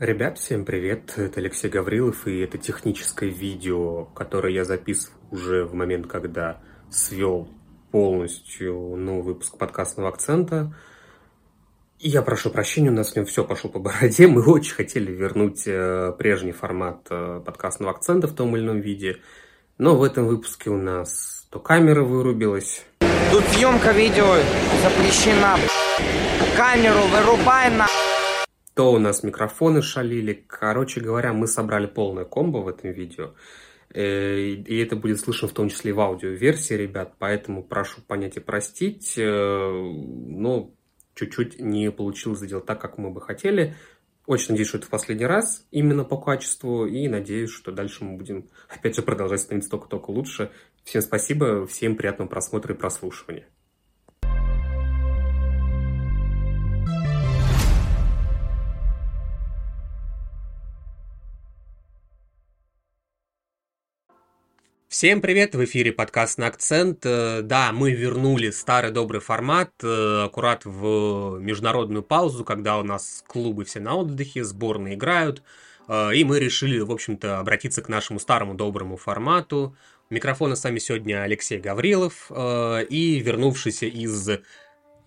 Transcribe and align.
Ребят, 0.00 0.38
всем 0.38 0.64
привет! 0.64 1.12
Это 1.18 1.40
Алексей 1.40 1.68
Гаврилов, 1.68 2.26
и 2.26 2.38
это 2.38 2.56
техническое 2.56 3.28
видео, 3.28 4.06
которое 4.06 4.50
я 4.50 4.64
записывал 4.64 5.18
уже 5.30 5.66
в 5.66 5.74
момент, 5.74 6.06
когда 6.06 6.62
свел 6.88 7.50
полностью 7.90 8.96
новый 8.96 9.34
выпуск 9.34 9.58
подкастного 9.58 10.08
акцента. 10.08 10.74
И 11.98 12.08
я 12.08 12.22
прошу 12.22 12.48
прощения, 12.48 12.88
у 12.88 12.94
нас 12.94 13.10
с 13.10 13.14
ним 13.14 13.26
все 13.26 13.44
пошло 13.44 13.68
по 13.68 13.78
бороде. 13.78 14.26
Мы 14.26 14.42
очень 14.42 14.72
хотели 14.72 15.12
вернуть 15.12 15.64
э, 15.66 16.14
прежний 16.16 16.52
формат 16.52 17.06
э, 17.10 17.42
подкастного 17.44 17.92
акцента 17.92 18.26
в 18.26 18.34
том 18.34 18.56
или 18.56 18.64
ином 18.64 18.80
виде. 18.80 19.18
Но 19.76 19.96
в 19.96 20.02
этом 20.02 20.26
выпуске 20.28 20.70
у 20.70 20.78
нас 20.78 21.46
то 21.50 21.60
камера 21.60 22.04
вырубилась. 22.04 22.86
Тут 23.30 23.44
съемка 23.52 23.92
видео 23.92 24.34
запрещена. 24.82 25.58
Камеру 26.56 27.00
вырубай 27.12 27.70
на 27.70 27.86
то 28.80 28.94
у 28.94 28.98
нас 28.98 29.22
микрофоны 29.22 29.82
шалили. 29.82 30.42
Короче 30.46 31.02
говоря, 31.02 31.34
мы 31.34 31.46
собрали 31.46 31.86
полное 31.86 32.24
комбо 32.24 32.60
в 32.60 32.68
этом 32.68 32.92
видео. 32.92 33.34
Э, 33.92 34.40
и 34.40 34.78
это 34.78 34.96
будет 34.96 35.20
слышно 35.20 35.48
в 35.48 35.52
том 35.52 35.68
числе 35.68 35.90
и 35.90 35.92
в 35.92 36.00
аудиоверсии, 36.00 36.72
ребят. 36.72 37.12
Поэтому 37.18 37.62
прошу 37.62 38.00
понять 38.00 38.38
и 38.38 38.40
простить. 38.40 39.18
Э, 39.18 39.70
но 39.70 40.70
чуть-чуть 41.14 41.60
не 41.60 41.90
получилось 41.90 42.38
сделать 42.38 42.64
так, 42.64 42.80
как 42.80 42.96
мы 42.96 43.10
бы 43.10 43.20
хотели. 43.20 43.74
Очень 44.24 44.52
надеюсь, 44.52 44.68
что 44.68 44.78
это 44.78 44.86
в 44.86 44.90
последний 44.90 45.26
раз 45.26 45.66
именно 45.70 46.04
по 46.04 46.16
качеству. 46.16 46.86
И 46.86 47.06
надеюсь, 47.06 47.50
что 47.50 47.72
дальше 47.72 48.02
мы 48.02 48.16
будем 48.16 48.48
опять 48.70 48.96
же 48.96 49.02
продолжать 49.02 49.42
становиться 49.42 49.72
только-только 49.72 50.08
лучше. 50.10 50.52
Всем 50.84 51.02
спасибо, 51.02 51.66
всем 51.66 51.96
приятного 51.96 52.30
просмотра 52.30 52.74
и 52.74 52.78
прослушивания. 52.78 53.46
Всем 64.90 65.20
привет, 65.20 65.54
в 65.54 65.64
эфире 65.66 65.92
подкаст 65.92 66.36
на 66.36 66.48
акцент. 66.48 67.06
Э, 67.06 67.42
да, 67.42 67.70
мы 67.70 67.92
вернули 67.92 68.50
старый 68.50 68.90
добрый 68.90 69.20
формат, 69.20 69.70
э, 69.84 70.24
аккурат 70.24 70.64
в 70.64 71.38
международную 71.38 72.02
паузу, 72.02 72.44
когда 72.44 72.76
у 72.76 72.82
нас 72.82 73.22
клубы 73.28 73.64
все 73.64 73.78
на 73.78 73.94
отдыхе, 73.94 74.42
сборные 74.42 74.94
играют, 74.96 75.44
э, 75.86 76.16
и 76.16 76.24
мы 76.24 76.40
решили, 76.40 76.80
в 76.80 76.90
общем-то, 76.90 77.38
обратиться 77.38 77.82
к 77.82 77.88
нашему 77.88 78.18
старому 78.18 78.54
доброму 78.54 78.96
формату. 78.96 79.76
Микрофона 80.10 80.56
с 80.56 80.64
вами 80.64 80.80
сегодня 80.80 81.22
Алексей 81.22 81.60
Гаврилов 81.60 82.28
и 82.32 83.22
вернувшийся 83.24 83.86
из 83.86 84.28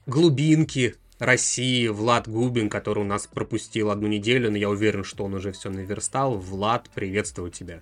глубинки 0.06 0.95
России 1.20 1.89
Влад 1.89 2.30
Губин, 2.30 2.70
который 2.70 3.00
у 3.00 3.04
нас 3.04 3.28
пропустил 3.28 3.92
одну 3.92 4.08
неделю, 4.08 4.50
но 4.50 4.56
я 4.56 4.70
уверен, 4.70 5.04
что 5.04 5.26
он 5.26 5.34
уже 5.34 5.52
все 5.52 5.70
наверстал. 5.70 6.38
Влад, 6.38 6.89
приветствую 6.95 7.52
тебя. 7.52 7.81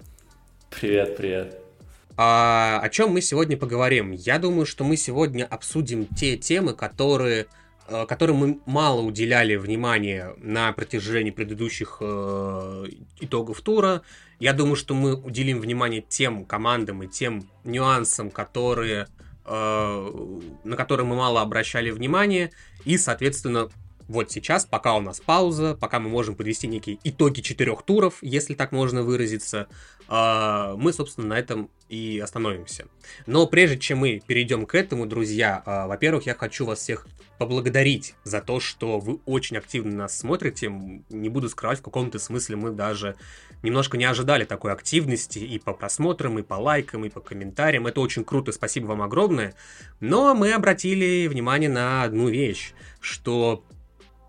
Привет, 0.72 1.16
привет. 1.16 1.61
А, 2.24 2.80
о 2.84 2.90
чем 2.90 3.14
мы 3.14 3.22
сегодня 3.22 3.58
поговорим? 3.58 4.12
Я 4.12 4.38
думаю, 4.38 4.68
что 4.68 4.84
мы 4.84 4.96
сегодня 4.96 5.44
обсудим 5.44 6.06
те 6.06 6.38
темы, 6.38 6.74
которые, 6.76 7.48
э, 7.88 8.06
которым 8.06 8.36
мы 8.36 8.60
мало 8.68 9.02
уделяли 9.02 9.56
внимания 9.56 10.36
на 10.38 10.72
протяжении 10.72 11.32
предыдущих 11.32 11.98
э, 12.00 12.86
итогов 13.22 13.62
тура. 13.62 14.04
Я 14.40 14.54
думаю, 14.54 14.76
что 14.76 14.94
мы 14.94 15.16
уделим 15.16 15.60
внимание 15.60 16.06
тем 16.08 16.46
командам 16.46 17.02
и 17.02 17.08
тем 17.08 17.50
нюансам, 17.64 18.30
которые, 18.30 19.08
э, 19.46 20.38
на 20.64 20.76
которые 20.76 21.08
мы 21.08 21.16
мало 21.16 21.42
обращали 21.42 21.90
внимание. 21.90 22.52
И, 22.86 23.00
соответственно, 23.00 23.72
вот 24.08 24.32
сейчас, 24.32 24.66
пока 24.66 24.96
у 24.96 25.02
нас 25.02 25.20
пауза, 25.20 25.76
пока 25.80 26.00
мы 26.00 26.10
можем 26.10 26.36
подвести 26.36 26.68
некие 26.68 27.00
итоги 27.04 27.42
четырех 27.42 27.84
туров, 27.84 28.18
если 28.22 28.54
так 28.54 28.72
можно 28.72 29.04
выразиться, 29.04 29.68
а, 30.08 30.76
мы, 30.76 30.92
собственно, 30.94 31.28
на 31.28 31.40
этом 31.40 31.70
и 31.88 32.20
остановимся. 32.24 32.88
Но 33.26 33.48
прежде 33.48 33.80
чем 33.80 34.00
мы 34.00 34.22
перейдем 34.26 34.66
к 34.66 34.76
этому, 34.76 35.06
друзья, 35.06 35.62
а, 35.66 35.88
во-первых, 35.88 36.26
я 36.26 36.36
хочу 36.36 36.66
вас 36.66 36.80
всех 36.80 37.08
поблагодарить 37.38 38.16
за 38.24 38.42
то, 38.42 38.60
что 38.60 39.00
вы 39.00 39.20
очень 39.26 39.58
активно 39.58 39.96
нас 39.96 40.18
смотрите. 40.18 40.70
Не 41.10 41.30
буду 41.30 41.50
скрывать, 41.50 41.80
в 41.80 41.82
каком-то 41.82 42.20
смысле 42.20 42.56
мы 42.56 42.72
даже 42.72 43.16
немножко 43.64 43.98
не 43.98 44.06
ожидали 44.06 44.44
такой 44.44 44.72
активности 44.74 45.40
и 45.40 45.58
по 45.60 45.74
просмотрам, 45.74 46.38
и 46.40 46.44
по 46.44 46.56
лайкам, 46.56 47.06
и 47.06 47.10
по 47.10 47.20
комментариям. 47.20 47.88
Это 47.88 48.02
очень 48.02 48.24
круто, 48.24 48.52
спасибо 48.52 48.88
вам 48.88 49.02
огромное. 49.02 49.56
Но 50.00 50.36
мы 50.36 50.54
обратили 50.54 51.28
внимание 51.28 51.70
на 51.70 52.04
одну 52.04 52.28
вещь, 52.30 52.74
что 53.00 53.64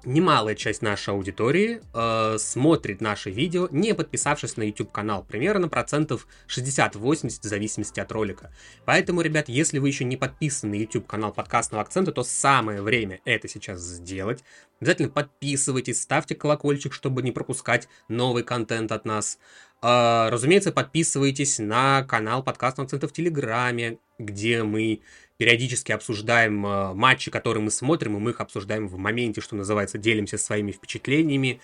немалая 0.04 0.54
часть 0.54 0.82
нашей 0.82 1.10
аудитории 1.10 1.80
э, 1.94 2.38
смотрит 2.38 3.00
наши 3.00 3.30
видео, 3.30 3.68
не 3.70 3.94
подписавшись 3.94 4.56
на 4.56 4.62
YouTube 4.62 4.92
канал, 4.92 5.24
примерно 5.24 5.68
процентов 5.68 6.26
60-80 6.48 7.40
в 7.40 7.44
зависимости 7.44 8.00
от 8.00 8.10
ролика. 8.12 8.52
Поэтому, 8.84 9.20
ребят, 9.20 9.48
если 9.48 9.78
вы 9.78 9.88
еще 9.88 10.04
не 10.04 10.16
подписаны 10.16 10.72
на 10.76 10.80
YouTube 10.80 11.06
канал 11.06 11.32
подкастного 11.32 11.82
акцента, 11.82 12.12
то 12.12 12.24
самое 12.24 12.82
время 12.82 13.20
это 13.24 13.48
сейчас 13.48 13.80
сделать. 13.80 14.42
Обязательно 14.80 15.10
подписывайтесь, 15.10 16.02
ставьте 16.02 16.34
колокольчик, 16.34 16.92
чтобы 16.92 17.22
не 17.22 17.32
пропускать 17.32 17.88
новый 18.08 18.42
контент 18.42 18.92
от 18.92 19.04
нас. 19.04 19.38
Э, 19.82 20.28
разумеется, 20.30 20.72
подписывайтесь 20.72 21.58
на 21.58 22.04
канал 22.04 22.42
подкастного 22.42 22.86
акцента 22.86 23.08
в 23.08 23.12
Телеграме, 23.12 23.98
где 24.18 24.62
мы 24.62 25.02
периодически 25.42 25.90
обсуждаем 25.90 26.64
э, 26.64 26.94
матчи, 26.94 27.28
которые 27.28 27.64
мы 27.64 27.72
смотрим, 27.72 28.16
и 28.16 28.20
мы 28.20 28.30
их 28.30 28.40
обсуждаем 28.40 28.86
в 28.86 28.96
моменте, 28.96 29.40
что 29.40 29.56
называется, 29.56 29.98
делимся 29.98 30.38
своими 30.38 30.70
впечатлениями 30.70 31.60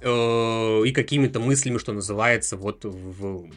э, 0.00 0.82
и 0.84 0.90
какими-то 0.90 1.38
мыслями, 1.38 1.78
что 1.78 1.92
называется, 1.92 2.56
вот 2.56 2.84
в, 2.84 3.48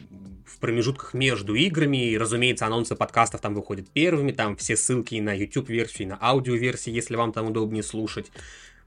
в 0.46 0.58
промежутках 0.60 1.14
между 1.14 1.56
играми. 1.56 2.10
И, 2.10 2.16
разумеется, 2.16 2.64
анонсы 2.64 2.94
подкастов 2.94 3.40
там 3.40 3.54
выходят 3.54 3.90
первыми, 3.90 4.30
там 4.30 4.56
все 4.56 4.76
ссылки 4.76 5.16
на 5.16 5.32
YouTube-версию, 5.32 6.06
и 6.06 6.10
на 6.10 6.18
аудиоверсии, 6.20 6.92
если 6.92 7.16
вам 7.16 7.32
там 7.32 7.48
удобнее 7.48 7.82
слушать. 7.82 8.30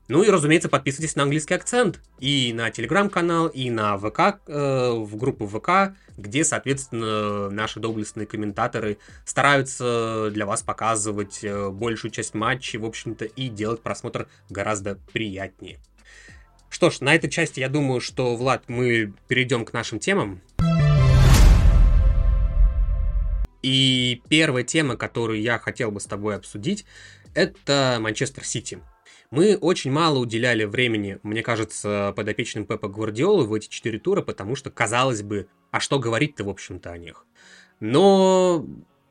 Ну 0.10 0.24
и, 0.24 0.30
разумеется, 0.30 0.70
подписывайтесь 0.70 1.16
на 1.16 1.22
английский 1.22 1.54
акцент 1.54 2.02
и 2.20 2.52
на 2.52 2.72
телеграм-канал, 2.72 3.46
и 3.46 3.70
на 3.70 3.96
ВК, 3.96 4.42
э, 4.48 4.92
в 4.92 5.16
группу 5.16 5.46
ВК, 5.46 5.96
где, 6.18 6.44
соответственно, 6.44 7.52
наши 7.52 7.80
доблестные 7.80 8.26
комментаторы 8.26 8.98
стараются 9.24 10.32
для 10.34 10.48
вас 10.48 10.64
показывать 10.64 11.44
э, 11.44 11.70
большую 11.70 12.10
часть 12.10 12.34
матчей, 12.34 12.80
в 12.80 12.86
общем-то, 12.86 13.26
и 13.26 13.50
делать 13.50 13.82
просмотр 13.82 14.28
гораздо 14.50 14.96
приятнее. 15.14 15.78
Что 16.72 16.90
ж, 16.90 17.02
на 17.02 17.14
этой 17.14 17.30
части 17.30 17.60
я 17.60 17.70
думаю, 17.70 18.02
что, 18.02 18.36
Влад, 18.36 18.64
мы 18.68 19.14
перейдем 19.28 19.64
к 19.64 19.74
нашим 19.74 20.00
темам. 20.00 20.42
И 23.62 24.24
первая 24.28 24.64
тема, 24.64 24.98
которую 24.98 25.40
я 25.40 25.60
хотел 25.60 25.92
бы 25.92 26.00
с 26.00 26.06
тобой 26.06 26.36
обсудить, 26.36 26.86
это 27.36 28.00
Манчестер 28.02 28.44
Сити. 28.44 28.80
Мы 29.32 29.58
очень 29.58 29.92
мало 29.92 30.18
уделяли 30.18 30.64
времени, 30.64 31.20
мне 31.22 31.44
кажется, 31.44 32.14
подопечным 32.16 32.66
Пепа 32.66 32.88
Гвардиолы 32.88 33.46
в 33.46 33.54
эти 33.54 33.70
четыре 33.70 34.00
тура, 34.00 34.24
потому 34.24 34.56
что, 34.56 34.72
казалось 34.72 35.22
бы, 35.22 35.48
а 35.70 35.80
что 35.80 36.00
говорить-то, 36.00 36.44
в 36.44 36.50
общем-то, 36.50 36.92
о 36.92 36.98
них? 36.98 37.28
Но 37.80 38.66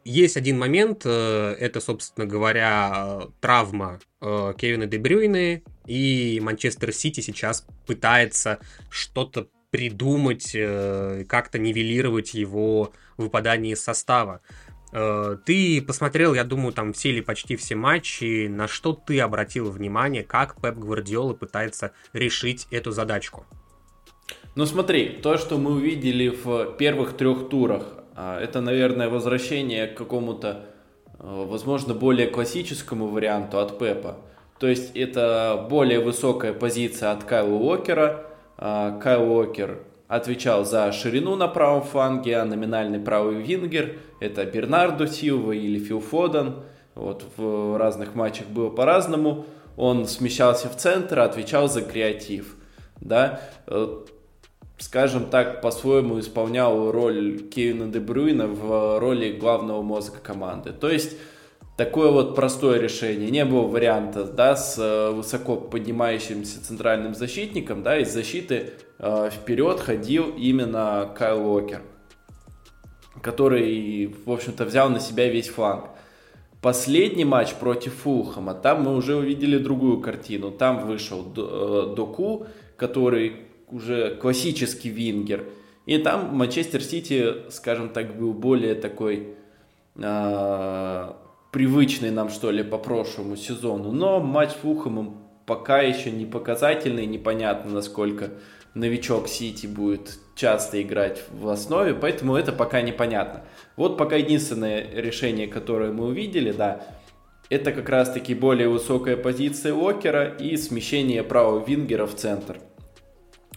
есть 0.04 0.36
один 0.36 0.58
момент, 0.58 1.02
э, 1.04 1.56
это, 1.60 1.80
собственно 1.80 2.26
говоря, 2.26 3.28
травма 3.40 4.00
э, 4.20 4.54
Кевина 4.58 4.86
Дебрюйны, 4.86 5.62
и 5.86 6.40
Манчестер 6.42 6.92
Сити 6.92 7.20
сейчас 7.20 7.64
пытается 7.86 8.58
что-то 8.90 9.48
придумать, 9.70 10.50
э, 10.54 11.26
как-то 11.28 11.60
нивелировать 11.60 12.34
его 12.34 12.92
выпадание 13.16 13.74
из 13.74 13.82
состава. 13.82 14.40
Э, 14.92 15.36
ты 15.44 15.82
посмотрел, 15.82 16.34
я 16.34 16.44
думаю, 16.44 16.72
там 16.72 16.92
все 16.92 17.10
или 17.10 17.20
почти 17.20 17.56
все 17.56 17.74
матчи. 17.74 18.46
На 18.48 18.68
что 18.68 18.92
ты 18.92 19.20
обратил 19.20 19.70
внимание, 19.70 20.22
как 20.22 20.60
Пеп 20.60 20.76
Гвардиола 20.76 21.34
пытается 21.34 21.92
решить 22.12 22.66
эту 22.70 22.90
задачку? 22.90 23.46
Ну 24.54 24.66
смотри, 24.66 25.08
то, 25.22 25.36
что 25.36 25.58
мы 25.58 25.72
увидели 25.72 26.28
в 26.28 26.76
первых 26.76 27.16
трех 27.16 27.48
турах, 27.48 27.84
а, 28.14 28.40
это, 28.40 28.60
наверное, 28.60 29.08
возвращение 29.08 29.86
к 29.86 29.96
какому-то, 29.96 30.66
э, 31.18 31.44
возможно, 31.48 31.94
более 31.94 32.26
классическому 32.26 33.06
варианту 33.06 33.58
от 33.60 33.78
Пепа. 33.78 34.18
То 34.58 34.66
есть 34.66 34.96
это 34.96 35.66
более 35.70 36.00
высокая 36.00 36.52
позиция 36.52 37.12
от 37.12 37.22
Кайла 37.24 37.54
Уокера. 37.54 38.26
А, 38.56 38.98
Кайл 38.98 39.30
Уокер 39.30 39.78
отвечал 40.08 40.64
за 40.64 40.90
ширину 40.90 41.36
на 41.36 41.46
правом 41.46 41.82
фланге, 41.82 42.38
а 42.38 42.44
номинальный 42.44 42.98
правый 42.98 43.42
вингер 43.42 43.98
это 44.20 44.44
Бернардо 44.44 45.06
Силва 45.06 45.52
или 45.52 45.78
Фил 45.78 46.00
Фоден. 46.00 46.56
Вот 46.94 47.24
в 47.36 47.78
разных 47.78 48.14
матчах 48.14 48.48
было 48.48 48.70
по-разному. 48.70 49.46
Он 49.76 50.06
смещался 50.08 50.68
в 50.68 50.76
центр, 50.76 51.20
отвечал 51.20 51.68
за 51.68 51.82
креатив. 51.82 52.56
Да? 53.00 53.40
Э, 53.68 54.00
скажем 54.78 55.26
так, 55.26 55.60
по-своему 55.60 56.18
исполнял 56.18 56.90
роль 56.90 57.38
Кевина 57.48 57.86
Де 57.86 58.00
Брюйна 58.00 58.48
в 58.48 58.98
роли 58.98 59.32
главного 59.32 59.82
мозга 59.82 60.18
команды. 60.20 60.72
То 60.72 60.90
есть 60.90 61.16
такое 61.78 62.10
вот 62.10 62.34
простое 62.34 62.80
решение. 62.80 63.30
Не 63.30 63.44
было 63.44 63.62
варианта, 63.62 64.24
да, 64.24 64.56
с 64.56 64.76
э, 64.78 65.12
высоко 65.12 65.56
поднимающимся 65.56 66.62
центральным 66.62 67.14
защитником, 67.14 67.84
да, 67.84 67.98
из 67.98 68.12
защиты 68.12 68.72
э, 68.98 69.30
вперед 69.32 69.78
ходил 69.78 70.34
именно 70.36 71.08
Кайл 71.16 71.46
Уокер, 71.46 71.82
который, 73.22 74.12
в 74.26 74.30
общем-то, 74.30 74.64
взял 74.64 74.90
на 74.90 74.98
себя 74.98 75.30
весь 75.30 75.48
фланг. 75.48 75.84
Последний 76.60 77.24
матч 77.24 77.54
против 77.54 77.94
Фулхама, 77.94 78.54
там 78.54 78.82
мы 78.82 78.96
уже 78.96 79.14
увидели 79.14 79.56
другую 79.56 80.00
картину. 80.00 80.50
Там 80.50 80.84
вышел 80.84 81.24
э, 81.36 81.94
Доку, 81.94 82.48
который 82.76 83.36
уже 83.70 84.16
классический 84.16 84.88
вингер. 84.88 85.44
И 85.86 85.96
там 85.98 86.34
Манчестер 86.34 86.82
Сити, 86.82 87.48
скажем 87.50 87.90
так, 87.90 88.18
был 88.18 88.32
более 88.32 88.74
такой 88.74 89.36
э, 89.94 91.12
привычный 91.58 92.12
нам, 92.12 92.28
что 92.30 92.52
ли, 92.52 92.62
по 92.62 92.78
прошлому 92.78 93.34
сезону. 93.34 93.90
Но 93.90 94.20
матч 94.20 94.50
с 94.50 94.54
Фулхэмом 94.54 95.16
пока 95.44 95.80
еще 95.80 96.12
не 96.12 96.24
показательный, 96.24 97.04
непонятно, 97.04 97.72
насколько 97.72 98.30
новичок 98.74 99.26
Сити 99.26 99.66
будет 99.66 100.20
часто 100.36 100.80
играть 100.80 101.24
в 101.32 101.48
основе, 101.48 101.94
поэтому 101.94 102.36
это 102.36 102.52
пока 102.52 102.80
непонятно. 102.80 103.42
Вот 103.74 103.98
пока 103.98 104.14
единственное 104.14 104.88
решение, 104.88 105.48
которое 105.48 105.90
мы 105.90 106.06
увидели, 106.06 106.52
да, 106.52 106.82
это 107.50 107.72
как 107.72 107.88
раз-таки 107.88 108.36
более 108.36 108.68
высокая 108.68 109.16
позиция 109.16 109.74
Уокера 109.74 110.28
и 110.28 110.56
смещение 110.56 111.24
правого 111.24 111.66
вингера 111.66 112.06
в 112.06 112.14
центр. 112.14 112.58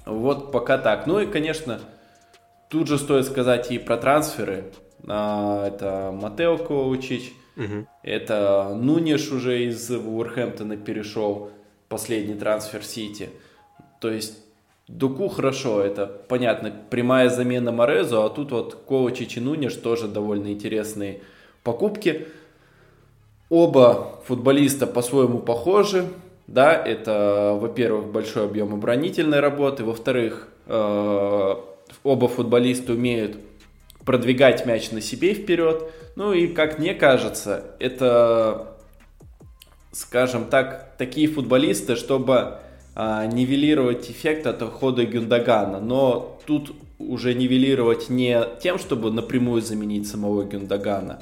Вот 0.07 0.51
пока 0.51 0.79
так. 0.79 1.05
Ну 1.05 1.19
и, 1.19 1.27
конечно, 1.27 1.79
тут 2.67 2.87
же 2.87 2.97
стоит 2.97 3.27
сказать 3.27 3.71
и 3.71 3.77
про 3.77 3.97
трансферы. 3.97 4.71
А, 5.07 5.67
это 5.67 6.11
Матео 6.11 6.57
Коучич, 6.57 7.33
Угу. 7.61 7.87
Это 8.03 8.75
Нунеш 8.75 9.31
уже 9.31 9.65
из 9.65 9.89
Уорхэмптона 9.91 10.77
перешел, 10.77 11.51
последний 11.89 12.35
трансфер 12.35 12.83
Сити. 12.83 13.29
То 13.99 14.09
есть 14.09 14.39
Дуку 14.87 15.29
хорошо, 15.29 15.81
это 15.81 16.05
понятно, 16.05 16.73
прямая 16.89 17.29
замена 17.29 17.71
Морезу, 17.71 18.23
а 18.23 18.29
тут 18.29 18.51
вот 18.51 18.75
Ковачич 18.87 19.37
и 19.37 19.39
Нунеш 19.39 19.75
тоже 19.75 20.07
довольно 20.07 20.51
интересные 20.51 21.21
покупки. 21.63 22.27
Оба 23.49 24.19
футболиста 24.25 24.87
по-своему 24.87 25.39
похожи, 25.39 26.05
да, 26.47 26.73
это, 26.73 27.57
во-первых, 27.59 28.07
большой 28.07 28.45
объем 28.45 28.73
оборонительной 28.73 29.39
работы, 29.39 29.85
во-вторых, 29.85 30.49
э, 30.67 31.55
оба 32.03 32.27
футболиста 32.27 32.93
умеют 32.93 33.37
продвигать 34.05 34.65
мяч 34.65 34.91
на 34.91 34.99
себе 34.99 35.33
вперед, 35.33 35.89
ну 36.15 36.33
и, 36.33 36.47
как 36.47 36.79
мне 36.79 36.93
кажется, 36.93 37.75
это, 37.79 38.75
скажем 39.91 40.45
так, 40.45 40.95
такие 40.97 41.27
футболисты, 41.27 41.95
чтобы 41.95 42.57
а, 42.95 43.25
нивелировать 43.25 44.09
эффект 44.09 44.47
от 44.47 44.61
ухода 44.61 45.05
Гюндагана. 45.05 45.79
Но 45.79 46.39
тут 46.45 46.73
уже 46.99 47.33
нивелировать 47.33 48.09
не 48.09 48.43
тем, 48.61 48.77
чтобы 48.77 49.11
напрямую 49.11 49.61
заменить 49.61 50.07
самого 50.07 50.43
Гюндагана, 50.43 51.21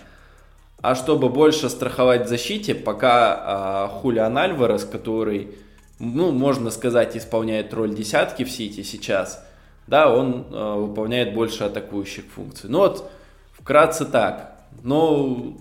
а 0.81 0.95
чтобы 0.95 1.29
больше 1.29 1.69
страховать 1.69 2.25
в 2.25 2.29
защите, 2.29 2.73
пока 2.73 3.35
а, 3.37 3.87
Хулиан 3.87 4.37
Альварес, 4.37 4.85
который, 4.85 5.55
ну, 5.99 6.31
можно 6.31 6.71
сказать, 6.71 7.15
исполняет 7.15 7.73
роль 7.73 7.93
десятки 7.93 8.43
в 8.43 8.51
Сити 8.51 8.83
сейчас, 8.83 9.45
да, 9.87 10.13
он 10.13 10.47
а, 10.51 10.75
выполняет 10.75 11.33
больше 11.33 11.65
атакующих 11.65 12.25
функций. 12.25 12.69
Ну 12.69 12.79
вот, 12.79 13.09
вкратце 13.53 14.05
так. 14.05 14.58
Ну, 14.83 15.57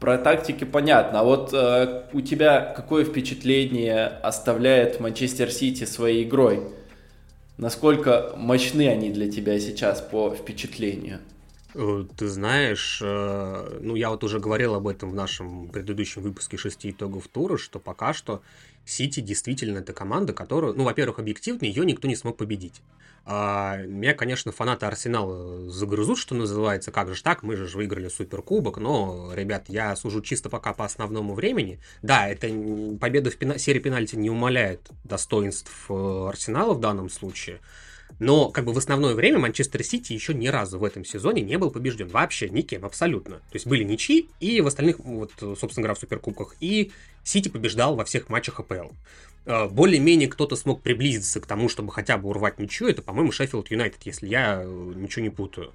про 0.00 0.18
тактики 0.18 0.64
понятно. 0.64 1.20
А 1.20 1.24
вот 1.24 1.50
э, 1.52 2.04
у 2.12 2.20
тебя 2.20 2.60
какое 2.74 3.04
впечатление 3.04 4.06
оставляет 4.06 4.98
Манчестер 4.98 5.50
Сити 5.50 5.84
своей 5.84 6.24
игрой? 6.24 6.72
Насколько 7.58 8.32
мощны 8.36 8.88
они 8.88 9.10
для 9.10 9.30
тебя 9.30 9.60
сейчас 9.60 10.00
по 10.00 10.34
впечатлению? 10.34 11.20
Э, 11.74 12.04
ты 12.16 12.28
знаешь, 12.28 13.00
э, 13.02 13.78
ну 13.80 13.94
я 13.94 14.10
вот 14.10 14.24
уже 14.24 14.40
говорил 14.40 14.74
об 14.74 14.88
этом 14.88 15.10
в 15.10 15.14
нашем 15.14 15.68
предыдущем 15.68 16.22
выпуске 16.22 16.56
шести 16.56 16.90
итогов 16.90 17.28
тура, 17.28 17.56
что 17.56 17.78
пока 17.78 18.12
что 18.12 18.42
Сити 18.84 19.20
действительно 19.20 19.78
это 19.78 19.92
команда, 19.92 20.32
которую, 20.32 20.74
ну, 20.74 20.84
во-первых, 20.84 21.18
объективно 21.18 21.64
ее 21.64 21.84
никто 21.84 22.08
не 22.08 22.16
смог 22.16 22.36
победить. 22.36 22.82
А, 23.26 23.76
меня, 23.76 24.14
конечно, 24.14 24.50
фанаты 24.50 24.86
Арсенала 24.86 25.70
загрызут, 25.70 26.18
что 26.18 26.34
называется, 26.34 26.90
как 26.90 27.14
же 27.14 27.22
так, 27.22 27.42
мы 27.42 27.54
же 27.54 27.66
выиграли 27.76 28.08
Суперкубок, 28.08 28.78
но, 28.78 29.32
ребят, 29.34 29.66
я 29.68 29.94
сужу 29.94 30.22
чисто 30.22 30.48
пока 30.48 30.72
по 30.72 30.84
основному 30.84 31.34
времени. 31.34 31.78
Да, 32.02 32.28
это 32.28 32.48
победа 32.98 33.30
в 33.30 33.36
пена... 33.36 33.58
серии 33.58 33.78
пенальти 33.78 34.16
не 34.16 34.30
умаляет 34.30 34.88
достоинств 35.04 35.86
э, 35.90 36.26
Арсенала 36.28 36.72
в 36.72 36.80
данном 36.80 37.10
случае, 37.10 37.60
но 38.18 38.50
как 38.50 38.64
бы 38.64 38.72
в 38.72 38.78
основное 38.78 39.14
время 39.14 39.38
Манчестер 39.38 39.82
Сити 39.84 40.12
еще 40.12 40.34
ни 40.34 40.48
разу 40.48 40.78
в 40.78 40.84
этом 40.84 41.04
сезоне 41.04 41.42
не 41.42 41.56
был 41.58 41.70
побежден. 41.70 42.08
Вообще 42.08 42.48
никем, 42.48 42.84
абсолютно. 42.84 43.36
То 43.36 43.54
есть 43.54 43.66
были 43.66 43.84
ничьи, 43.84 44.28
и 44.40 44.60
в 44.60 44.66
остальных, 44.66 44.98
вот, 44.98 45.32
собственно 45.40 45.84
говоря, 45.84 45.94
в 45.94 45.98
Суперкубках. 45.98 46.56
И 46.60 46.92
Сити 47.24 47.48
побеждал 47.48 47.94
во 47.96 48.04
всех 48.04 48.28
матчах 48.28 48.60
АПЛ. 48.60 48.90
Э, 49.46 49.68
более-менее 49.68 50.28
кто-то 50.28 50.56
смог 50.56 50.82
приблизиться 50.82 51.40
к 51.40 51.46
тому, 51.46 51.68
чтобы 51.68 51.92
хотя 51.92 52.18
бы 52.18 52.28
урвать 52.28 52.58
ничью, 52.58 52.88
это, 52.88 53.02
по-моему, 53.02 53.32
Шеффилд 53.32 53.70
Юнайтед, 53.70 54.00
если 54.04 54.26
я 54.26 54.62
э, 54.62 54.92
ничего 54.96 55.22
не 55.22 55.30
путаю. 55.30 55.72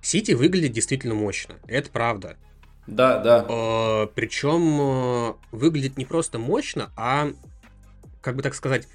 Сити 0.00 0.32
выглядит 0.32 0.72
действительно 0.72 1.14
мощно, 1.14 1.56
это 1.66 1.90
правда. 1.90 2.36
Да, 2.86 3.18
да. 3.18 3.46
Э, 3.48 4.06
причем 4.14 5.36
выглядит 5.50 5.96
не 5.96 6.04
просто 6.04 6.38
мощно, 6.38 6.92
а, 6.96 7.32
как 8.20 8.36
бы 8.36 8.42
так 8.42 8.54
сказать, 8.54 8.86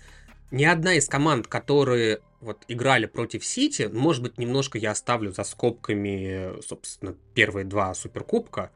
ни 0.52 0.64
одна 0.64 0.96
из 0.96 1.08
команд, 1.08 1.48
которые 1.48 2.20
вот 2.42 2.64
играли 2.68 3.06
против 3.06 3.46
Сити, 3.46 3.90
может 3.92 4.24
быть, 4.24 4.38
немножко 4.38 4.78
я 4.78 4.92
оставлю 4.92 5.32
за 5.32 5.44
скобками, 5.44 6.62
собственно, 6.62 7.16
первые 7.34 7.66
два 7.66 7.94
суперкубка, 7.94 8.72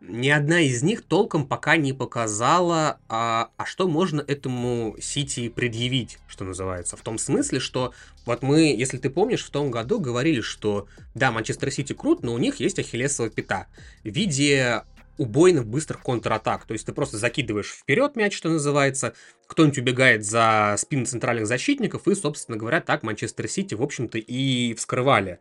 ни 0.00 0.28
одна 0.28 0.60
из 0.60 0.82
них 0.82 1.02
толком 1.02 1.44
пока 1.44 1.76
не 1.76 1.92
показала, 1.92 3.00
а, 3.08 3.50
а 3.56 3.64
что 3.64 3.88
можно 3.88 4.20
этому 4.20 4.96
Сити 5.00 5.48
предъявить, 5.48 6.18
что 6.28 6.44
называется. 6.44 6.96
В 6.96 7.00
том 7.00 7.18
смысле, 7.18 7.58
что 7.58 7.92
вот 8.24 8.42
мы, 8.42 8.74
если 8.76 8.98
ты 8.98 9.10
помнишь, 9.10 9.44
в 9.44 9.50
том 9.50 9.72
году 9.72 9.98
говорили, 9.98 10.40
что 10.40 10.86
да, 11.14 11.32
Манчестер 11.32 11.72
Сити 11.72 11.94
крут, 11.94 12.22
но 12.22 12.32
у 12.32 12.38
них 12.38 12.60
есть 12.60 12.78
ахиллесова 12.78 13.28
пята 13.28 13.66
в 14.04 14.08
виде 14.08 14.82
убойных 15.18 15.66
быстрых 15.66 16.02
контратак. 16.02 16.64
То 16.64 16.72
есть 16.72 16.86
ты 16.86 16.92
просто 16.92 17.18
закидываешь 17.18 17.72
вперед 17.72 18.16
мяч, 18.16 18.36
что 18.36 18.48
называется, 18.48 19.14
кто-нибудь 19.46 19.78
убегает 19.78 20.24
за 20.24 20.76
спины 20.78 21.04
центральных 21.04 21.46
защитников, 21.46 22.08
и, 22.08 22.14
собственно 22.14 22.56
говоря, 22.56 22.80
так 22.80 23.02
Манчестер 23.02 23.48
Сити, 23.48 23.74
в 23.74 23.82
общем-то, 23.82 24.18
и 24.18 24.74
вскрывали. 24.74 25.40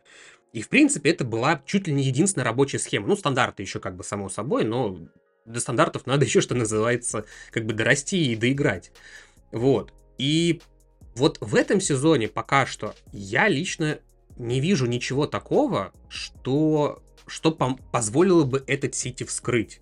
И, 0.52 0.62
в 0.62 0.70
принципе, 0.70 1.12
это 1.12 1.24
была 1.24 1.62
чуть 1.66 1.88
ли 1.88 1.94
не 1.94 2.04
единственная 2.04 2.46
рабочая 2.46 2.80
схема. 2.80 3.08
Ну, 3.08 3.16
стандарты 3.16 3.64
еще 3.64 3.80
как 3.80 3.96
бы 3.96 4.04
само 4.04 4.30
собой, 4.30 4.66
но 4.66 4.98
до 5.46 5.60
стандартов 5.60 6.06
надо 6.06 6.26
еще, 6.26 6.42
что 6.42 6.56
называется, 6.56 7.26
как 7.52 7.66
бы 7.66 7.74
дорасти 7.74 8.32
и 8.32 8.36
доиграть. 8.36 8.92
Вот. 9.52 9.94
И 10.18 10.62
вот 11.16 11.38
в 11.42 11.56
этом 11.56 11.80
сезоне 11.80 12.28
пока 12.28 12.66
что 12.66 12.96
я 13.12 13.48
лично 13.48 14.00
не 14.38 14.60
вижу 14.60 14.86
ничего 14.86 15.26
такого, 15.28 15.92
что, 16.10 17.02
что 17.28 17.52
позволило 17.52 18.44
бы 18.44 18.64
этот 18.68 18.96
Сити 18.96 19.24
вскрыть. 19.24 19.82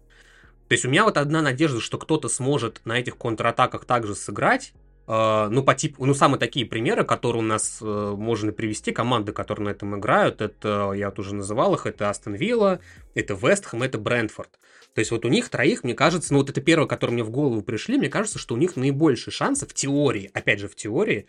То 0.68 0.74
есть 0.74 0.86
у 0.86 0.90
меня 0.90 1.04
вот 1.04 1.18
одна 1.18 1.42
надежда, 1.42 1.80
что 1.80 1.98
кто-то 1.98 2.28
сможет 2.28 2.82
на 2.86 3.00
этих 3.00 3.18
контратаках 3.18 3.86
также 3.86 4.16
сыграть, 4.16 4.74
Uh, 5.08 5.50
ну, 5.50 5.62
по 5.62 5.75
типу, 5.75 6.04
ну, 6.04 6.16
самые 6.16 6.40
такие 6.40 6.66
примеры, 6.66 7.06
которые 7.06 7.44
у 7.44 7.46
нас 7.46 7.78
uh, 7.80 8.16
можно 8.16 8.52
привести, 8.52 8.92
команды, 8.92 9.34
которые 9.34 9.66
на 9.66 9.70
этом 9.70 9.96
играют, 10.00 10.42
это, 10.42 10.94
я 10.96 11.12
вот 11.12 11.20
уже 11.20 11.36
называл 11.36 11.75
их, 11.75 11.86
это 11.86 12.10
Астон 12.10 12.34
Вилла, 12.34 12.80
это 13.14 13.36
Вестхэм, 13.36 13.84
это 13.84 14.00
Брентфорд. 14.00 14.50
То 14.96 15.00
есть 15.00 15.12
вот 15.12 15.24
у 15.24 15.28
них 15.28 15.50
троих, 15.50 15.84
мне 15.84 15.94
кажется, 15.94 16.34
ну, 16.34 16.40
вот 16.40 16.50
это 16.50 16.60
первое, 16.60 16.88
которые 16.88 17.14
мне 17.14 17.24
в 17.24 17.30
голову 17.30 17.62
пришли, 17.62 18.00
мне 18.00 18.10
кажется, 18.10 18.40
что 18.40 18.56
у 18.56 18.58
них 18.58 18.78
наибольшие 18.78 19.32
шансы 19.32 19.68
в 19.68 19.75
теории, 19.75 20.32
опять 20.34 20.60
же, 20.60 20.68
в 20.68 20.75
теории, 20.75 21.28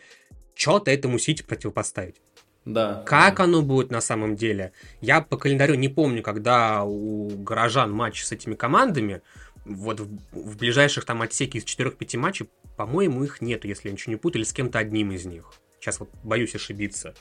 что-то 0.54 0.90
этому 0.90 1.18
Сити 1.18 1.42
противопоставить. 1.42 2.16
Да. 2.66 3.04
Как 3.06 3.38
оно 3.38 3.62
будет 3.62 3.90
на 3.90 4.00
самом 4.00 4.34
деле? 4.34 4.72
Я 5.00 5.20
по 5.20 5.36
календарю 5.36 5.76
не 5.76 5.88
помню, 5.88 6.22
когда 6.22 6.82
у 6.84 7.28
горожан 7.28 7.92
матч 7.92 8.24
с 8.24 8.32
этими 8.32 8.54
командами, 8.54 9.22
вот 9.64 10.00
в, 10.00 10.18
в 10.32 10.56
ближайших 10.58 11.04
там 11.04 11.22
отсеке 11.22 11.58
из 11.58 11.64
4-5 11.64 12.18
матчей, 12.18 12.50
по-моему, 12.76 13.22
их 13.22 13.40
нету, 13.40 13.68
если 13.68 13.88
я 13.88 13.92
ничего 13.92 14.12
не 14.12 14.18
путаю, 14.18 14.42
или 14.42 14.48
с 14.48 14.52
кем-то 14.52 14.80
одним 14.80 15.12
из 15.12 15.24
них. 15.24 15.52
Сейчас 15.80 16.00
вот 16.00 16.10
боюсь 16.24 16.56
ошибиться. 16.56 17.14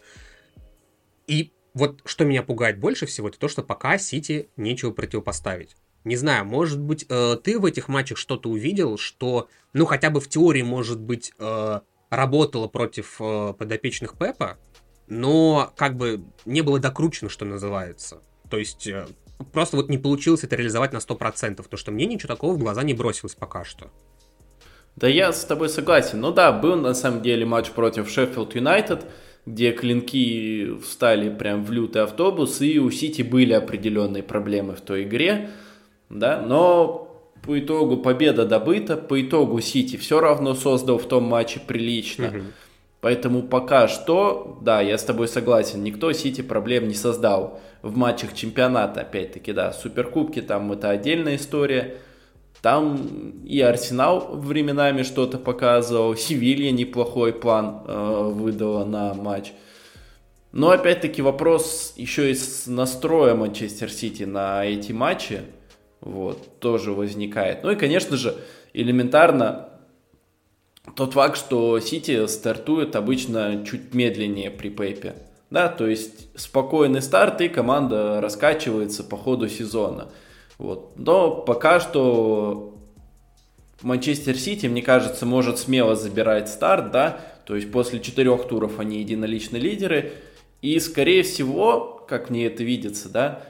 И 1.27 1.53
вот 1.75 2.01
что 2.05 2.25
меня 2.25 2.41
пугает 2.41 2.79
больше 2.79 3.05
всего, 3.05 3.29
это 3.29 3.37
то, 3.37 3.47
что 3.47 3.61
пока 3.61 3.99
Сити 3.99 4.49
нечего 4.57 4.91
противопоставить. 4.91 5.75
Не 6.05 6.15
знаю, 6.15 6.45
может 6.45 6.79
быть, 6.79 7.05
э, 7.07 7.37
ты 7.43 7.59
в 7.59 7.65
этих 7.65 7.87
матчах 7.87 8.17
что-то 8.17 8.49
увидел, 8.49 8.97
что, 8.97 9.47
ну, 9.73 9.85
хотя 9.85 10.09
бы 10.09 10.19
в 10.19 10.29
теории, 10.29 10.61
может 10.61 10.99
быть, 10.99 11.33
э, 11.37 11.79
работало 12.09 12.67
против 12.67 13.17
э, 13.19 13.53
подопечных 13.57 14.17
Пепа, 14.17 14.57
но 15.07 15.71
как 15.75 15.95
бы 15.97 16.21
не 16.45 16.61
было 16.61 16.79
докручено, 16.79 17.29
что 17.29 17.45
называется. 17.45 18.21
То 18.49 18.57
есть, 18.57 18.87
э, 18.87 19.07
просто 19.51 19.77
вот 19.77 19.89
не 19.89 19.97
получилось 19.97 20.43
это 20.43 20.55
реализовать 20.55 20.93
на 20.93 20.99
100%, 20.99 21.67
то 21.67 21.77
что 21.77 21.91
мне 21.91 22.05
ничего 22.05 22.33
такого 22.33 22.53
в 22.53 22.57
глаза 22.57 22.83
не 22.83 22.93
бросилось 22.93 23.35
пока 23.35 23.63
что. 23.63 23.91
Да 24.95 25.07
я 25.07 25.33
с 25.33 25.43
тобой 25.43 25.69
согласен. 25.69 26.21
Ну 26.21 26.31
да, 26.31 26.51
был 26.53 26.75
на 26.77 26.93
самом 26.93 27.21
деле 27.21 27.45
матч 27.45 27.69
против 27.71 28.09
Шеффилд 28.09 28.55
Юнайтед, 28.55 29.05
где 29.45 29.71
клинки 29.71 30.79
встали 30.79 31.29
прям 31.29 31.65
в 31.65 31.71
лютый 31.71 32.03
автобус, 32.03 32.61
и 32.61 32.79
у 32.79 32.89
Сити 32.91 33.21
были 33.21 33.53
определенные 33.53 34.23
проблемы 34.23 34.75
в 34.75 34.81
той 34.81 35.03
игре, 35.03 35.49
да, 36.09 36.41
но 36.41 37.05
по 37.43 37.59
итогу 37.59 37.97
победа 37.97 38.45
добыта, 38.45 38.97
по 38.97 39.21
итогу 39.21 39.59
Сити 39.61 39.97
все 39.97 40.19
равно 40.19 40.55
создал 40.55 40.97
в 40.97 41.07
том 41.07 41.25
матче 41.25 41.59
прилично. 41.59 42.27
Угу. 42.27 42.43
Поэтому 43.05 43.43
пока 43.43 43.87
что, 43.87 44.57
да, 44.61 44.81
я 44.81 44.97
с 44.97 45.03
тобой 45.03 45.27
согласен, 45.27 45.83
никто 45.83 46.11
Сити 46.11 46.41
проблем 46.41 46.87
не 46.87 46.95
создал 46.95 47.59
в 47.83 47.95
матчах 47.95 48.33
чемпионата, 48.33 49.01
опять-таки, 49.01 49.53
да, 49.53 49.73
суперкубки 49.73 50.41
там 50.41 50.71
это 50.71 50.89
отдельная 50.89 51.35
история, 51.35 51.97
там 52.63 53.43
и 53.45 53.61
Арсенал 53.61 54.35
временами 54.37 55.03
что-то 55.03 55.37
показывал, 55.37 56.15
Севилья 56.17 56.71
неплохой 56.71 57.31
план 57.31 57.83
э, 57.85 58.31
выдала 58.33 58.85
на 58.85 59.13
матч. 59.13 59.51
Но 60.51 60.71
опять-таки 60.71 61.21
вопрос 61.21 61.93
еще 61.97 62.31
и 62.31 62.33
с 62.33 62.65
настроя 62.65 63.35
Манчестер 63.35 63.91
Сити 63.91 64.23
на 64.23 64.65
эти 64.65 64.93
матчи 64.93 65.41
вот, 66.01 66.57
тоже 66.59 66.91
возникает. 66.91 67.63
Ну 67.63 67.69
и, 67.69 67.75
конечно 67.75 68.17
же, 68.17 68.35
элементарно 68.73 69.74
тот 70.95 71.13
факт, 71.13 71.37
что 71.37 71.79
Сити 71.79 72.25
стартует 72.27 72.95
обычно 72.95 73.65
чуть 73.65 73.93
медленнее 73.93 74.49
при 74.49 74.69
Пепе. 74.69 75.15
Да, 75.49 75.67
то 75.67 75.87
есть 75.87 76.27
спокойный 76.39 77.01
старт 77.01 77.41
и 77.41 77.49
команда 77.49 78.19
раскачивается 78.21 79.03
по 79.03 79.17
ходу 79.17 79.47
сезона. 79.47 80.09
Вот. 80.57 80.93
Но 80.97 81.31
пока 81.31 81.79
что 81.79 82.75
Манчестер 83.81 84.37
Сити, 84.37 84.65
мне 84.67 84.81
кажется, 84.81 85.25
может 85.25 85.59
смело 85.59 85.95
забирать 85.95 86.49
старт, 86.49 86.91
да, 86.91 87.19
то 87.45 87.55
есть 87.55 87.71
после 87.71 87.99
четырех 87.99 88.47
туров 88.47 88.79
они 88.79 88.99
единоличные 88.99 89.61
лидеры, 89.61 90.13
и 90.61 90.79
скорее 90.79 91.23
всего, 91.23 92.03
как 92.07 92.29
мне 92.29 92.47
это 92.47 92.63
видится, 92.63 93.09
да, 93.09 93.43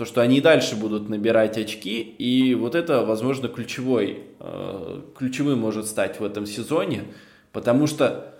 то, 0.00 0.06
что 0.06 0.22
они 0.22 0.40
дальше 0.40 0.76
будут 0.76 1.10
набирать 1.10 1.58
очки, 1.58 2.00
и 2.00 2.54
вот 2.54 2.74
это, 2.74 3.04
возможно, 3.04 3.48
ключевой, 3.48 4.20
э, 4.38 5.00
ключевым 5.14 5.58
может 5.58 5.86
стать 5.86 6.20
в 6.20 6.24
этом 6.24 6.46
сезоне, 6.46 7.02
потому 7.52 7.86
что 7.86 8.34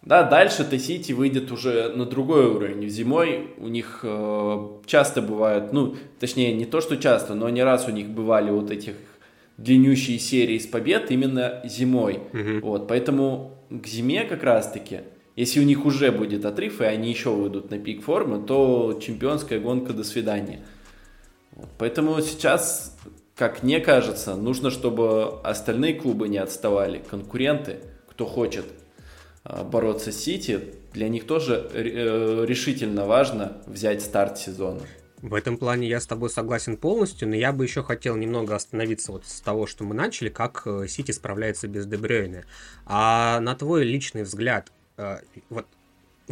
да, 0.00 0.22
дальше-то 0.22 0.78
Сити 0.78 1.12
выйдет 1.12 1.52
уже 1.52 1.92
на 1.94 2.06
другой 2.06 2.46
уровень. 2.46 2.88
Зимой 2.88 3.48
у 3.58 3.68
них 3.68 4.00
э, 4.04 4.68
часто 4.86 5.20
бывают, 5.20 5.74
ну, 5.74 5.96
точнее, 6.18 6.54
не 6.54 6.64
то, 6.64 6.80
что 6.80 6.96
часто, 6.96 7.34
но 7.34 7.50
не 7.50 7.62
раз 7.62 7.86
у 7.88 7.90
них 7.90 8.08
бывали 8.08 8.50
вот 8.50 8.70
этих 8.70 8.94
длиннющие 9.58 10.18
серии 10.18 10.58
с 10.58 10.66
побед 10.66 11.10
именно 11.10 11.60
зимой. 11.64 12.20
Угу. 12.32 12.66
Вот, 12.66 12.88
поэтому 12.88 13.58
к 13.68 13.86
зиме 13.86 14.24
как 14.24 14.44
раз-таки, 14.44 15.00
если 15.36 15.60
у 15.60 15.64
них 15.64 15.84
уже 15.84 16.10
будет 16.10 16.46
отрыв, 16.46 16.80
и 16.80 16.84
они 16.84 17.10
еще 17.10 17.28
выйдут 17.28 17.70
на 17.70 17.78
пик 17.78 18.02
формы, 18.02 18.42
то 18.42 18.98
чемпионская 18.98 19.60
гонка 19.60 19.92
до 19.92 20.04
свидания. 20.04 20.60
Поэтому 21.78 22.20
сейчас, 22.20 22.96
как 23.34 23.62
мне 23.62 23.80
кажется, 23.80 24.34
нужно, 24.36 24.70
чтобы 24.70 25.40
остальные 25.42 25.94
клубы 25.94 26.28
не 26.28 26.38
отставали, 26.38 26.98
конкуренты, 26.98 27.80
кто 28.08 28.26
хочет– 28.26 28.66
а, 29.44 29.64
бороться 29.64 30.12
с 30.12 30.16
Сити, 30.16 30.74
для 30.92 31.08
них 31.08 31.26
тоже 31.26 31.68
э, 31.72 32.44
решительно 32.46 33.06
важно 33.06 33.58
взять 33.66 34.00
старт 34.00 34.38
сезона. 34.38 34.82
В 35.20 35.34
этом 35.34 35.56
плане 35.56 35.88
я 35.88 36.00
с 36.00 36.06
тобой 36.06 36.30
согласен 36.30 36.76
полностью, 36.76 37.28
но 37.28 37.34
я 37.34 37.52
бы 37.52 37.64
еще 37.64 37.82
хотел 37.82 38.16
немного 38.16 38.54
остановиться 38.54 39.10
вот 39.10 39.24
с 39.26 39.40
того, 39.40 39.66
что 39.66 39.84
мы 39.84 39.94
начали, 39.94 40.28
как 40.28 40.62
э, 40.66 40.86
Сити 40.86 41.10
справляется 41.10 41.66
без 41.66 41.86
Дебрёйна. 41.86 42.44
А 42.86 43.40
на 43.40 43.56
твой 43.56 43.82
личный 43.82 44.22
взгляд, 44.22 44.70
э, 44.96 45.18
вот 45.50 45.66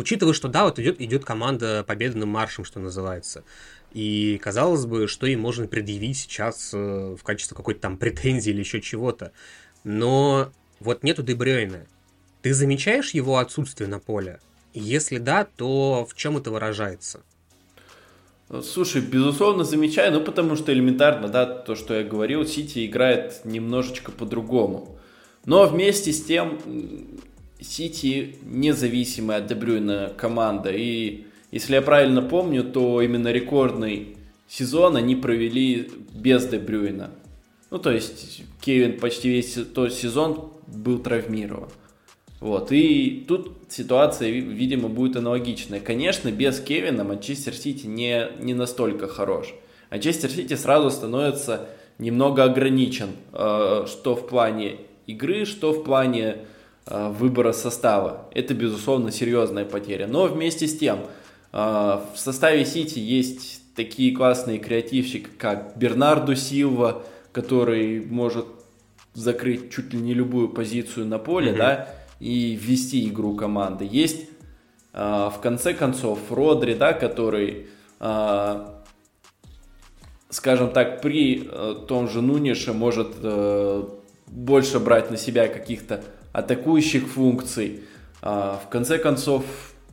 учитывая, 0.01 0.33
что 0.33 0.49
да, 0.49 0.65
вот 0.65 0.79
идет, 0.79 1.01
идет 1.01 1.25
команда 1.25 1.85
победным 1.87 2.29
маршем, 2.29 2.65
что 2.65 2.81
называется, 2.81 3.45
и 3.93 4.41
казалось 4.43 4.87
бы, 4.87 5.07
что 5.07 5.27
им 5.27 5.41
можно 5.41 5.67
предъявить 5.69 6.19
сейчас 6.19 6.73
в 6.73 7.21
качестве 7.23 7.57
какой-то 7.57 7.81
там 7.81 7.97
претензии 7.97 8.51
или 8.51 8.61
еще 8.61 8.81
чего-то, 8.81 9.33
но 9.85 10.51
вот 10.81 11.03
нету 11.03 11.23
Дебрёйна, 11.23 11.87
ты 12.43 12.55
замечаешь 12.55 13.11
его 13.11 13.39
отсутствие 13.39 13.89
на 13.89 13.99
поле? 13.99 14.41
Если 14.73 15.19
да, 15.19 15.45
то 15.45 16.07
в 16.09 16.15
чем 16.15 16.37
это 16.37 16.51
выражается? 16.51 17.21
Слушай, 18.63 19.03
безусловно, 19.03 19.63
замечаю, 19.63 20.13
ну 20.13 20.21
потому 20.23 20.57
что 20.57 20.73
элементарно, 20.73 21.29
да, 21.29 21.47
то, 21.47 21.77
что 21.77 21.95
я 21.95 22.03
говорил, 22.03 22.45
Сити 22.45 22.87
играет 22.87 23.45
немножечко 23.45 24.11
по-другому. 24.11 24.99
Но 25.45 25.67
вместе 25.67 26.13
с 26.13 26.25
тем, 26.25 26.59
Сити 27.63 28.37
независимая 28.43 29.39
от 29.39 29.47
Дебрюйна 29.47 30.13
команда. 30.17 30.71
И 30.71 31.25
если 31.51 31.75
я 31.75 31.83
правильно 31.83 32.23
помню, 32.23 32.65
то 32.65 33.01
именно 33.03 33.33
рекордный 33.33 34.17
сезон 34.49 34.97
они 34.97 35.17
провели 35.17 35.91
без 36.13 36.47
Дебрюйна. 36.47 37.11
Ну, 37.71 37.79
то 37.79 37.91
есть 37.93 38.43
Кевин 38.61 38.99
почти 38.99 39.29
весь 39.29 39.55
тот 39.75 39.93
сезон 39.93 40.53
был 40.67 40.99
травмирован. 40.99 41.69
Вот, 42.41 42.73
и 42.73 43.25
тут 43.29 43.59
ситуация, 43.69 44.31
видимо, 44.31 44.89
будет 44.89 45.17
аналогичная. 45.17 45.79
Конечно, 45.79 46.33
без 46.33 46.59
Кевина 46.59 47.05
Манчестер 47.05 47.55
Сити 47.55 47.87
не, 47.87 48.29
не 48.41 48.55
настолько 48.55 49.09
хорош. 49.09 49.55
Манчестер 49.91 50.31
Сити 50.31 50.55
сразу 50.55 50.91
становится 50.91 51.69
немного 51.99 52.45
ограничен, 52.45 53.11
э, 53.33 53.85
что 53.87 54.17
в 54.17 54.27
плане 54.27 54.79
игры, 55.07 55.45
что 55.45 55.73
в 55.73 55.85
плане 55.85 56.39
выбора 56.91 57.53
состава. 57.53 58.29
Это, 58.35 58.53
безусловно, 58.55 59.13
серьезная 59.13 59.65
потеря. 59.65 60.07
Но 60.07 60.27
вместе 60.27 60.67
с 60.67 60.77
тем, 60.77 60.99
э, 61.53 61.57
в 61.57 62.17
составе 62.17 62.65
Сити 62.65 62.99
есть 62.99 63.63
такие 63.75 64.15
классные 64.15 64.59
креативщики, 64.59 65.29
как 65.39 65.77
Бернарду 65.77 66.35
Силва, 66.35 67.03
который 67.33 68.05
может 68.05 68.47
закрыть 69.15 69.73
чуть 69.73 69.93
ли 69.93 70.01
не 70.01 70.15
любую 70.15 70.49
позицию 70.49 71.07
на 71.07 71.19
поле, 71.19 71.53
mm-hmm. 71.53 71.57
да, 71.57 71.89
и 72.19 72.59
ввести 72.61 73.09
игру 73.09 73.35
команды. 73.35 73.89
Есть 73.91 74.29
э, 74.93 75.31
в 75.35 75.41
конце 75.41 75.75
концов 75.75 76.19
Родри, 76.31 76.75
да, 76.75 76.93
который, 76.93 77.69
э, 78.01 78.67
скажем 80.29 80.71
так, 80.73 81.01
при 81.01 81.49
э, 81.51 81.75
том 81.89 82.09
же 82.09 82.21
Нунише 82.21 82.73
может 82.73 83.15
э, 83.23 83.85
больше 84.27 84.79
брать 84.81 85.11
на 85.11 85.17
себя 85.17 85.49
каких-то 85.49 86.05
атакующих 86.33 87.09
функций. 87.09 87.81
Э, 88.23 88.57
в 88.65 88.69
конце 88.71 88.99
концов, 88.99 89.45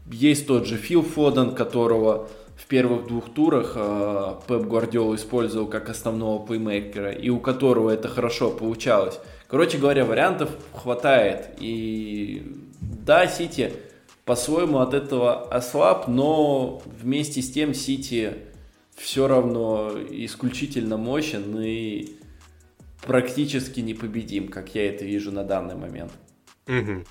есть 0.09 0.47
тот 0.47 0.65
же 0.65 0.77
Фил 0.77 1.01
Фоден, 1.01 1.55
которого 1.55 2.29
в 2.55 2.65
первых 2.65 3.07
двух 3.07 3.33
турах 3.33 3.73
э, 3.75 4.35
Пеп 4.47 4.63
Гвардиол 4.63 5.15
использовал 5.15 5.67
как 5.67 5.89
основного 5.89 6.43
плеймейкера, 6.43 7.11
и 7.11 7.29
у 7.29 7.39
которого 7.39 7.91
это 7.91 8.07
хорошо 8.07 8.49
получалось. 8.49 9.19
Короче 9.47 9.77
говоря, 9.77 10.05
вариантов 10.05 10.49
хватает. 10.73 11.49
И 11.59 12.57
да, 12.81 13.27
Сити 13.27 13.73
по-своему 14.25 14.79
от 14.79 14.93
этого 14.93 15.43
ослаб, 15.43 16.07
но 16.07 16.81
вместе 17.01 17.41
с 17.41 17.51
тем 17.51 17.73
Сити 17.73 18.33
все 18.95 19.27
равно 19.27 19.93
исключительно 20.09 20.97
мощен 20.97 21.57
и 21.61 22.17
практически 23.03 23.79
непобедим, 23.79 24.49
как 24.49 24.75
я 24.75 24.89
это 24.89 25.05
вижу 25.05 25.31
на 25.31 25.43
данный 25.43 25.75
момент. 25.75 26.11
Угу. 26.67 27.03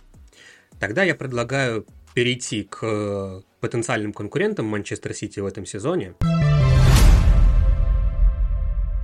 Тогда 0.79 1.03
я 1.03 1.15
предлагаю 1.15 1.87
перейти 2.15 2.65
к 2.65 3.43
потенциальным 3.61 4.13
конкурентам 4.13 4.67
Манчестер 4.67 5.13
Сити 5.15 5.41
в 5.41 5.47
этом 5.47 5.67
сезоне. 5.67 6.15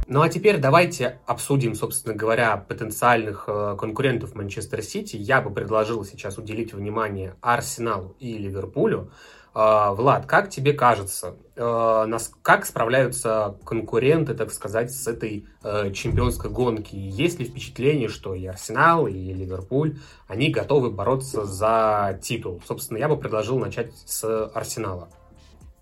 Ну 0.09 0.21
а 0.21 0.29
теперь 0.29 0.59
давайте 0.59 1.21
обсудим, 1.27 1.75
собственно 1.75 2.15
говоря, 2.15 2.57
потенциальных 2.57 3.45
э, 3.47 3.77
конкурентов 3.79 4.35
Манчестер 4.35 4.83
Сити. 4.83 5.17
Я 5.17 5.41
бы 5.41 5.51
предложил 5.51 6.05
сейчас 6.05 6.39
уделить 6.39 6.75
внимание 6.75 7.35
Арсеналу 7.41 8.15
и 8.19 8.37
Ливерпулю. 8.37 9.11
Э, 9.55 9.91
Влад, 9.93 10.27
как 10.27 10.49
тебе 10.49 10.73
кажется, 10.73 11.37
э, 11.57 12.19
как 12.43 12.65
справляются 12.65 13.57
конкуренты, 13.65 14.35
так 14.35 14.51
сказать, 14.51 14.91
с 14.91 15.07
этой 15.07 15.47
э, 15.63 15.93
чемпионской 15.93 16.51
гонки? 16.51 16.95
Есть 16.95 17.39
ли 17.39 17.45
впечатление, 17.45 18.09
что 18.09 18.35
и 18.35 18.47
Арсенал, 18.47 19.07
и 19.07 19.13
Ливерпуль, 19.13 19.99
они 20.27 20.51
готовы 20.51 20.91
бороться 20.91 21.45
за 21.45 22.19
титул? 22.23 22.63
Собственно, 22.67 22.99
я 22.99 23.09
бы 23.09 23.17
предложил 23.17 23.59
начать 23.59 23.93
с 24.07 24.47
Арсенала. 24.55 25.09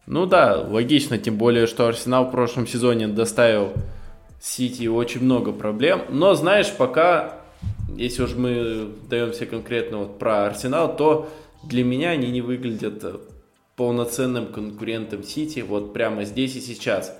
Ну 0.06 0.26
да, 0.26 0.60
логично, 0.60 1.18
тем 1.18 1.36
более, 1.36 1.66
что 1.66 1.86
Арсенал 1.86 2.24
в 2.24 2.32
прошлом 2.32 2.66
сезоне 2.66 3.06
доставил 3.06 3.72
Сити 4.40 4.88
очень 4.88 5.22
много 5.22 5.52
проблем. 5.52 6.02
Но, 6.08 6.34
знаешь, 6.34 6.72
пока, 6.76 7.36
если 7.94 8.24
уж 8.24 8.34
мы 8.34 8.90
даемся 9.08 9.46
конкретно 9.46 9.98
вот 9.98 10.18
про 10.18 10.46
Арсенал, 10.46 10.96
то 10.96 11.28
для 11.62 11.84
меня 11.84 12.10
они 12.10 12.30
не 12.32 12.40
выглядят 12.40 13.04
полноценным 13.76 14.52
конкурентом 14.52 15.22
Сити 15.22 15.60
вот 15.60 15.92
прямо 15.92 16.24
здесь 16.24 16.56
и 16.56 16.60
сейчас. 16.60 17.16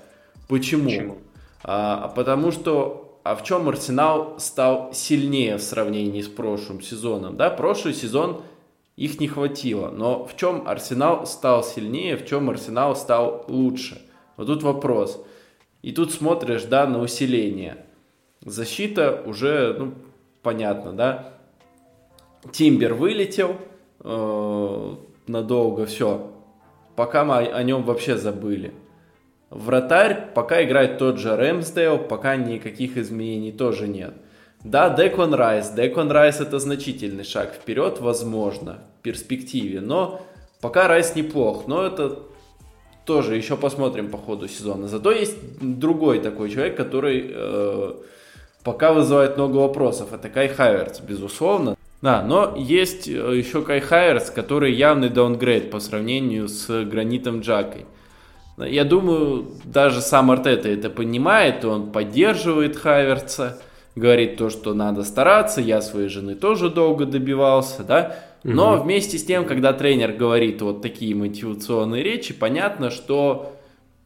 Почему? 0.47 0.85
Почему? 0.85 1.17
А, 1.63 2.07
потому 2.09 2.51
что 2.51 3.11
а 3.23 3.35
в 3.35 3.43
чем 3.43 3.69
Арсенал 3.69 4.39
стал 4.39 4.93
сильнее 4.93 5.57
в 5.57 5.61
сравнении 5.61 6.21
с 6.21 6.27
прошлым 6.27 6.81
сезоном? 6.81 7.37
Да, 7.37 7.51
прошлый 7.51 7.93
сезон 7.93 8.41
их 8.95 9.19
не 9.19 9.27
хватило, 9.27 9.89
но 9.89 10.25
в 10.25 10.35
чем 10.35 10.67
Арсенал 10.67 11.25
стал 11.27 11.63
сильнее, 11.63 12.17
в 12.17 12.25
чем 12.25 12.49
Арсенал 12.49 12.95
стал 12.95 13.45
лучше? 13.47 14.01
Вот 14.37 14.47
тут 14.47 14.63
вопрос. 14.63 15.23
И 15.83 15.91
тут 15.91 16.11
смотришь, 16.11 16.63
да, 16.63 16.87
на 16.87 16.99
усиление. 16.99 17.85
Защита 18.43 19.21
уже, 19.25 19.75
ну, 19.77 19.93
понятно, 20.41 20.93
да. 20.93 21.33
Тимбер 22.51 22.95
вылетел 22.95 23.55
э, 23.99 24.95
надолго, 25.27 25.85
все. 25.85 26.30
Пока 26.95 27.23
мы 27.23 27.45
о, 27.47 27.63
нем 27.63 27.83
вообще 27.83 28.17
забыли. 28.17 28.73
Вратарь 29.49 30.29
пока 30.33 30.63
играет 30.63 30.97
тот 30.97 31.17
же 31.17 31.35
Рэмсдейл, 31.35 31.99
пока 31.99 32.35
никаких 32.35 32.97
изменений 32.97 33.51
тоже 33.51 33.87
нет. 33.87 34.13
Да, 34.63 34.89
Деклан 34.89 35.33
Райс. 35.33 35.69
Деклан 35.71 36.11
Райс 36.11 36.39
это 36.39 36.59
значительный 36.59 37.23
шаг 37.23 37.53
вперед, 37.53 37.99
возможно, 37.99 38.79
в 38.99 39.01
перспективе. 39.01 39.81
Но 39.81 40.21
пока 40.61 40.87
Райс 40.87 41.15
неплох. 41.15 41.67
Но 41.67 41.85
это 41.85 42.19
тоже 43.05 43.35
еще 43.35 43.57
посмотрим 43.57 44.09
по 44.09 44.17
ходу 44.17 44.47
сезона. 44.47 44.87
Зато 44.87 45.11
есть 45.11 45.37
другой 45.59 46.19
такой 46.19 46.49
человек, 46.49 46.77
который 46.77 47.31
э, 47.33 47.93
пока 48.63 48.93
вызывает 48.93 49.37
много 49.37 49.57
вопросов. 49.57 50.13
Это 50.13 50.29
Кай 50.29 50.47
Хайверц, 50.47 50.99
безусловно. 50.99 51.75
Да, 52.01 52.23
но 52.23 52.55
есть 52.57 53.07
э, 53.07 53.11
еще 53.11 53.61
Кай 53.61 53.79
Хайверц, 53.79 54.31
который 54.31 54.73
явный 54.73 55.09
downgrade 55.09 55.69
по 55.69 55.79
сравнению 55.79 56.47
с 56.47 56.83
Гранитом 56.83 57.41
Джакой. 57.41 57.85
Я 58.57 58.83
думаю, 58.83 59.47
даже 59.63 60.01
сам 60.01 60.31
Артета 60.31 60.69
это 60.69 60.89
понимает, 60.89 61.63
он 61.63 61.91
поддерживает 61.91 62.75
Хайверца, 62.75 63.61
говорит 63.95 64.37
то, 64.37 64.49
что 64.49 64.73
надо 64.73 65.03
стараться, 65.03 65.61
я 65.61 65.81
своей 65.81 66.09
жены 66.09 66.35
тоже 66.35 66.69
долго 66.69 67.05
добивался, 67.05 67.83
да, 67.83 68.15
но 68.43 68.75
угу. 68.75 68.83
вместе 68.83 69.17
с 69.17 69.23
тем, 69.23 69.45
когда 69.45 69.71
тренер 69.73 70.13
говорит 70.13 70.61
вот 70.61 70.81
такие 70.81 71.15
мотивационные 71.15 72.03
речи, 72.03 72.33
понятно, 72.33 72.89
что 72.89 73.53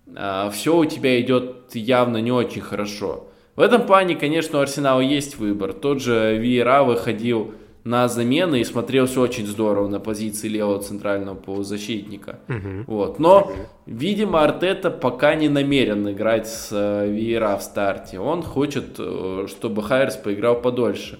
э, 0.07 0.11
а, 0.15 0.49
все 0.49 0.75
у 0.75 0.85
тебя 0.85 1.19
идет 1.21 1.73
явно 1.73 2.17
не 2.17 2.31
очень 2.31 2.61
хорошо. 2.61 3.27
В 3.55 3.61
этом 3.61 3.83
плане, 3.83 4.15
конечно, 4.15 4.59
у 4.59 4.61
Арсенала 4.61 4.99
есть 4.99 5.37
выбор. 5.37 5.71
Тот 5.71 6.01
же 6.01 6.37
Виера 6.37 6.83
выходил 6.83 7.53
на 7.85 8.07
замены 8.07 8.61
и 8.61 8.63
смотрелся 8.63 9.21
очень 9.21 9.45
здорово 9.45 9.87
на 9.87 9.99
позиции 9.99 10.47
левого 10.47 10.81
центрального 10.81 11.35
полузащитника. 11.35 12.39
Угу. 12.49 12.83
Вот. 12.87 13.19
Но, 13.19 13.41
угу. 13.41 13.51
видимо, 13.85 14.43
Артета 14.43 14.89
пока 14.89 15.35
не 15.35 15.49
намерен 15.49 16.09
играть 16.09 16.47
с 16.47 16.69
э, 16.71 17.07
Виера 17.07 17.55
в 17.57 17.61
старте. 17.61 18.19
Он 18.19 18.41
хочет, 18.41 18.95
э, 18.97 19.45
чтобы 19.47 19.83
Хайерс 19.83 20.17
поиграл 20.17 20.59
подольше. 20.61 21.19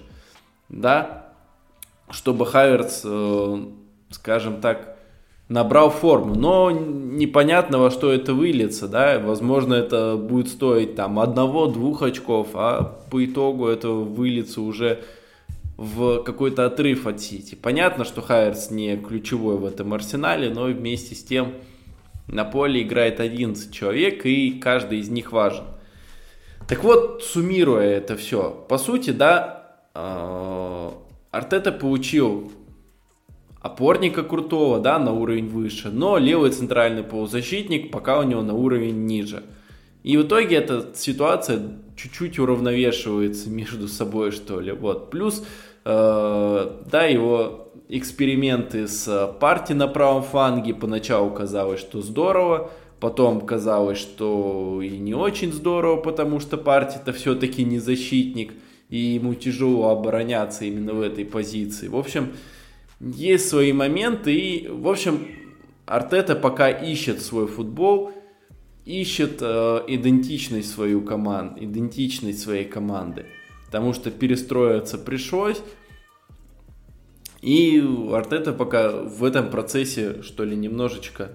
Да? 0.68 1.28
Чтобы 2.10 2.44
Хайерс, 2.44 3.02
э, 3.04 3.58
скажем 4.10 4.60
так, 4.60 4.96
набрал 5.48 5.90
форму. 5.90 6.34
Но 6.34 6.72
непонятно, 6.72 7.78
во 7.78 7.92
что 7.92 8.10
это 8.10 8.34
выльется. 8.34 8.88
Да? 8.88 9.20
Возможно, 9.20 9.74
это 9.74 10.16
будет 10.16 10.48
стоить 10.48 10.96
там 10.96 11.20
одного-двух 11.20 12.02
очков, 12.02 12.48
а 12.54 12.98
по 13.08 13.24
итогу 13.24 13.68
это 13.68 13.90
выльется 13.90 14.60
уже 14.62 15.04
в 15.76 16.22
какой-то 16.22 16.64
отрыв 16.66 17.06
от 17.06 17.20
Сити. 17.20 17.54
Понятно, 17.54 18.04
что 18.04 18.22
Хайерс 18.22 18.70
не 18.70 18.96
ключевой 18.96 19.58
в 19.58 19.64
этом 19.64 19.92
арсенале, 19.92 20.50
но 20.50 20.64
вместе 20.64 21.14
с 21.14 21.22
тем 21.22 21.54
на 22.28 22.44
поле 22.44 22.82
играет 22.82 23.20
11 23.20 23.72
человек, 23.72 24.24
и 24.24 24.52
каждый 24.52 25.00
из 25.00 25.08
них 25.08 25.32
важен. 25.32 25.64
Так 26.66 26.82
вот, 26.82 27.22
суммируя 27.22 27.96
это 27.96 28.16
все, 28.16 28.50
по 28.68 28.78
сути, 28.78 29.10
да, 29.10 29.76
э, 29.94 30.90
Артета 31.30 31.70
получил 31.70 32.50
опорника 33.60 34.22
крутого, 34.22 34.80
да, 34.80 34.98
на 34.98 35.12
уровень 35.12 35.48
выше, 35.48 35.90
но 35.90 36.18
левый 36.18 36.50
центральный 36.50 37.04
полузащитник 37.04 37.90
пока 37.90 38.18
у 38.18 38.22
него 38.22 38.42
на 38.42 38.54
уровень 38.54 39.04
ниже. 39.06 39.44
И 40.02 40.16
в 40.16 40.22
итоге 40.22 40.56
эта 40.56 40.92
ситуация 40.94 41.60
чуть-чуть 41.96 42.38
уравновешивается 42.38 43.50
между 43.50 43.88
собой, 43.88 44.30
что 44.30 44.60
ли. 44.60 44.72
Вот. 44.72 45.10
Плюс 45.10 45.44
да, 45.86 47.04
его 47.04 47.72
эксперименты 47.88 48.88
с 48.88 49.32
парти 49.38 49.72
на 49.72 49.86
правом 49.86 50.24
фланге 50.24 50.74
поначалу 50.74 51.30
казалось, 51.30 51.78
что 51.78 52.02
здорово, 52.02 52.70
потом 52.98 53.40
казалось, 53.40 53.98
что 53.98 54.82
и 54.82 54.98
не 54.98 55.14
очень 55.14 55.52
здорово, 55.52 55.96
потому 55.96 56.40
что 56.40 56.56
парти-то 56.56 57.12
все-таки 57.12 57.64
не 57.64 57.78
защитник, 57.78 58.54
и 58.88 58.98
ему 58.98 59.34
тяжело 59.34 59.90
обороняться 59.90 60.64
именно 60.64 60.92
в 60.92 61.00
этой 61.00 61.24
позиции. 61.24 61.86
В 61.86 61.96
общем, 61.96 62.32
есть 63.00 63.48
свои 63.48 63.72
моменты, 63.72 64.34
и, 64.34 64.68
в 64.68 64.88
общем, 64.88 65.28
Артета 65.86 66.34
пока 66.34 66.68
ищет 66.68 67.22
свой 67.22 67.46
футбол, 67.46 68.10
ищет 68.84 69.38
э, 69.40 69.82
идентичность 69.86 70.72
свою 70.72 71.02
команд, 71.02 71.62
идентичность 71.62 72.40
своей 72.40 72.64
команды 72.64 73.26
потому 73.66 73.92
что 73.92 74.10
перестроиться 74.10 74.96
пришлось. 74.96 75.60
И 77.42 77.84
Артета 78.12 78.52
пока 78.52 78.90
в 78.90 79.22
этом 79.22 79.50
процессе, 79.50 80.22
что 80.22 80.44
ли, 80.44 80.56
немножечко 80.56 81.32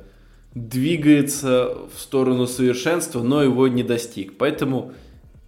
двигается 0.55 1.77
в 1.95 1.99
сторону 1.99 2.47
совершенства, 2.47 3.21
но 3.21 3.43
его 3.43 3.67
не 3.67 3.83
достиг. 3.83 4.37
Поэтому 4.37 4.93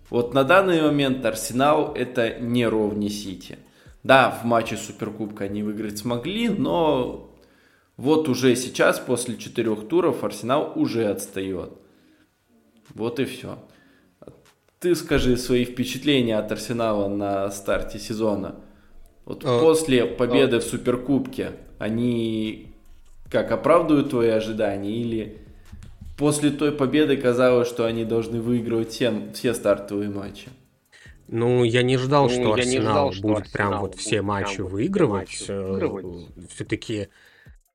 вот 0.09 0.33
на 0.33 0.43
данный 0.43 0.81
момент 0.81 1.25
Арсенал 1.25 1.93
это 1.93 2.39
не 2.39 2.65
ровнее 2.67 3.09
Сити. 3.09 3.57
Да, 4.03 4.29
в 4.29 4.45
матче 4.45 4.77
Суперкубка 4.77 5.45
они 5.45 5.63
выиграть 5.63 5.97
смогли, 5.97 6.49
но 6.49 7.33
вот 7.97 8.27
уже 8.29 8.55
сейчас, 8.55 8.99
после 8.99 9.37
четырех 9.37 9.87
туров, 9.87 10.23
Арсенал 10.23 10.73
уже 10.75 11.05
отстает. 11.05 11.71
Вот 12.93 13.19
и 13.19 13.25
все. 13.25 13.59
Ты 14.83 14.95
скажи 14.95 15.37
свои 15.37 15.63
впечатления 15.63 16.37
от 16.37 16.51
Арсенала 16.51 17.07
на 17.07 17.49
старте 17.51 17.99
сезона. 17.99 18.55
Вот 19.23 19.45
а, 19.45 19.61
после 19.61 20.05
победы 20.05 20.57
а... 20.57 20.59
в 20.59 20.63
Суперкубке, 20.63 21.51
они 21.79 22.73
как 23.31 23.53
оправдывают 23.53 24.09
твои 24.09 24.27
ожидания 24.27 24.91
или 24.91 25.37
после 26.17 26.49
той 26.49 26.73
победы 26.73 27.15
казалось, 27.15 27.69
что 27.69 27.85
они 27.85 28.03
должны 28.03 28.41
выигрывать 28.41 28.89
все, 28.89 29.13
все 29.33 29.53
стартовые 29.53 30.09
матчи? 30.09 30.49
Ну, 31.29 31.63
я 31.63 31.81
не 31.81 31.95
ждал, 31.95 32.25
ну, 32.25 32.29
что 32.29 32.51
Арсенал 32.51 33.13
ждал, 33.13 33.31
будет 33.31 33.47
что 33.47 33.55
Арсенал 33.55 33.69
прям 33.69 33.79
вот 33.79 33.95
все 33.95 34.21
матчи 34.21 34.59
выигрывать. 34.59 35.47
выигрывать. 35.47 36.27
Все-таки 36.53 37.07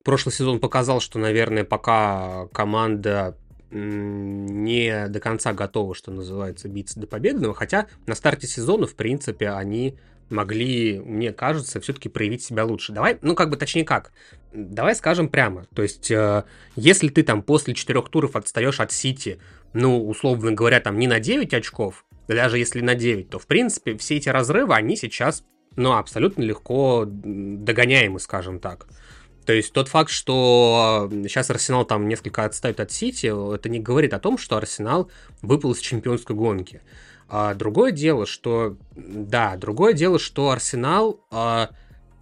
прошлый 0.04 0.34
сезон 0.34 0.60
показал, 0.60 1.00
что, 1.00 1.18
наверное, 1.18 1.64
пока 1.64 2.48
команда 2.52 3.34
не 3.70 5.08
до 5.08 5.20
конца 5.20 5.52
готовы, 5.52 5.94
что 5.94 6.10
называется, 6.10 6.68
биться 6.68 6.98
до 6.98 7.06
победного, 7.06 7.54
хотя 7.54 7.86
на 8.06 8.14
старте 8.14 8.46
сезона, 8.46 8.86
в 8.86 8.94
принципе, 8.94 9.50
они 9.50 9.98
могли, 10.30 11.00
мне 11.00 11.32
кажется, 11.32 11.80
все-таки 11.80 12.08
проявить 12.08 12.42
себя 12.42 12.64
лучше. 12.64 12.92
Давай, 12.92 13.18
ну 13.22 13.34
как 13.34 13.50
бы 13.50 13.56
точнее 13.56 13.84
как, 13.84 14.12
давай 14.52 14.94
скажем 14.94 15.28
прямо, 15.28 15.66
то 15.74 15.82
есть 15.82 16.10
э, 16.10 16.44
если 16.76 17.08
ты 17.08 17.22
там 17.22 17.42
после 17.42 17.74
четырех 17.74 18.08
туров 18.08 18.36
отстаешь 18.36 18.80
от 18.80 18.92
Сити, 18.92 19.38
ну, 19.72 20.06
условно 20.06 20.52
говоря, 20.52 20.80
там 20.80 20.98
не 20.98 21.06
на 21.06 21.20
9 21.20 21.52
очков, 21.54 22.04
даже 22.26 22.58
если 22.58 22.80
на 22.80 22.94
9, 22.94 23.30
то 23.30 23.38
в 23.38 23.46
принципе 23.46 23.96
все 23.96 24.16
эти 24.16 24.28
разрывы, 24.28 24.74
они 24.74 24.96
сейчас, 24.96 25.44
ну, 25.76 25.92
абсолютно 25.92 26.42
легко 26.42 27.04
догоняемы, 27.06 28.20
скажем 28.20 28.60
так. 28.60 28.86
То 29.48 29.54
есть 29.54 29.72
тот 29.72 29.88
факт, 29.88 30.10
что 30.10 31.08
сейчас 31.10 31.48
Арсенал 31.48 31.86
там 31.86 32.06
несколько 32.06 32.44
отстает 32.44 32.80
от 32.80 32.92
Сити, 32.92 33.32
это 33.54 33.70
не 33.70 33.80
говорит 33.80 34.12
о 34.12 34.18
том, 34.18 34.36
что 34.36 34.58
Арсенал 34.58 35.10
выпал 35.40 35.72
из 35.72 35.78
чемпионской 35.78 36.36
гонки. 36.36 36.82
А 37.30 37.54
другое 37.54 37.90
дело, 37.92 38.26
что... 38.26 38.76
Да, 38.94 39.56
другое 39.56 39.94
дело, 39.94 40.18
что 40.18 40.50
Арсенал, 40.50 41.24
а, 41.30 41.70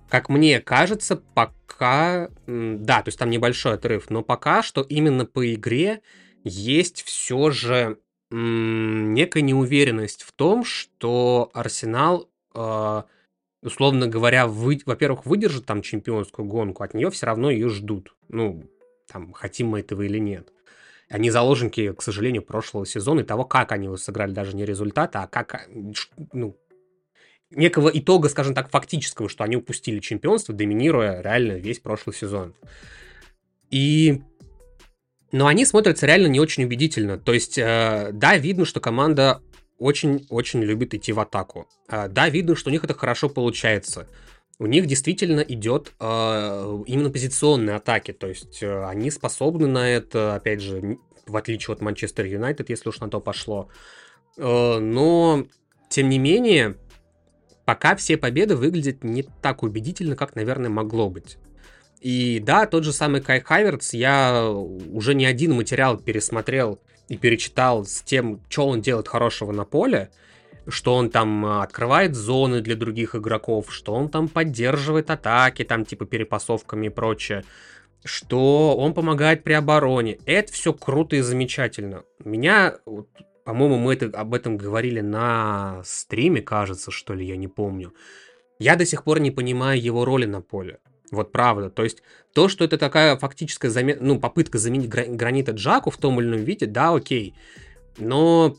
как 0.09 0.29
мне 0.29 0.61
кажется, 0.61 1.17
пока... 1.17 2.31
Да, 2.47 3.03
то 3.03 3.09
есть 3.09 3.19
там 3.19 3.31
небольшой 3.31 3.75
отрыв, 3.75 4.09
но 4.09 4.23
пока 4.23 4.62
что 4.62 4.83
именно 4.83 5.27
по 5.27 5.53
игре 5.53 6.03
есть 6.45 7.03
все 7.03 7.51
же 7.51 7.99
некая 8.31 9.43
неуверенность 9.43 10.23
в 10.23 10.31
том, 10.31 10.65
что 10.65 11.51
Арсенал 11.55 12.31
а, 12.55 13.07
условно 13.66 14.07
говоря, 14.09 14.46
вы, 14.46 14.81
во-первых, 14.87 15.26
выдержит 15.26 15.66
там 15.66 15.83
чемпионскую 15.83 16.46
гонку, 16.46 16.83
от 16.83 16.94
нее 16.94 17.11
все 17.11 17.26
равно 17.26 17.50
ее 17.50 17.68
ждут. 17.68 18.14
Ну, 18.29 18.64
там, 19.11 19.33
хотим 19.33 19.68
мы 19.68 19.81
этого 19.81 20.02
или 20.02 20.18
нет. 20.18 20.52
Они 21.09 21.31
заложники, 21.31 21.92
к 21.92 22.02
сожалению, 22.02 22.42
прошлого 22.42 22.87
сезона 22.87 23.20
и 23.20 23.24
того, 23.24 23.44
как 23.44 23.72
они 23.72 23.87
его 23.87 23.96
сыграли, 23.96 24.33
даже 24.33 24.57
не 24.57 24.64
результата, 24.64 25.22
а 25.22 25.29
как, 25.29 25.68
ну, 26.33 26.57
некого 27.50 27.90
итога, 27.92 28.29
скажем 28.29 28.55
так, 28.55 28.70
фактического, 28.70 29.29
что 29.29 29.44
они 29.44 29.57
упустили 29.57 30.00
чемпионство, 30.00 30.55
доминируя 30.55 31.20
реально 31.20 31.52
весь 31.52 31.79
прошлый 31.79 32.14
сезон. 32.14 32.55
И 33.70 34.22
но 35.33 35.48
они 35.48 35.64
смотрятся 35.64 36.07
реально 36.07 36.29
не 36.29 36.40
очень 36.40 36.64
убедительно. 36.64 37.18
То 37.18 37.35
есть, 37.35 37.59
э, 37.59 38.11
да, 38.12 38.37
видно, 38.37 38.64
что 38.64 38.81
команда 38.81 39.42
очень-очень 39.79 40.62
любит 40.62 40.95
идти 40.95 41.12
в 41.12 41.21
атаку. 41.21 41.69
Э, 41.89 42.09
да, 42.09 42.29
видно, 42.29 42.57
что 42.57 42.71
у 42.71 42.73
них 42.73 42.85
это 42.85 42.95
хорошо 42.95 43.29
получается. 43.29 44.09
У 44.59 44.67
них 44.67 44.87
действительно 44.87 45.41
идет 45.41 45.93
э, 46.01 46.83
именно 46.87 47.11
позиционные 47.11 47.77
атаки, 47.77 48.12
то 48.12 48.27
есть 48.27 48.62
э, 48.62 48.85
они 48.87 49.11
способны 49.11 49.67
на 49.67 49.89
это, 49.91 50.35
опять 50.35 50.62
же, 50.62 50.99
в 51.27 51.37
отличие 51.37 51.75
от 51.75 51.83
Манчестер 51.83 52.25
Юнайтед, 52.25 52.71
если 52.71 52.89
уж 52.89 53.01
на 53.01 53.11
то 53.11 53.21
пошло. 53.21 53.69
Э, 54.39 54.79
но, 54.79 55.45
тем 55.91 56.09
не 56.09 56.19
менее, 56.19 56.77
пока 57.67 57.97
все 57.97 58.17
победы 58.17 58.57
выглядят 58.57 59.05
не 59.05 59.25
так 59.43 59.62
убедительно, 59.62 60.17
как, 60.17 60.35
наверное, 60.37 60.71
могло 60.71 61.11
быть. 61.11 61.37
И 62.01 62.41
да, 62.41 62.67
тот 62.67 62.85
же 62.85 62.93
самый 62.93 63.21
Кай 63.21 63.41
Хайверц, 63.41 63.93
я 63.93 64.49
уже 64.49 65.15
не 65.15 65.27
один 65.27 65.55
материал 65.55 65.99
пересмотрел 65.99 66.81
и 67.09 67.16
перечитал 67.16 67.85
с 67.85 68.03
тем, 68.03 68.40
что 68.49 68.66
он 68.69 68.81
делает 68.81 69.09
хорошего 69.09 69.53
на 69.53 69.64
поле, 69.64 70.11
что 70.69 70.95
он 70.95 71.11
там 71.11 71.45
открывает 71.61 72.14
зоны 72.14 72.61
для 72.61 72.75
других 72.75 73.14
игроков, 73.14 73.73
что 73.73 73.95
он 73.95 74.09
там 74.09 74.29
поддерживает 74.29 75.11
атаки, 75.11 75.64
там 75.64 75.85
типа 75.85 76.07
перепасовками 76.07 76.87
и 76.87 76.90
прочее, 76.90 77.45
что 78.05 78.77
он 78.77 78.95
помогает 78.95 79.45
при 79.45 79.53
обороне. 79.53 80.19
Это 80.27 80.53
все 80.53 80.73
круто 80.73 81.16
и 81.16 81.21
замечательно. 81.21 82.03
Меня, 82.25 82.77
по-моему, 83.45 83.79
мы 83.79 83.95
это, 83.95 84.07
об 84.19 84.35
этом 84.35 84.57
говорили 84.57 85.01
на 85.01 85.83
стриме, 85.85 86.42
кажется, 86.42 86.90
что 86.90 87.14
ли, 87.14 87.25
я 87.27 87.37
не 87.37 87.49
помню. 87.49 87.95
Я 88.59 88.77
до 88.77 88.87
сих 88.87 89.05
пор 89.05 89.21
не 89.21 89.31
понимаю 89.31 89.81
его 89.81 90.05
роли 90.05 90.25
на 90.25 90.40
поле. 90.40 90.79
Вот 91.11 91.33
правда. 91.33 91.71
То 91.71 91.85
есть 91.85 92.03
то, 92.33 92.49
что 92.49 92.64
это 92.64 92.79
такая 92.79 93.16
фактическая 93.16 93.71
замен... 93.71 93.99
ну, 94.01 94.19
попытка 94.19 94.59
заменить 94.59 94.88
гранита 94.88 95.53
Джаку 95.53 95.90
в 95.90 95.97
том 95.97 96.21
или 96.21 96.27
ином 96.29 96.40
виде, 96.40 96.66
да, 96.66 96.95
окей. 96.95 97.35
Но 97.99 98.57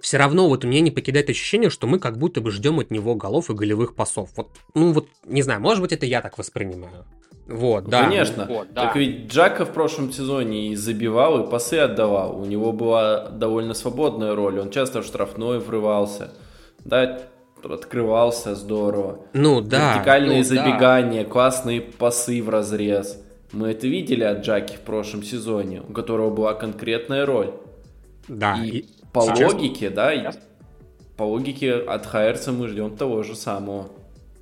все 0.00 0.18
равно 0.18 0.48
вот 0.48 0.64
у 0.64 0.68
меня 0.68 0.80
не 0.80 0.90
покидает 0.90 1.30
ощущение, 1.30 1.70
что 1.70 1.86
мы 1.86 1.98
как 1.98 2.18
будто 2.18 2.40
бы 2.40 2.50
ждем 2.50 2.78
от 2.78 2.90
него 2.90 3.14
голов 3.14 3.50
и 3.50 3.54
голевых 3.54 3.94
пасов. 3.94 4.30
Вот, 4.36 4.50
ну 4.74 4.92
вот, 4.92 5.08
не 5.26 5.42
знаю, 5.42 5.60
может 5.60 5.82
быть, 5.82 5.92
это 5.92 6.06
я 6.06 6.20
так 6.20 6.36
воспринимаю. 6.38 7.06
Вот, 7.46 7.84
да. 7.88 8.04
Конечно. 8.04 8.46
Вот, 8.46 8.72
да. 8.72 8.86
Так 8.86 8.96
ведь 8.96 9.30
Джака 9.30 9.66
в 9.66 9.72
прошлом 9.72 10.12
сезоне 10.12 10.68
и 10.68 10.76
забивал, 10.76 11.44
и 11.44 11.50
пасы 11.50 11.74
отдавал. 11.74 12.40
У 12.40 12.44
него 12.46 12.72
была 12.72 13.28
довольно 13.28 13.74
свободная 13.74 14.34
роль. 14.34 14.58
Он 14.60 14.70
часто 14.70 15.02
в 15.02 15.06
штрафной 15.06 15.58
врывался. 15.58 16.32
Да, 16.84 17.20
открывался 17.72 18.54
здорово. 18.54 19.20
Ну 19.32 19.60
да. 19.60 19.94
Вертикальные 19.94 20.38
ну, 20.38 20.44
забегания, 20.44 21.24
да. 21.24 21.30
классные 21.30 21.80
пасы 21.80 22.42
в 22.42 22.48
разрез. 22.48 23.20
Мы 23.52 23.68
это 23.68 23.86
видели 23.86 24.24
от 24.24 24.44
Джаки 24.44 24.76
в 24.76 24.80
прошлом 24.80 25.22
сезоне, 25.22 25.82
у 25.88 25.92
которого 25.92 26.30
была 26.30 26.54
конкретная 26.54 27.24
роль. 27.24 27.52
Да. 28.28 28.56
И, 28.62 28.78
и 28.78 28.86
по 29.12 29.22
сейчас... 29.22 29.52
логике, 29.52 29.90
да, 29.90 30.32
по 31.16 31.22
логике 31.22 31.74
от 31.74 32.06
Хайерса 32.06 32.52
мы 32.52 32.68
ждем 32.68 32.96
того 32.96 33.22
же 33.22 33.36
самого. 33.36 33.88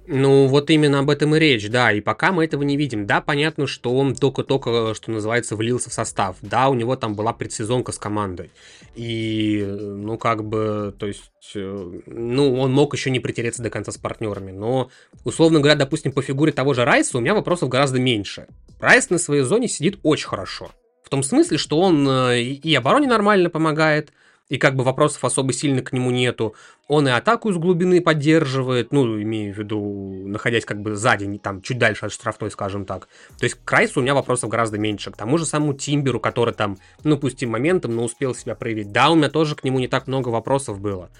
Ну, 0.07 0.47
вот 0.49 0.69
именно 0.71 0.99
об 0.99 1.11
этом 1.11 1.37
и 1.37 1.39
речь, 1.39 1.69
да, 1.71 1.93
и 1.93 2.01
пока 2.01 2.33
мы 2.33 2.45
этого 2.45 2.63
не 2.63 2.77
видим. 2.77 3.07
Да, 3.07 3.21
понятно, 3.21 3.69
что 3.69 3.95
он 3.95 4.17
только-только, 4.17 4.95
что 4.95 5.13
называется, 5.13 5.55
влился 5.55 5.91
в 5.91 5.93
состав. 5.93 6.37
Да, 6.43 6.69
у 6.69 6.75
него 6.75 6.97
там 6.97 7.15
была 7.15 7.33
предсезонка 7.33 7.93
с 7.93 7.99
командой. 7.99 8.51
И, 8.97 9.65
ну, 9.65 10.19
как 10.19 10.45
бы, 10.45 10.95
то 10.99 11.07
есть, 11.07 11.53
э, 11.55 12.01
ну, 12.07 12.59
он 12.59 12.73
мог 12.73 12.95
еще 12.95 13.11
не 13.11 13.21
притереться 13.21 13.63
до 13.63 13.71
конца 13.71 13.93
с 13.93 13.99
партнерами. 13.99 14.51
Но, 14.51 14.91
условно 15.25 15.61
говоря, 15.61 15.77
допустим, 15.77 16.11
по 16.11 16.21
фигуре 16.21 16.53
того 16.53 16.75
же 16.75 16.85
Райса 16.85 17.19
у 17.19 17.21
меня 17.21 17.35
вопросов 17.35 17.69
гораздо 17.69 18.01
меньше. 18.01 18.49
Райс 18.81 19.09
на 19.11 19.19
своей 19.19 19.43
зоне 19.43 19.69
сидит 19.69 20.01
очень 20.03 20.27
хорошо. 20.27 20.73
В 21.05 21.11
том 21.11 21.23
смысле, 21.23 21.59
что 21.59 21.79
он 21.79 22.09
э, 22.09 22.41
и 22.43 22.75
обороне 22.75 23.07
нормально 23.07 23.51
помогает, 23.51 24.13
и 24.49 24.59
как 24.59 24.77
бы 24.77 24.85
вопросов 24.85 25.25
особо 25.25 25.53
сильно 25.53 25.83
к 25.83 25.93
нему 25.93 26.11
нету. 26.11 26.55
Он 26.89 27.09
и 27.09 27.11
атаку 27.11 27.51
из 27.51 27.57
глубины 27.57 28.01
поддерживает, 28.01 28.93
ну, 28.93 29.21
имею 29.23 29.55
в 29.55 29.59
виду, 29.59 30.25
находясь 30.27 30.65
как 30.65 30.81
бы 30.83 30.95
сзади, 30.95 31.39
там, 31.39 31.63
чуть 31.63 31.79
дальше 31.79 32.07
от 32.07 32.13
штрафной, 32.13 32.51
скажем 32.51 32.85
так. 32.85 33.09
То 33.39 33.45
есть 33.45 33.57
к 33.57 33.65
Крайсу 33.65 34.01
у 34.01 34.03
меня 34.03 34.15
вопросов 34.15 34.51
гораздо 34.51 34.79
меньше. 34.79 35.11
К 35.11 35.17
тому 35.17 35.39
же 35.39 35.47
самому 35.47 35.75
Тимберу, 35.75 36.21
который 36.21 36.55
там, 36.55 36.79
ну, 37.05 37.17
пусть 37.17 37.43
и 37.43 37.47
моментом, 37.47 37.97
но 37.97 38.05
успел 38.05 38.35
себя 38.35 38.55
проявить. 38.55 38.93
Да, 38.93 39.11
у 39.11 39.15
меня 39.15 39.31
тоже 39.31 39.57
к 39.57 39.65
нему 39.65 39.79
не 39.79 39.89
так 39.89 40.07
много 40.07 40.29
вопросов 40.29 40.81
было. 40.81 41.11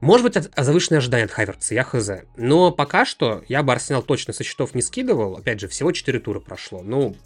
Может 0.00 0.24
быть, 0.24 0.36
от, 0.36 0.50
завышенные 0.56 0.98
ожидания 0.98 1.24
от 1.24 1.32
Хайверца, 1.32 1.74
я 1.74 1.82
хз. 1.82 2.10
Но 2.36 2.70
пока 2.70 3.04
что 3.04 3.42
я 3.48 3.62
бы 3.62 3.72
Арсенал 3.72 4.02
точно 4.02 4.32
со 4.32 4.44
счетов 4.44 4.74
не 4.74 4.82
скидывал. 4.82 5.36
Опять 5.36 5.60
же, 5.60 5.68
всего 5.68 5.90
4 5.90 6.20
тура 6.20 6.40
прошло. 6.40 6.82
Ну, 6.82 7.16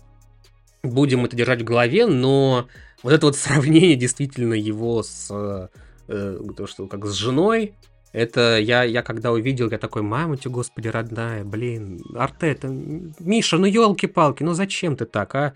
будем 0.83 1.25
это 1.25 1.37
держать 1.37 1.63
в 1.63 1.65
голове, 1.65 2.07
но 2.07 2.69
вот 3.03 3.13
это 3.13 3.27
вот 3.27 3.37
сравнение 3.37 3.97
действительно 3.97 4.55
его 4.55 5.03
с 5.03 5.31
э, 6.09 6.39
то, 6.57 6.67
что 6.67 6.87
как 6.87 7.07
с 7.07 7.13
женой, 7.13 7.75
это 8.13 8.59
я, 8.59 8.83
я 8.83 9.03
когда 9.03 9.33
увидел, 9.33 9.71
я 9.71 9.79
такой, 9.79 10.03
мама 10.03 10.37
тебе, 10.37 10.51
господи, 10.51 10.89
родная, 10.89 11.45
блин, 11.45 12.01
Артета, 12.15 12.69
Миша, 12.69 13.59
ну 13.59 13.67
елки-палки, 13.67 14.43
ну 14.43 14.53
зачем 14.53 14.97
ты 14.97 15.07
так, 15.07 15.35
а? 15.35 15.55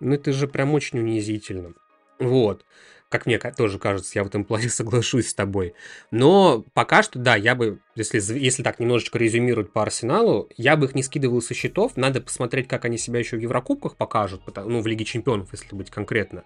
Ну 0.00 0.14
это 0.14 0.32
же 0.32 0.46
прям 0.46 0.74
очень 0.74 0.98
унизительно. 0.98 1.72
Вот 2.18 2.64
как 3.10 3.26
мне 3.26 3.38
тоже 3.38 3.78
кажется, 3.78 4.12
я 4.14 4.24
в 4.24 4.28
этом 4.28 4.44
плане 4.44 4.68
соглашусь 4.70 5.28
с 5.28 5.34
тобой. 5.34 5.74
Но 6.10 6.64
пока 6.72 7.02
что, 7.02 7.18
да, 7.18 7.36
я 7.36 7.54
бы, 7.54 7.80
если, 7.96 8.20
если 8.38 8.62
так 8.62 8.78
немножечко 8.78 9.18
резюмировать 9.18 9.72
по 9.72 9.82
Арсеналу, 9.82 10.48
я 10.56 10.76
бы 10.76 10.86
их 10.86 10.94
не 10.94 11.02
скидывал 11.02 11.42
со 11.42 11.52
счетов. 11.52 11.96
Надо 11.96 12.20
посмотреть, 12.22 12.68
как 12.68 12.84
они 12.84 12.96
себя 12.96 13.18
еще 13.18 13.36
в 13.36 13.40
Еврокубках 13.40 13.96
покажут, 13.96 14.42
ну, 14.56 14.80
в 14.80 14.86
Лиге 14.86 15.04
Чемпионов, 15.04 15.48
если 15.52 15.74
быть 15.74 15.90
конкретно. 15.90 16.44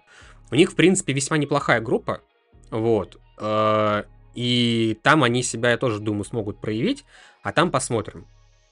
У 0.51 0.55
них, 0.55 0.71
в 0.71 0.75
принципе, 0.75 1.13
весьма 1.13 1.37
неплохая 1.37 1.79
группа, 1.81 2.21
вот. 2.71 3.19
Э, 3.39 4.03
и 4.33 4.99
там 5.03 5.23
они 5.23 5.43
себя, 5.43 5.71
я 5.71 5.77
тоже 5.77 5.99
думаю, 5.99 6.25
смогут 6.25 6.59
проявить, 6.59 7.05
а 7.43 7.51
там 7.51 7.71
посмотрим. 7.71 8.27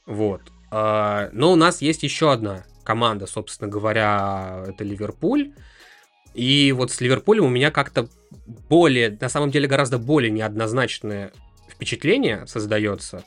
Вот. 0.06 0.42
Э, 0.72 1.30
но 1.32 1.52
у 1.52 1.56
нас 1.56 1.82
есть 1.82 2.04
еще 2.04 2.32
одна 2.32 2.66
команда, 2.84 3.28
собственно 3.28 3.70
говоря, 3.70 4.66
это 4.68 4.84
Ливерпуль. 4.84 5.54
И 6.34 6.72
вот 6.72 6.92
с 6.92 7.00
Ливерпулем 7.02 7.46
у 7.46 7.50
меня 7.50 7.72
как-то 7.72 8.08
более, 8.70 9.16
на 9.20 9.30
самом 9.30 9.52
деле 9.52 9.68
гораздо 9.68 9.98
более 9.98 10.32
неоднозначное 10.32 11.32
впечатление 11.70 12.46
создается. 12.48 13.24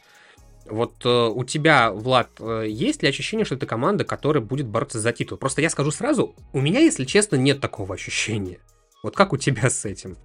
Вот 0.69 0.95
э, 1.05 1.09
у 1.09 1.45
тебя, 1.45 1.93
Влад, 1.93 2.29
э, 2.41 2.65
есть 2.69 3.03
ли 3.03 3.09
ощущение, 3.09 3.45
что 3.45 3.55
это 3.55 3.67
команда, 3.67 4.05
которая 4.05 4.43
будет 4.43 4.67
бороться 4.67 4.99
за 4.99 5.13
титул? 5.13 5.39
Просто 5.39 5.63
я 5.63 5.71
скажу 5.71 5.93
сразу, 5.93 6.35
у 6.53 6.61
меня, 6.61 6.81
если 6.81 7.05
честно, 7.05 7.37
нет 7.37 7.61
такого 7.61 7.95
ощущения. 7.95 8.59
Вот 9.05 9.15
как 9.15 9.33
у 9.33 9.37
тебя 9.37 9.71
с 9.71 9.85
этим? 9.85 10.17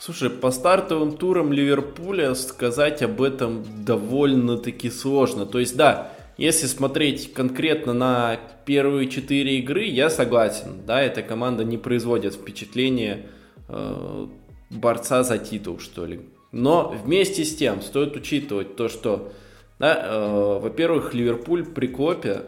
Слушай, 0.00 0.30
по 0.30 0.50
стартовым 0.50 1.16
турам 1.16 1.52
Ливерпуля 1.52 2.34
сказать 2.34 3.02
об 3.02 3.22
этом 3.22 3.84
довольно-таки 3.84 4.90
сложно. 4.90 5.46
То 5.46 5.60
есть, 5.60 5.76
да, 5.76 6.12
если 6.42 6.66
смотреть 6.66 7.32
конкретно 7.34 7.92
на 7.92 8.36
первые 8.64 9.08
четыре 9.08 9.60
игры, 9.60 9.84
я 9.84 10.10
согласен. 10.10 10.84
Да, 10.84 11.00
эта 11.00 11.22
команда 11.22 11.62
не 11.62 11.78
производит 11.78 12.34
впечатление 12.34 13.26
э, 13.68 14.26
борца 14.68 15.22
за 15.22 15.38
титул, 15.38 15.78
что 15.78 16.04
ли. 16.04 16.22
Но 16.50 16.96
вместе 17.04 17.44
с 17.44 17.54
тем 17.54 17.80
стоит 17.80 18.16
учитывать 18.16 18.74
то, 18.74 18.88
что, 18.88 19.32
да, 19.78 19.94
э, 19.94 20.58
во-первых, 20.60 21.14
Ливерпуль 21.14 21.64
при 21.64 21.86
Клопе 21.86 22.42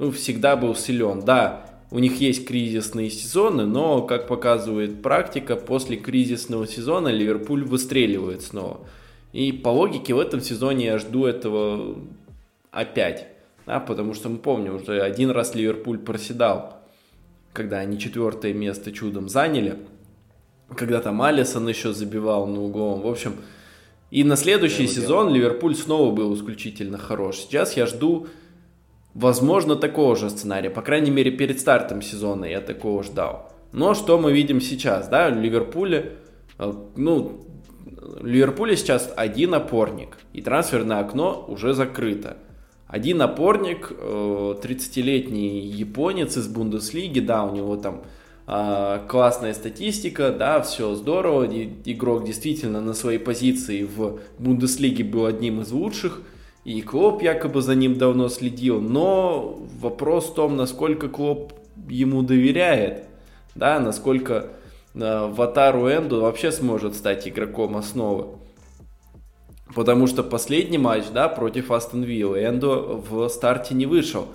ну, 0.00 0.10
всегда 0.10 0.56
был 0.56 0.74
силен. 0.74 1.20
Да, 1.20 1.70
у 1.92 2.00
них 2.00 2.20
есть 2.20 2.48
кризисные 2.48 3.10
сезоны, 3.10 3.64
но, 3.64 4.02
как 4.02 4.26
показывает 4.26 5.02
практика, 5.02 5.54
после 5.54 5.98
кризисного 5.98 6.66
сезона 6.66 7.10
Ливерпуль 7.10 7.62
выстреливает 7.62 8.42
снова. 8.42 8.80
И 9.32 9.52
по 9.52 9.68
логике 9.68 10.14
в 10.14 10.18
этом 10.18 10.40
сезоне 10.40 10.86
я 10.86 10.98
жду 10.98 11.26
этого 11.26 11.96
опять. 12.70 13.28
Да, 13.66 13.80
потому 13.80 14.14
что 14.14 14.28
мы 14.28 14.38
помним, 14.38 14.80
что 14.80 15.04
один 15.04 15.30
раз 15.30 15.54
Ливерпуль 15.54 15.98
проседал, 15.98 16.82
когда 17.52 17.78
они 17.78 17.98
четвертое 17.98 18.54
место 18.54 18.92
чудом 18.92 19.28
заняли, 19.28 19.78
когда 20.74 21.00
там 21.00 21.20
Алисон 21.20 21.68
еще 21.68 21.92
забивал 21.92 22.46
на 22.46 22.62
углом. 22.62 23.02
В 23.02 23.06
общем, 23.06 23.34
и 24.10 24.24
на 24.24 24.36
следующий 24.36 24.84
я 24.84 24.88
сезон 24.88 25.32
Ливерпуль 25.32 25.74
снова 25.74 26.14
был 26.14 26.34
исключительно 26.34 26.96
хорош. 26.96 27.36
Сейчас 27.36 27.76
я 27.76 27.84
жду, 27.86 28.28
возможно, 29.12 29.76
такого 29.76 30.16
же 30.16 30.30
сценария. 30.30 30.70
По 30.70 30.80
крайней 30.80 31.10
мере, 31.10 31.30
перед 31.30 31.60
стартом 31.60 32.00
сезона 32.00 32.46
я 32.46 32.60
такого 32.60 33.02
ждал. 33.02 33.52
Но 33.72 33.92
что 33.92 34.18
мы 34.18 34.32
видим 34.32 34.62
сейчас, 34.62 35.08
да, 35.08 35.28
Ливерпуле, 35.28 36.16
э, 36.58 36.72
ну, 36.96 37.44
Ливерпуле 38.22 38.76
сейчас 38.76 39.12
один 39.14 39.52
опорник, 39.52 40.16
и 40.32 40.40
трансферное 40.40 41.00
окно 41.00 41.44
уже 41.46 41.74
закрыто. 41.74 42.38
Один 42.88 43.20
опорник, 43.20 43.92
30-летний 43.92 45.60
э, 45.60 45.76
японец 45.76 46.38
из 46.38 46.48
Бундеслиги, 46.48 47.20
да, 47.20 47.44
у 47.44 47.54
него 47.54 47.76
там 47.76 48.02
а, 48.46 49.06
классная 49.06 49.52
статистика, 49.52 50.32
да, 50.32 50.62
все 50.62 50.94
здорово, 50.94 51.46
игрок 51.84 52.24
действительно 52.24 52.80
на 52.80 52.94
своей 52.94 53.18
позиции 53.18 53.82
в 53.82 54.20
Бундеслиге 54.38 55.04
был 55.04 55.26
одним 55.26 55.60
из 55.60 55.70
лучших, 55.70 56.22
и 56.64 56.80
Клоп 56.80 57.20
якобы 57.22 57.60
за 57.60 57.74
ним 57.74 57.98
давно 57.98 58.30
следил, 58.30 58.80
но 58.80 59.58
вопрос 59.80 60.30
в 60.30 60.34
том, 60.34 60.56
насколько 60.56 61.08
Клоп 61.08 61.52
ему 61.90 62.22
доверяет, 62.22 63.04
да, 63.54 63.80
насколько 63.80 64.46
э, 64.94 65.26
Ватару 65.26 65.90
Энду 65.90 66.22
вообще 66.22 66.50
сможет 66.50 66.94
стать 66.94 67.28
игроком 67.28 67.76
основы. 67.76 68.28
Потому 69.74 70.06
что 70.06 70.22
последний 70.22 70.78
матч, 70.78 71.04
да, 71.12 71.28
против 71.28 71.70
Астон 71.70 72.02
Виллы 72.02 72.42
Эндо 72.42 73.02
в 73.08 73.28
старте 73.28 73.74
не 73.74 73.86
вышел. 73.86 74.26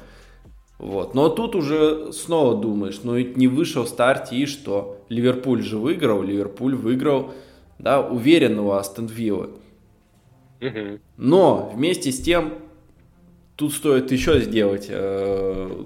Вот. 0.77 1.15
Но 1.15 1.29
тут 1.29 1.55
уже 1.55 2.11
снова 2.13 2.59
думаешь, 2.59 3.01
ну 3.03 3.15
ведь 3.15 3.37
не 3.37 3.47
вышел 3.47 3.83
в 3.83 3.89
старте 3.89 4.35
и 4.35 4.45
что? 4.45 4.97
Ливерпуль 5.09 5.63
же 5.63 5.77
выиграл, 5.77 6.21
Ливерпуль 6.21 6.75
выиграл, 6.75 7.31
да, 7.79 8.01
уверенного 8.01 8.79
Астон 8.79 9.07
Виллы. 9.07 9.49
Но 11.17 11.71
вместе 11.73 12.11
с 12.11 12.21
тем 12.21 12.53
тут 13.55 13.73
стоит 13.73 14.11
еще 14.11 14.39
сделать 14.39 14.87
э, 14.89 15.83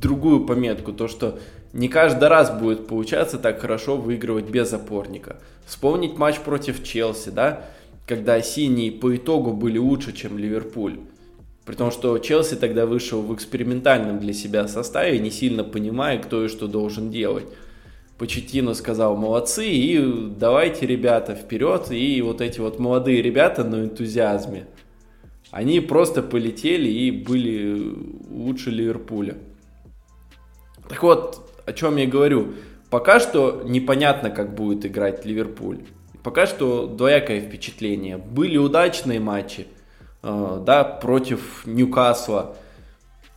другую 0.00 0.44
пометку, 0.46 0.92
то 0.92 1.08
что 1.08 1.38
не 1.72 1.88
каждый 1.88 2.28
раз 2.28 2.50
будет 2.50 2.86
получаться 2.86 3.38
так 3.38 3.60
хорошо 3.60 3.96
выигрывать 3.96 4.50
без 4.50 4.72
опорника. 4.72 5.36
Вспомнить 5.66 6.16
матч 6.16 6.38
против 6.38 6.82
Челси, 6.82 7.30
да, 7.30 7.66
когда 8.08 8.40
синие 8.40 8.90
по 8.90 9.14
итогу 9.14 9.52
были 9.52 9.76
лучше, 9.76 10.14
чем 10.14 10.38
Ливерпуль. 10.38 10.98
При 11.66 11.74
том, 11.74 11.90
что 11.90 12.18
Челси 12.18 12.56
тогда 12.56 12.86
вышел 12.86 13.20
в 13.20 13.34
экспериментальном 13.34 14.18
для 14.18 14.32
себя 14.32 14.66
составе, 14.66 15.18
не 15.18 15.30
сильно 15.30 15.62
понимая, 15.62 16.18
кто 16.18 16.46
и 16.46 16.48
что 16.48 16.66
должен 16.66 17.10
делать. 17.10 17.46
Почетину 18.16 18.74
сказал 18.74 19.14
молодцы 19.16 19.68
и 19.68 20.30
давайте, 20.30 20.86
ребята, 20.86 21.34
вперед. 21.34 21.92
И 21.92 22.22
вот 22.22 22.40
эти 22.40 22.58
вот 22.60 22.78
молодые 22.78 23.20
ребята 23.20 23.62
на 23.62 23.84
энтузиазме, 23.84 24.66
они 25.50 25.80
просто 25.80 26.22
полетели 26.22 26.88
и 26.88 27.10
были 27.10 27.94
лучше 28.30 28.70
Ливерпуля. 28.70 29.36
Так 30.88 31.02
вот, 31.02 31.52
о 31.66 31.74
чем 31.74 31.96
я 31.96 32.06
говорю. 32.06 32.54
Пока 32.88 33.20
что 33.20 33.62
непонятно, 33.66 34.30
как 34.30 34.54
будет 34.54 34.86
играть 34.86 35.26
Ливерпуль. 35.26 35.80
Пока 36.22 36.46
что 36.46 36.86
двоякое 36.86 37.40
впечатление. 37.40 38.16
Были 38.16 38.56
удачные 38.56 39.20
матчи, 39.20 39.66
э, 40.22 40.62
да, 40.64 40.84
против 40.84 41.66
Ньюкасла. 41.66 42.56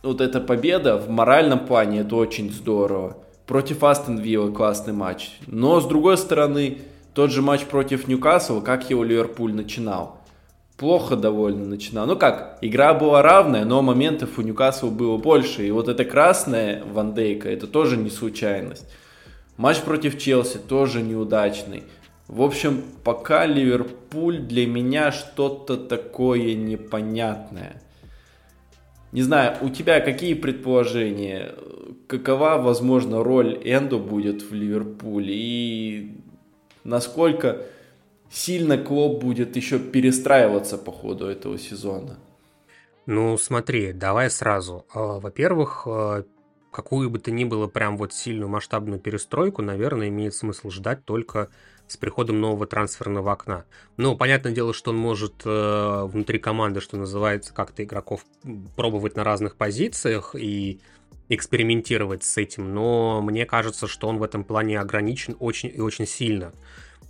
Вот 0.02 0.20
эта 0.20 0.40
победа 0.40 0.96
в 0.96 1.08
моральном 1.08 1.60
плане, 1.60 2.00
это 2.00 2.16
очень 2.16 2.52
здорово. 2.52 3.18
Против 3.46 3.84
Астон 3.84 4.18
Вилла 4.18 4.50
классный 4.50 4.92
матч. 4.92 5.32
Но, 5.46 5.80
с 5.80 5.86
другой 5.86 6.16
стороны, 6.16 6.78
тот 7.14 7.30
же 7.30 7.42
матч 7.42 7.62
против 7.62 8.08
Ньюкасла, 8.08 8.60
как 8.60 8.90
его 8.90 9.04
Ливерпуль 9.04 9.54
начинал. 9.54 10.18
Плохо 10.76 11.14
довольно 11.14 11.66
начинал. 11.66 12.06
Ну 12.06 12.16
как, 12.16 12.58
игра 12.62 12.94
была 12.94 13.22
равная, 13.22 13.64
но 13.64 13.82
моментов 13.82 14.38
у 14.38 14.42
Ньюкасла 14.42 14.88
было 14.88 15.18
больше. 15.18 15.66
И 15.66 15.70
вот 15.70 15.88
эта 15.88 16.04
красная 16.04 16.82
Ван 16.84 17.14
Дейка, 17.14 17.48
это 17.48 17.68
тоже 17.68 17.96
не 17.96 18.10
случайность. 18.10 18.86
Матч 19.56 19.80
против 19.80 20.18
Челси 20.18 20.58
тоже 20.58 21.02
неудачный. 21.02 21.84
В 22.28 22.42
общем, 22.42 22.82
пока 23.04 23.46
Ливерпуль 23.46 24.38
для 24.38 24.66
меня 24.66 25.12
что-то 25.12 25.76
такое 25.76 26.54
непонятное. 26.54 27.82
Не 29.12 29.22
знаю, 29.22 29.58
у 29.60 29.68
тебя 29.68 30.00
какие 30.00 30.34
предположения? 30.34 31.54
Какова, 32.06 32.56
возможно, 32.56 33.22
роль 33.22 33.60
Энду 33.62 33.98
будет 33.98 34.42
в 34.42 34.54
Ливерпуле? 34.54 35.34
И 35.34 36.16
насколько 36.84 37.66
сильно 38.30 38.78
Клоп 38.78 39.22
будет 39.22 39.56
еще 39.56 39.78
перестраиваться 39.78 40.78
по 40.78 40.90
ходу 40.90 41.26
этого 41.26 41.58
сезона? 41.58 42.18
Ну, 43.04 43.36
смотри, 43.36 43.92
давай 43.92 44.30
сразу. 44.30 44.86
А, 44.94 45.18
во-первых, 45.20 45.86
а, 45.86 46.24
какую 46.70 47.10
бы 47.10 47.18
то 47.18 47.30
ни 47.30 47.44
было 47.44 47.66
прям 47.66 47.98
вот 47.98 48.14
сильную 48.14 48.48
масштабную 48.48 48.98
перестройку, 48.98 49.60
наверное, 49.60 50.08
имеет 50.08 50.34
смысл 50.34 50.70
ждать 50.70 51.04
только 51.04 51.50
с 51.88 51.96
приходом 51.96 52.40
нового 52.40 52.66
трансферного 52.66 53.32
окна. 53.32 53.64
Ну, 53.96 54.16
понятное 54.16 54.52
дело, 54.52 54.72
что 54.72 54.90
он 54.90 54.96
может 54.96 55.42
э, 55.44 56.04
внутри 56.06 56.38
команды, 56.38 56.80
что 56.80 56.96
называется, 56.96 57.52
как-то 57.52 57.84
игроков 57.84 58.24
пробовать 58.76 59.16
на 59.16 59.24
разных 59.24 59.56
позициях 59.56 60.34
и 60.34 60.80
экспериментировать 61.28 62.24
с 62.24 62.36
этим, 62.36 62.74
но 62.74 63.20
мне 63.22 63.46
кажется, 63.46 63.86
что 63.86 64.08
он 64.08 64.18
в 64.18 64.22
этом 64.22 64.44
плане 64.44 64.80
ограничен 64.80 65.36
очень 65.38 65.72
и 65.74 65.80
очень 65.80 66.06
сильно. 66.06 66.52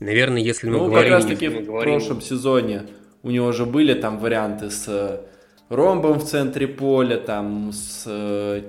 Наверное, 0.01 0.43
если 0.43 0.69
мы 0.69 0.79
ну, 0.79 0.87
говорим... 0.87 1.13
как 1.13 1.23
раз 1.23 1.27
таки 1.27 1.49
в 1.49 1.65
говорим... 1.65 1.95
прошлом 1.95 2.21
сезоне 2.21 2.87
у 3.23 3.31
него 3.31 3.53
же 3.53 3.67
были 3.67 3.95
там 3.95 4.19
варианты 4.19 4.71
с 4.71 4.85
э, 4.89 5.21
ромбом 5.69 6.19
в 6.19 6.25
центре 6.25 6.67
поля, 6.67 7.19
там 7.19 7.71
с 7.73 8.05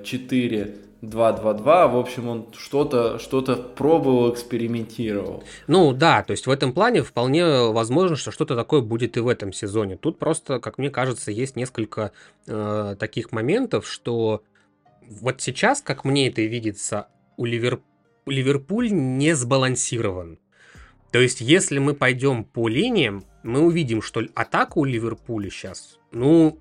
4 0.04 0.58
э, 0.58 0.74
2-2-2, 1.08 1.88
в 1.88 1.96
общем, 1.96 2.28
он 2.28 2.46
что-то 2.56 3.18
что 3.18 3.42
пробовал, 3.42 4.32
экспериментировал. 4.32 5.44
Ну 5.66 5.92
да, 5.92 6.22
то 6.22 6.32
есть 6.32 6.46
в 6.46 6.50
этом 6.50 6.72
плане 6.72 7.02
вполне 7.02 7.44
возможно, 7.70 8.16
что 8.16 8.30
что-то 8.30 8.56
такое 8.56 8.80
будет 8.80 9.16
и 9.16 9.20
в 9.20 9.28
этом 9.28 9.52
сезоне. 9.52 9.96
Тут 9.96 10.18
просто, 10.18 10.60
как 10.60 10.78
мне 10.78 10.90
кажется, 10.90 11.30
есть 11.30 11.56
несколько 11.56 12.12
э, 12.46 12.96
таких 12.98 13.32
моментов, 13.32 13.88
что 13.88 14.42
вот 15.08 15.40
сейчас, 15.40 15.80
как 15.82 16.04
мне 16.04 16.28
это 16.28 16.42
видится, 16.42 17.08
у 17.36 17.44
Ливер... 17.44 17.80
Ливерпуль 18.26 18.90
не 18.90 19.34
сбалансирован. 19.34 20.38
То 21.10 21.20
есть, 21.20 21.40
если 21.40 21.78
мы 21.78 21.94
пойдем 21.94 22.44
по 22.44 22.68
линиям, 22.68 23.24
мы 23.42 23.60
увидим, 23.60 24.02
что 24.02 24.22
атака 24.34 24.78
у 24.78 24.84
Ливерпуля 24.84 25.50
сейчас, 25.50 25.98
ну, 26.10 26.58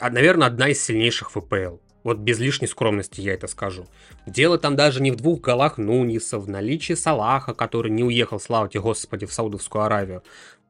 наверное, 0.00 0.46
одна 0.46 0.68
из 0.68 0.82
сильнейших 0.82 1.30
ВПЛ. 1.32 1.76
Вот 2.04 2.18
без 2.18 2.38
лишней 2.38 2.68
скромности 2.68 3.20
я 3.20 3.34
это 3.34 3.46
скажу. 3.46 3.86
Дело 4.26 4.58
там 4.58 4.76
даже 4.76 5.00
не 5.02 5.10
в 5.10 5.16
двух 5.16 5.40
голах 5.40 5.78
Нуниса, 5.78 6.38
в 6.38 6.48
наличии 6.48 6.94
Салаха, 6.94 7.54
который 7.54 7.92
не 7.92 8.02
уехал, 8.02 8.40
слава 8.40 8.68
тебе, 8.68 8.80
Господи, 8.80 9.26
в 9.26 9.32
Саудовскую 9.32 9.84
Аравию, 9.84 10.22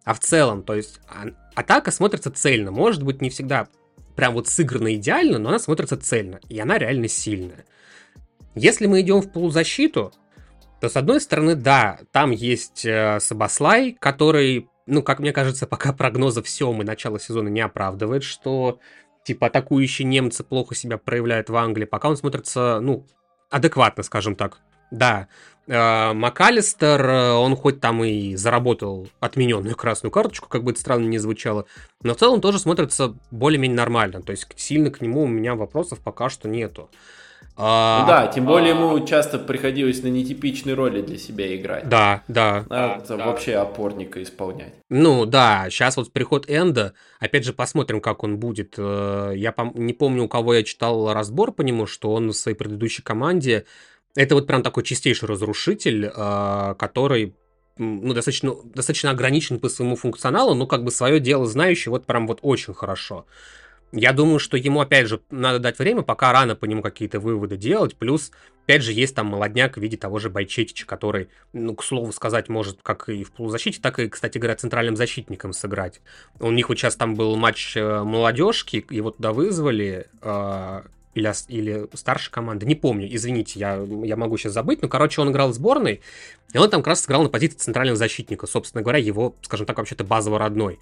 а 0.04 0.14
в 0.14 0.20
целом, 0.20 0.62
то 0.62 0.74
есть 0.74 1.00
а, 1.08 1.28
атака 1.54 1.90
смотрится 1.90 2.30
цельно. 2.30 2.70
Может 2.70 3.02
быть, 3.02 3.22
не 3.22 3.30
всегда 3.30 3.68
прям 4.16 4.34
вот 4.34 4.48
сыграна 4.48 4.94
идеально, 4.94 5.38
но 5.38 5.50
она 5.50 5.58
смотрится 5.58 5.96
цельно, 5.96 6.40
и 6.48 6.58
она 6.58 6.78
реально 6.78 7.08
сильная. 7.08 7.64
Если 8.54 8.86
мы 8.86 9.00
идем 9.00 9.22
в 9.22 9.32
полузащиту, 9.32 10.12
то 10.80 10.88
с 10.88 10.96
одной 10.96 11.20
стороны, 11.20 11.54
да, 11.54 12.00
там 12.10 12.32
есть 12.32 12.84
э, 12.84 13.18
Сабаслай, 13.20 13.96
который, 13.98 14.68
ну, 14.86 15.02
как 15.02 15.20
мне 15.20 15.32
кажется, 15.32 15.66
пока 15.66 15.92
прогноза 15.92 16.42
все 16.42 16.72
мы 16.72 16.84
начало 16.84 17.20
сезона 17.20 17.48
не 17.48 17.60
оправдывает, 17.60 18.24
что 18.24 18.80
типа 19.24 19.46
атакующие 19.48 20.06
немцы 20.06 20.44
плохо 20.44 20.74
себя 20.74 20.98
проявляют 20.98 21.48
в 21.48 21.56
Англии, 21.56 21.84
пока 21.84 22.08
он 22.08 22.16
смотрится, 22.16 22.80
ну, 22.80 23.06
адекватно, 23.50 24.02
скажем 24.02 24.34
так. 24.34 24.60
Да, 24.90 25.28
э, 25.66 26.12
МакАлистер, 26.12 27.00
э, 27.02 27.32
он 27.32 27.56
хоть 27.56 27.80
там 27.80 28.04
и 28.04 28.36
заработал 28.36 29.08
отмененную 29.20 29.74
красную 29.74 30.12
карточку, 30.12 30.48
как 30.48 30.64
бы 30.64 30.72
это 30.72 30.80
странно 30.80 31.06
не 31.06 31.18
звучало, 31.18 31.64
но 32.02 32.14
в 32.14 32.18
целом 32.18 32.42
тоже 32.42 32.58
смотрится 32.58 33.14
более-менее 33.30 33.76
нормально. 33.76 34.20
То 34.20 34.32
есть 34.32 34.46
сильно 34.56 34.90
к 34.90 35.00
нему 35.00 35.22
у 35.22 35.28
меня 35.28 35.54
вопросов 35.54 36.00
пока 36.00 36.28
что 36.28 36.46
нету. 36.48 36.90
А, 37.56 38.00
ну 38.00 38.06
да, 38.08 38.26
тем 38.28 38.46
более 38.46 38.70
ему 38.70 39.04
часто 39.06 39.38
приходилось 39.38 40.02
на 40.02 40.08
нетипичной 40.08 40.74
роли 40.74 41.02
для 41.02 41.18
себя 41.18 41.54
играть. 41.54 41.88
Да, 41.88 42.22
да. 42.26 42.64
Надо 42.68 43.16
да, 43.16 43.26
вообще 43.26 43.52
да. 43.52 43.62
опорника 43.62 44.22
исполнять. 44.22 44.74
Ну 44.88 45.26
да, 45.26 45.66
сейчас 45.68 45.96
вот 45.96 46.12
приход 46.12 46.46
Энда, 46.48 46.94
опять 47.20 47.44
же 47.44 47.52
посмотрим, 47.52 48.00
как 48.00 48.24
он 48.24 48.38
будет. 48.38 48.74
Э, 48.78 49.32
я 49.36 49.54
не 49.74 49.92
помню, 49.92 50.24
у 50.24 50.28
кого 50.28 50.54
я 50.54 50.62
читал 50.62 51.12
разбор 51.12 51.52
по 51.52 51.62
нему, 51.62 51.86
что 51.86 52.12
он 52.12 52.30
в 52.30 52.36
своей 52.36 52.56
предыдущей 52.56 53.02
команде, 53.02 53.66
это 54.14 54.34
вот 54.34 54.46
прям 54.46 54.62
такой 54.62 54.82
чистейший 54.82 55.28
разрушитель, 55.28 56.10
э, 56.14 56.74
который 56.78 57.34
ну, 57.78 58.14
достаточно, 58.14 58.54
достаточно 58.64 59.10
ограничен 59.10 59.58
по 59.58 59.68
своему 59.68 59.96
функционалу, 59.96 60.54
но 60.54 60.66
как 60.66 60.84
бы 60.84 60.90
свое 60.90 61.20
дело 61.20 61.46
знающий 61.46 61.90
вот 61.90 62.06
прям 62.06 62.26
вот 62.26 62.38
очень 62.42 62.74
хорошо. 62.74 63.26
Я 63.92 64.14
думаю, 64.14 64.38
что 64.38 64.56
ему, 64.56 64.80
опять 64.80 65.06
же, 65.06 65.20
надо 65.30 65.58
дать 65.58 65.78
время, 65.78 66.00
пока 66.00 66.32
рано 66.32 66.56
по 66.56 66.64
нему 66.64 66.80
какие-то 66.80 67.20
выводы 67.20 67.58
делать. 67.58 67.94
Плюс, 67.94 68.30
опять 68.64 68.82
же, 68.82 68.92
есть 68.92 69.14
там 69.14 69.26
молодняк 69.26 69.76
в 69.76 69.80
виде 69.80 69.98
того 69.98 70.18
же 70.18 70.30
Байчетича, 70.30 70.86
который, 70.86 71.28
ну, 71.52 71.74
к 71.74 71.84
слову 71.84 72.10
сказать, 72.10 72.48
может 72.48 72.78
как 72.82 73.10
и 73.10 73.22
в 73.22 73.32
полузащите, 73.32 73.82
так 73.82 73.98
и, 73.98 74.08
кстати 74.08 74.38
говоря, 74.38 74.56
центральным 74.56 74.96
защитником 74.96 75.52
сыграть. 75.52 76.00
У 76.40 76.50
них 76.50 76.70
вот 76.70 76.78
сейчас 76.78 76.96
там 76.96 77.14
был 77.14 77.36
матч 77.36 77.76
э, 77.76 78.02
молодежки, 78.02 78.86
его 78.88 79.10
туда 79.10 79.34
вызвали, 79.34 80.06
э, 80.22 80.82
или, 81.14 81.32
или 81.48 81.86
старшая 81.92 82.32
команда, 82.32 82.64
не 82.64 82.74
помню, 82.74 83.14
извините, 83.14 83.60
я, 83.60 83.86
я 84.04 84.16
могу 84.16 84.38
сейчас 84.38 84.54
забыть, 84.54 84.80
но, 84.80 84.88
короче, 84.88 85.20
он 85.20 85.30
играл 85.30 85.50
в 85.50 85.54
сборной, 85.54 86.00
и 86.54 86.56
он 86.58 86.70
там 86.70 86.80
как 86.80 86.88
раз 86.88 87.02
сыграл 87.02 87.24
на 87.24 87.28
позиции 87.28 87.58
центрального 87.58 87.96
защитника, 87.98 88.46
собственно 88.46 88.80
говоря, 88.80 88.98
его, 88.98 89.36
скажем 89.42 89.66
так, 89.66 89.76
вообще-то 89.76 90.04
базово 90.04 90.38
родной. 90.38 90.78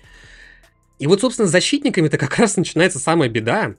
И 1.00 1.06
вот, 1.06 1.22
собственно, 1.22 1.48
с 1.48 1.50
защитниками-то 1.50 2.18
как 2.18 2.36
раз 2.36 2.58
начинается 2.58 2.98
самая 2.98 3.30
беда, 3.30 3.74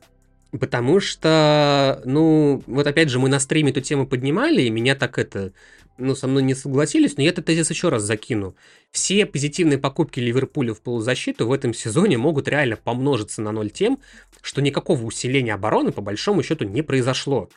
потому 0.59 0.99
что, 0.99 2.01
ну, 2.03 2.63
вот 2.65 2.87
опять 2.87 3.09
же, 3.09 3.19
мы 3.19 3.29
на 3.29 3.39
стриме 3.39 3.69
эту 3.69 3.79
тему 3.79 4.07
поднимали, 4.07 4.63
и 4.63 4.71
меня 4.71 4.95
так 4.95 5.19
это, 5.19 5.53
ну, 5.99 6.15
со 6.15 6.27
мной 6.27 6.41
не 6.41 6.55
согласились, 6.55 7.17
но 7.17 7.23
я 7.23 7.29
этот 7.29 7.45
тезис 7.45 7.69
еще 7.69 7.89
раз 7.89 8.01
закину. 8.01 8.55
Все 8.89 9.27
позитивные 9.27 9.77
покупки 9.77 10.19
Ливерпуля 10.19 10.73
в 10.73 10.81
полузащиту 10.81 11.47
в 11.47 11.53
этом 11.53 11.75
сезоне 11.75 12.17
могут 12.17 12.47
реально 12.47 12.75
помножиться 12.75 13.43
на 13.43 13.51
ноль 13.51 13.69
тем, 13.69 13.99
что 14.41 14.63
никакого 14.63 15.03
усиления 15.03 15.53
обороны, 15.53 15.91
по 15.91 16.01
большому 16.01 16.41
счету, 16.41 16.65
не 16.65 16.81
произошло. 16.81 17.49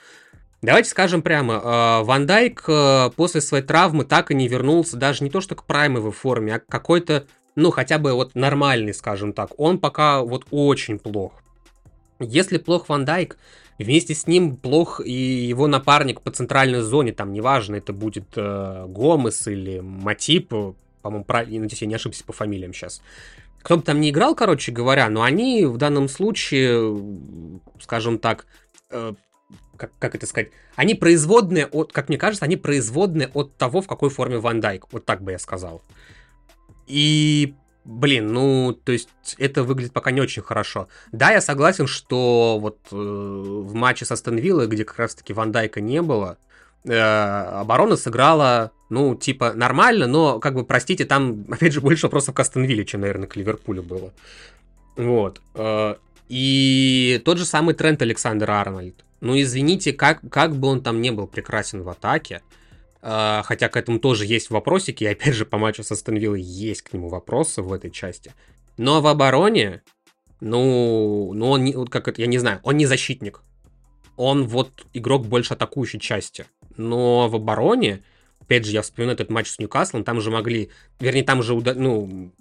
Давайте 0.61 0.91
скажем 0.91 1.23
прямо, 1.23 1.55
э, 1.55 2.05
Ван 2.05 2.27
Дайк 2.27 2.65
э, 2.69 3.11
после 3.17 3.41
своей 3.41 3.65
травмы 3.65 4.05
так 4.05 4.31
и 4.31 4.35
не 4.35 4.47
вернулся 4.47 4.99
даже 4.99 5.25
не 5.25 5.31
то 5.31 5.41
что 5.41 5.55
к 5.55 5.65
праймовой 5.65 6.13
форме, 6.13 6.57
а 6.57 6.59
к 6.59 6.67
какой-то, 6.67 7.27
ну, 7.57 7.71
хотя 7.71 7.99
бы 7.99 8.13
вот 8.13 8.35
нормальный, 8.35 8.95
скажем 8.95 9.33
так. 9.33 9.51
Он 9.59 9.79
пока 9.79 10.23
вот 10.23 10.47
очень 10.51 10.99
плох. 10.99 11.33
Если 12.19 12.59
плох 12.59 12.89
Ван 12.89 13.05
Дайк, 13.05 13.37
вместе 13.79 14.15
с 14.15 14.27
ним 14.27 14.57
плох 14.57 15.01
и 15.05 15.13
его 15.13 15.67
напарник 15.67 16.21
по 16.21 16.31
центральной 16.31 16.81
зоне, 16.81 17.13
там 17.13 17.33
неважно, 17.33 17.77
это 17.77 17.93
будет 17.93 18.27
э, 18.37 18.87
Гомес 18.89 19.47
или 19.49 19.81
Матип, 19.81 20.53
по-моему, 21.03 21.25
правильно, 21.25 21.61
надеюсь, 21.61 21.83
я 21.83 21.89
не 21.89 21.95
ошибся 21.95 22.25
по 22.25 22.33
фамилиям 22.33 22.73
сейчас. 22.73 23.03
Кто 23.63 23.77
бы 23.77 23.83
там 23.83 24.01
не 24.01 24.11
играл, 24.11 24.35
короче 24.35 24.73
говоря, 24.73 25.09
но 25.09 25.23
они 25.23 25.67
в 25.67 25.77
данном 25.77 26.09
случае, 26.09 26.99
скажем 27.81 28.19
так, 28.19 28.47
э, 28.91 29.15
как, 29.77 29.91
как 29.99 30.15
это 30.15 30.27
сказать, 30.27 30.51
они 30.77 30.95
производные 30.95 31.67
от, 31.67 31.93
как 31.93 32.09
мне 32.09 32.19
кажется, 32.19 32.45
они 32.45 32.57
производные 32.57 33.29
от 33.35 33.55
того, 33.57 33.81
в 33.81 33.87
какой 33.87 34.11
форме 34.11 34.39
Ван 34.39 34.61
Дайк. 34.61 34.87
Вот 34.93 35.05
так 35.05 35.23
бы 35.23 35.33
я 35.33 35.39
сказал. 35.39 35.83
И, 36.87 37.55
блин, 37.85 38.33
ну, 38.33 38.73
то 38.73 38.93
есть 38.93 39.09
это 39.39 39.63
выглядит 39.63 39.93
пока 39.93 40.11
не 40.11 40.21
очень 40.21 40.43
хорошо. 40.43 40.89
Да, 41.13 41.31
я 41.31 41.41
согласен, 41.41 41.87
что 41.87 42.59
вот 42.61 42.79
э, 42.91 42.97
в 42.97 43.75
матче 43.75 44.05
со 44.05 44.17
Стенвиллой, 44.17 44.67
где 44.67 44.85
как 44.85 44.99
раз-таки 44.99 45.33
Ван 45.33 45.53
Дайка 45.53 45.81
не 45.81 46.03
было, 46.03 46.39
э, 46.85 46.93
оборона 46.93 47.97
сыграла, 47.97 48.73
ну, 48.91 49.15
типа, 49.15 49.53
нормально, 49.55 50.07
но, 50.07 50.39
как 50.41 50.55
бы, 50.55 50.65
простите, 50.65 51.05
там, 51.05 51.47
опять 51.51 51.73
же, 51.73 51.81
больше 51.81 52.07
вопросов 52.07 52.35
к 52.35 52.41
Астонвилле, 52.41 52.85
чем, 52.85 53.01
наверное, 53.01 53.29
к 53.29 53.37
Ливерпулю 53.37 53.83
было. 53.83 54.13
Вот. 54.97 55.41
Э, 55.55 55.97
и 56.29 57.21
тот 57.25 57.39
же 57.39 57.45
самый 57.45 57.75
тренд 57.75 58.01
Александр 58.03 58.51
Арнольд. 58.51 59.05
Ну, 59.21 59.41
извините, 59.41 59.93
как, 59.93 60.21
как 60.31 60.55
бы 60.55 60.69
он 60.69 60.83
там 60.83 61.01
не 61.01 61.11
был 61.11 61.27
прекрасен 61.27 61.83
в 61.83 61.89
атаке, 61.89 62.37
э, 62.37 62.64
хотя 63.45 63.69
к 63.69 63.77
этому 63.77 63.99
тоже 63.99 64.27
есть 64.27 64.51
вопросики, 64.51 65.05
и 65.05 65.09
опять 65.09 65.35
же 65.35 65.45
по 65.45 65.59
матчу 65.59 65.83
со 65.83 65.95
Стэнвиллой 65.95 66.41
есть 66.41 66.83
к 66.83 66.93
нему 66.93 67.09
вопросы 67.09 67.63
в 67.63 67.73
этой 67.73 67.91
части. 67.91 68.33
Но 68.77 69.01
в 69.01 69.07
обороне, 69.07 69.83
ну, 70.41 71.33
ну 71.35 71.51
он, 71.51 71.65
не, 71.65 71.87
как 71.87 72.09
это, 72.09 72.21
я 72.21 72.27
не 72.27 72.39
знаю, 72.39 72.61
он 72.63 72.77
не 72.77 72.87
защитник. 72.87 73.43
Он 74.17 74.47
вот 74.47 74.87
игрок 74.93 75.27
больше 75.27 75.55
атакующей 75.55 76.01
части. 76.01 76.47
Но 76.77 77.29
в 77.29 77.37
обороне, 77.37 78.03
опять 78.41 78.65
же, 78.65 78.73
я 78.73 78.83
вспоминаю 78.83 79.15
этот 79.15 79.31
матч 79.31 79.49
с 79.49 79.59
Ньюкаслом, 79.59 80.05
там 80.05 80.21
же 80.21 80.31
могли, 80.31 80.71
вернее, 80.99 81.25
там 81.25 81.43
же, 81.43 81.55
ну, 81.55 82.33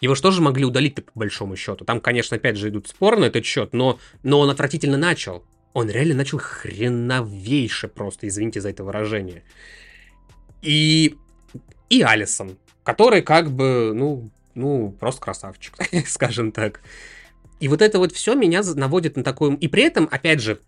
его 0.00 0.14
же 0.14 0.22
тоже 0.22 0.40
могли 0.40 0.64
удалить 0.64 0.94
по 0.94 1.02
большому 1.14 1.56
счету. 1.56 1.84
Там, 1.84 2.00
конечно, 2.00 2.36
опять 2.36 2.56
же 2.56 2.68
идут 2.68 2.88
споры 2.88 3.18
на 3.18 3.26
этот 3.26 3.44
счет, 3.44 3.72
но, 3.72 3.98
но 4.22 4.40
он 4.40 4.50
отвратительно 4.50 4.96
начал 4.96 5.44
он 5.74 5.88
реально 5.88 6.14
начал 6.14 6.38
хреновейше 6.38 7.88
просто, 7.88 8.28
извините 8.28 8.60
за 8.60 8.70
это 8.70 8.84
выражение. 8.84 9.42
И, 10.62 11.16
и 11.90 12.02
Алисон, 12.02 12.56
который 12.84 13.22
как 13.22 13.50
бы, 13.50 13.92
ну, 13.94 14.30
ну, 14.54 14.94
просто 14.98 15.20
красавчик, 15.20 15.74
скажем 16.06 16.52
так. 16.52 16.80
И 17.60 17.68
вот 17.68 17.82
это 17.82 17.98
вот 17.98 18.12
все 18.12 18.34
меня 18.34 18.62
наводит 18.74 19.16
на 19.16 19.22
такой... 19.22 19.54
И 19.54 19.68
при 19.68 19.84
этом, 19.84 20.08
опять 20.10 20.40
же, 20.40 20.58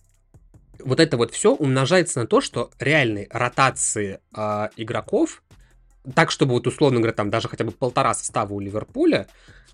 вот 0.84 1.00
это 1.00 1.16
вот 1.16 1.32
все 1.32 1.54
умножается 1.54 2.20
на 2.20 2.26
то, 2.26 2.40
что 2.40 2.70
реальной 2.78 3.28
ротации 3.30 4.20
э, 4.36 4.68
игроков, 4.76 5.42
так, 6.14 6.30
чтобы 6.30 6.52
вот 6.52 6.66
условно 6.66 6.98
говоря, 6.98 7.14
там 7.14 7.30
даже 7.30 7.48
хотя 7.48 7.64
бы 7.64 7.72
полтора 7.72 8.14
состава 8.14 8.52
у 8.52 8.60
Ливерпуля, 8.60 9.26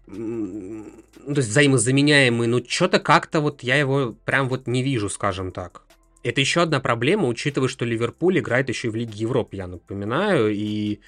ну, 0.07 0.87
то 1.27 1.37
есть 1.37 1.49
взаимозаменяемый, 1.49 2.47
но 2.47 2.61
что-то 2.67 3.01
как-то 3.01 3.41
вот 3.41 3.63
я 3.63 3.77
его 3.77 4.15
прям 4.25 4.49
вот 4.49 4.67
не 4.67 4.83
вижу, 4.83 5.09
скажем 5.09 5.53
так. 5.53 5.83
Это 6.23 6.41
еще 6.41 6.63
одна 6.63 6.81
проблема, 6.81 7.29
учитывая, 7.29 7.69
что 7.69 7.85
Ливерпуль 7.85 8.39
играет 8.41 8.69
еще 8.69 8.89
и 8.89 8.91
в 8.91 8.97
Лиге 8.97 9.15
Европы, 9.17 9.57
я 9.57 9.67
напоминаю, 9.67 10.51
и 10.53 11.01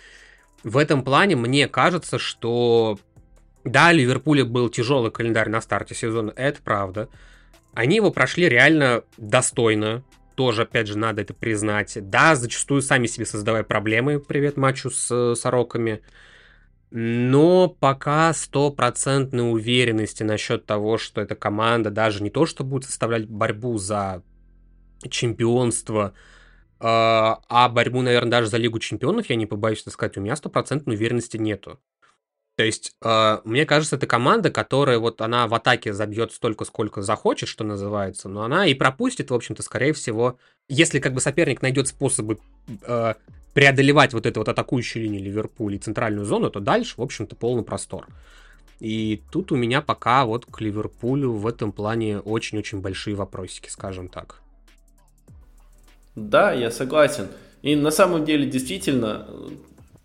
в 0.64 0.78
этом 0.78 1.02
плане 1.02 1.36
мне 1.36 1.68
кажется, 1.68 2.18
что 2.18 2.98
да, 3.64 3.90
у 3.90 3.92
Ливерпуля 3.92 4.44
был 4.44 4.68
тяжелый 4.68 5.10
календарь 5.10 5.48
на 5.48 5.60
старте 5.60 5.94
сезона, 5.94 6.32
это 6.34 6.60
правда. 6.62 7.08
Они 7.74 7.96
его 7.96 8.10
прошли 8.10 8.48
реально 8.48 9.04
достойно, 9.16 10.02
тоже, 10.34 10.62
опять 10.62 10.88
же, 10.88 10.98
надо 10.98 11.22
это 11.22 11.34
признать. 11.34 11.96
Да, 12.08 12.34
зачастую 12.34 12.82
сами 12.82 13.06
себе 13.06 13.26
создавая 13.26 13.62
проблемы, 13.62 14.18
привет 14.18 14.56
матчу 14.56 14.90
с 14.90 15.34
Сороками, 15.34 16.00
но 16.90 17.68
пока 17.68 18.32
стопроцентной 18.32 19.50
уверенности 19.50 20.22
насчет 20.22 20.66
того, 20.66 20.98
что 20.98 21.20
эта 21.20 21.34
команда 21.34 21.90
даже 21.90 22.22
не 22.22 22.30
то, 22.30 22.46
что 22.46 22.64
будет 22.64 22.84
составлять 22.84 23.26
борьбу 23.26 23.78
за 23.78 24.22
чемпионство, 25.08 26.14
а, 26.80 27.40
а 27.48 27.68
борьбу, 27.68 28.02
наверное, 28.02 28.30
даже 28.30 28.48
за 28.48 28.56
Лигу 28.56 28.78
чемпионов, 28.78 29.30
я 29.30 29.36
не 29.36 29.46
побоюсь 29.46 29.82
это 29.82 29.90
сказать, 29.90 30.16
у 30.16 30.20
меня 30.20 30.36
стопроцентной 30.36 30.96
уверенности 30.96 31.36
нету. 31.36 31.78
То 32.56 32.64
есть, 32.64 32.94
э, 33.02 33.38
мне 33.44 33.64
кажется, 33.64 33.96
это 33.96 34.06
команда, 34.06 34.50
которая 34.50 34.98
вот 34.98 35.22
она 35.22 35.48
в 35.48 35.54
атаке 35.54 35.94
забьет 35.94 36.32
столько, 36.32 36.64
сколько 36.64 37.00
захочет, 37.00 37.48
что 37.48 37.64
называется, 37.64 38.28
но 38.28 38.42
она 38.42 38.66
и 38.66 38.74
пропустит, 38.74 39.30
в 39.30 39.34
общем-то, 39.34 39.62
скорее 39.62 39.94
всего, 39.94 40.38
если 40.68 40.98
как 40.98 41.14
бы 41.14 41.20
соперник 41.20 41.62
найдет 41.62 41.88
способы 41.88 42.38
э, 42.82 43.14
преодолевать 43.54 44.12
вот 44.12 44.26
эту 44.26 44.40
вот 44.40 44.48
атакующую 44.48 45.04
линию 45.04 45.22
Ливерпуля 45.22 45.76
и 45.76 45.78
центральную 45.78 46.26
зону, 46.26 46.50
то 46.50 46.60
дальше, 46.60 46.94
в 46.98 47.02
общем-то, 47.02 47.36
полный 47.36 47.64
простор. 47.64 48.06
И 48.80 49.22
тут 49.30 49.52
у 49.52 49.56
меня 49.56 49.80
пока 49.80 50.26
вот 50.26 50.44
к 50.44 50.60
Ливерпулю 50.60 51.32
в 51.32 51.46
этом 51.46 51.72
плане 51.72 52.18
очень-очень 52.18 52.80
большие 52.80 53.16
вопросики, 53.16 53.70
скажем 53.70 54.08
так. 54.08 54.41
Да, 56.14 56.52
я 56.52 56.70
согласен. 56.70 57.28
И 57.62 57.74
на 57.76 57.90
самом 57.90 58.24
деле, 58.24 58.46
действительно, 58.46 59.26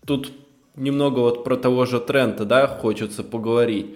тут 0.05 0.31
немного 0.75 1.19
вот 1.19 1.43
про 1.43 1.57
того 1.57 1.85
же 1.85 1.99
Трента, 1.99 2.45
да, 2.45 2.67
хочется 2.67 3.23
поговорить. 3.23 3.95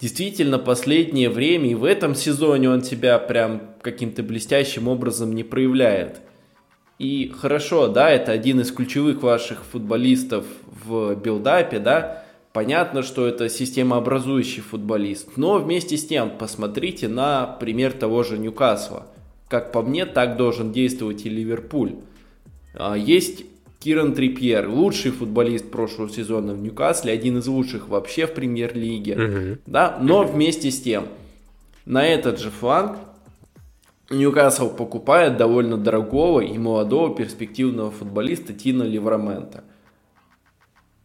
Действительно, 0.00 0.58
последнее 0.58 1.28
время 1.28 1.70
и 1.70 1.74
в 1.74 1.84
этом 1.84 2.14
сезоне 2.14 2.70
он 2.70 2.82
себя 2.82 3.18
прям 3.18 3.74
каким-то 3.82 4.22
блестящим 4.22 4.88
образом 4.88 5.34
не 5.34 5.42
проявляет. 5.42 6.20
И 6.98 7.32
хорошо, 7.38 7.88
да, 7.88 8.10
это 8.10 8.32
один 8.32 8.60
из 8.60 8.72
ключевых 8.72 9.22
ваших 9.22 9.64
футболистов 9.64 10.46
в 10.84 11.14
билдапе, 11.16 11.78
да, 11.78 12.24
понятно, 12.52 13.02
что 13.02 13.26
это 13.26 13.48
системообразующий 13.48 14.62
футболист, 14.62 15.36
но 15.36 15.58
вместе 15.58 15.96
с 15.96 16.06
тем 16.06 16.30
посмотрите 16.30 17.08
на 17.08 17.46
пример 17.46 17.92
того 17.92 18.22
же 18.22 18.38
Ньюкасла. 18.38 19.06
Как 19.50 19.72
по 19.72 19.82
мне, 19.82 20.06
так 20.06 20.36
должен 20.36 20.70
действовать 20.70 21.26
и 21.26 21.28
Ливерпуль. 21.28 21.96
А, 22.72 22.94
есть 22.94 23.44
Киран 23.80 24.14
Трипьер, 24.14 24.68
лучший 24.68 25.10
футболист 25.10 25.72
прошлого 25.72 26.08
сезона 26.08 26.54
в 26.54 26.62
Ньюкасле, 26.62 27.12
один 27.12 27.38
из 27.38 27.48
лучших 27.48 27.88
вообще 27.88 28.28
в 28.28 28.34
премьер-лиге, 28.34 29.14
угу. 29.14 29.58
да, 29.66 29.98
но 30.00 30.22
вместе 30.22 30.70
с 30.70 30.80
тем 30.80 31.08
на 31.84 32.06
этот 32.06 32.38
же 32.38 32.50
фланг 32.50 32.98
Ньюкасл 34.08 34.70
покупает 34.70 35.36
довольно 35.36 35.76
дорогого 35.76 36.40
и 36.40 36.56
молодого 36.56 37.16
перспективного 37.16 37.90
футболиста 37.90 38.52
Тина 38.52 38.84
Ливрамента. 38.84 39.64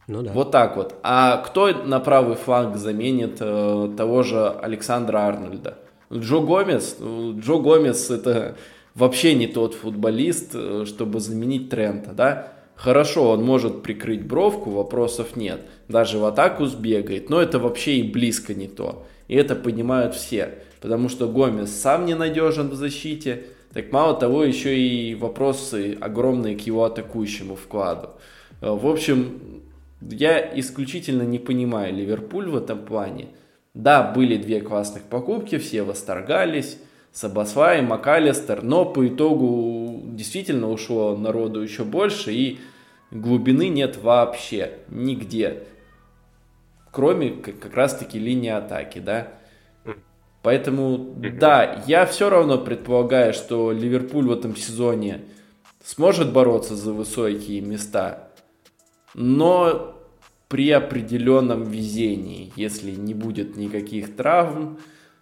Ну 0.07 0.21
да. 0.21 0.31
Вот 0.33 0.51
так 0.51 0.77
вот. 0.77 0.93
А 1.01 1.37
кто 1.37 1.71
на 1.71 1.99
правый 1.99 2.35
фланг 2.35 2.75
заменит 2.75 3.37
э, 3.39 3.89
того 3.97 4.21
же 4.21 4.49
Александра 4.49 5.19
Арнольда? 5.19 5.79
Джо 6.13 6.39
Гомес? 6.39 6.97
Ну, 6.99 7.39
Джо 7.39 7.57
Гомес 7.57 8.09
это 8.09 8.57
вообще 8.93 9.33
не 9.33 9.47
тот 9.47 9.73
футболист, 9.73 10.51
э, 10.53 10.85
чтобы 10.85 11.19
заменить 11.19 11.69
Трента, 11.69 12.11
да? 12.11 12.53
Хорошо, 12.75 13.31
он 13.31 13.43
может 13.43 13.83
прикрыть 13.83 14.25
бровку, 14.25 14.69
вопросов 14.69 15.35
нет. 15.35 15.61
Даже 15.87 16.17
в 16.17 16.25
атаку 16.25 16.65
сбегает, 16.65 17.29
но 17.29 17.41
это 17.41 17.57
вообще 17.57 17.97
и 17.97 18.11
близко 18.11 18.53
не 18.53 18.67
то. 18.67 19.05
И 19.27 19.35
это 19.35 19.55
понимают 19.55 20.13
все 20.13 20.55
потому 20.85 21.09
что 21.09 21.27
Гомес 21.27 21.71
сам 21.71 22.05
ненадежен 22.05 22.69
в 22.69 22.75
защите. 22.75 23.45
Так 23.73 23.91
мало 23.91 24.13
того, 24.13 24.43
еще 24.43 24.77
и 24.77 25.15
вопросы 25.15 25.97
огромные 25.99 26.55
к 26.55 26.61
его 26.61 26.83
атакующему 26.83 27.55
вкладу. 27.55 28.09
Э, 28.61 28.69
в 28.69 28.85
общем, 28.85 29.63
я 29.99 30.39
исключительно 30.59 31.23
не 31.23 31.39
понимаю 31.39 31.91
Ливерпуль 31.91 32.49
в 32.49 32.55
этом 32.55 32.85
плане. 32.85 33.29
Да, 33.75 34.03
были 34.03 34.37
две 34.37 34.61
классных 34.61 35.03
покупки, 35.03 35.57
все 35.57 35.83
восторгались. 35.83 36.79
Сабасвай, 37.11 37.81
МакАлистер, 37.81 38.63
но 38.63 38.85
по 38.85 39.07
итогу 39.07 40.01
действительно 40.05 40.69
ушло 40.69 41.15
народу 41.15 41.61
еще 41.61 41.83
больше 41.83 42.33
и 42.33 42.59
глубины 43.11 43.67
нет 43.69 43.97
вообще 43.97 44.79
нигде. 44.89 45.63
Кроме 46.91 47.31
как 47.31 47.73
раз 47.75 47.95
таки 47.95 48.17
линии 48.17 48.49
атаки, 48.49 48.99
да. 48.99 49.27
Поэтому, 50.41 51.13
да, 51.17 51.83
я 51.87 52.05
все 52.05 52.29
равно 52.29 52.57
предполагаю, 52.57 53.33
что 53.33 53.71
Ливерпуль 53.71 54.27
в 54.27 54.31
этом 54.31 54.55
сезоне 54.55 55.21
сможет 55.83 56.31
бороться 56.31 56.75
за 56.75 56.93
высокие 56.93 57.61
места, 57.61 58.29
но 59.13 59.94
при 60.47 60.71
определенном 60.71 61.63
везении, 61.63 62.53
если 62.55 62.91
не 62.91 63.13
будет 63.13 63.57
никаких 63.57 64.15
травм, 64.15 64.79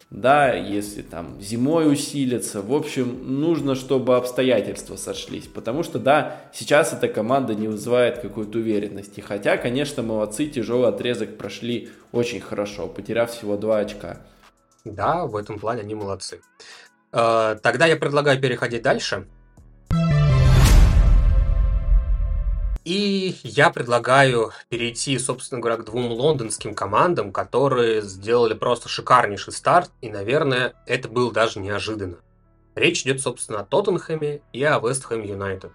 да, 0.10 0.54
если 0.54 1.02
там 1.02 1.42
зимой 1.42 1.92
усилится. 1.92 2.62
В 2.62 2.72
общем, 2.74 3.40
нужно, 3.42 3.74
чтобы 3.74 4.16
обстоятельства 4.16 4.96
сошлись, 4.96 5.48
потому 5.48 5.82
что, 5.82 5.98
да, 5.98 6.42
сейчас 6.54 6.94
эта 6.94 7.08
команда 7.08 7.56
не 7.56 7.68
вызывает 7.68 8.20
какой-то 8.20 8.60
уверенности. 8.60 9.22
Хотя, 9.22 9.58
конечно, 9.58 10.04
молодцы, 10.04 10.46
тяжелый 10.46 10.90
отрезок 10.90 11.38
прошли 11.38 11.90
очень 12.12 12.42
хорошо, 12.42 12.88
потеряв 12.88 13.32
всего 13.32 13.58
2 13.58 13.80
очка. 13.80 14.22
Да, 14.86 15.26
в 15.26 15.36
этом 15.36 15.58
плане 15.58 15.82
они 15.82 15.96
молодцы. 15.96 16.42
Э, 17.12 17.58
тогда 17.64 17.88
я 17.88 17.96
предлагаю 17.96 18.40
переходить 18.40 18.84
дальше. 18.84 19.28
И 22.84 23.36
я 23.44 23.70
предлагаю 23.70 24.52
перейти, 24.68 25.18
собственно 25.18 25.62
говоря, 25.62 25.78
к 25.78 25.86
двум 25.86 26.12
лондонским 26.12 26.76
командам, 26.76 27.32
которые 27.32 28.02
сделали 28.02 28.54
просто 28.54 28.90
шикарнейший 28.90 29.54
старт, 29.54 29.92
и, 30.02 30.10
наверное, 30.10 30.74
это 30.86 31.08
было 31.08 31.32
даже 31.32 31.60
неожиданно. 31.60 32.18
Речь 32.76 33.04
идет, 33.04 33.22
собственно, 33.22 33.62
о 33.62 33.66
Тоттенхэме 33.66 34.42
и 34.52 34.64
о 34.64 34.80
Вестхэм 34.80 35.22
Юнайтед. 35.22 35.72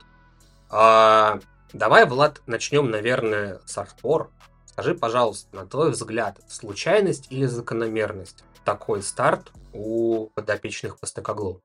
А, 0.68 1.40
давай, 1.72 2.04
Влад, 2.04 2.42
начнем, 2.46 2.90
наверное, 2.90 3.60
с 3.64 3.78
Артпор. 3.78 4.30
Скажи, 4.66 4.94
пожалуйста, 4.94 5.56
на 5.56 5.66
твой 5.66 5.92
взгляд, 5.92 6.38
случайность 6.48 7.28
или 7.30 7.46
закономерность 7.46 8.44
такой 8.64 9.02
старт 9.02 9.50
у 9.72 10.26
подопечных 10.34 10.98
Постекоглу? 10.98 11.62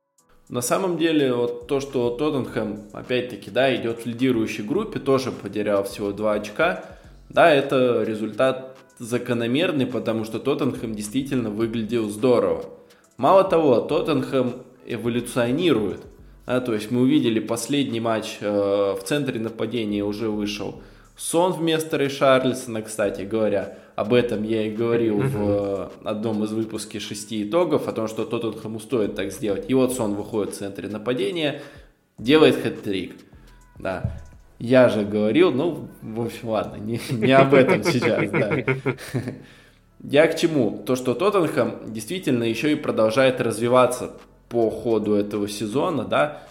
На 0.53 0.61
самом 0.61 0.99
деле, 0.99 1.33
вот 1.33 1.65
то, 1.65 1.79
что 1.79 2.11
Тоттенхэм, 2.11 2.81
опять-таки, 2.93 3.49
да, 3.49 3.75
идет 3.75 4.01
в 4.01 4.05
лидирующей 4.05 4.63
группе, 4.63 4.99
тоже 4.99 5.31
потерял 5.31 5.83
всего 5.83 6.11
2 6.11 6.31
очка, 6.31 6.85
да, 7.29 7.49
это 7.49 8.03
результат 8.03 8.77
закономерный, 8.99 9.87
потому 9.87 10.25
что 10.25 10.37
Тоттенхэм 10.37 10.93
действительно 10.93 11.49
выглядел 11.49 12.07
здорово. 12.07 12.65
Мало 13.17 13.43
того, 13.43 13.79
Тоттенхэм 13.79 14.53
эволюционирует. 14.85 16.01
Да, 16.45 16.61
то 16.61 16.75
есть 16.75 16.91
мы 16.91 17.01
увидели 17.01 17.39
последний 17.39 17.99
матч 17.99 18.37
э, 18.39 18.95
в 18.95 19.03
центре 19.03 19.39
нападения 19.39 20.03
уже 20.03 20.29
вышел 20.29 20.83
Сон 21.17 21.53
вместо 21.53 21.97
Ришарлисона, 21.97 22.83
кстати 22.83 23.23
говоря. 23.23 23.79
Об 23.95 24.13
этом 24.13 24.43
я 24.43 24.67
и 24.67 24.71
говорил 24.71 25.19
в 25.19 25.91
одном 26.03 26.43
из 26.43 26.51
выпусков 26.51 27.01
шести 27.01 27.43
итогов, 27.43 27.87
о 27.87 27.91
том, 27.91 28.07
что 28.07 28.25
Тоттенхэму 28.25 28.79
стоит 28.79 29.15
так 29.15 29.31
сделать. 29.31 29.65
И 29.69 29.73
вот 29.73 29.93
Сон 29.93 30.15
выходит 30.15 30.55
в 30.55 30.57
центре 30.57 30.89
нападения, 30.89 31.61
делает 32.17 32.55
хэт-трик. 32.55 33.13
Да. 33.79 34.19
Я 34.57 34.89
же 34.89 35.03
говорил, 35.03 35.51
ну, 35.51 35.89
в 36.01 36.21
общем, 36.21 36.49
ладно, 36.49 36.77
не, 36.77 36.99
не 37.11 37.33
об 37.33 37.53
этом 37.53 37.83
сейчас, 37.83 38.29
да. 38.31 38.63
Я 40.01 40.27
к 40.27 40.37
чему? 40.37 40.83
То, 40.85 40.95
что 40.95 41.13
Тоттенхэм 41.13 41.93
действительно 41.93 42.43
еще 42.43 42.71
и 42.71 42.75
продолжает 42.75 43.41
развиваться 43.41 44.13
по 44.49 44.69
ходу 44.69 45.13
этого 45.13 45.47
сезона, 45.47 46.03
да. 46.03 46.43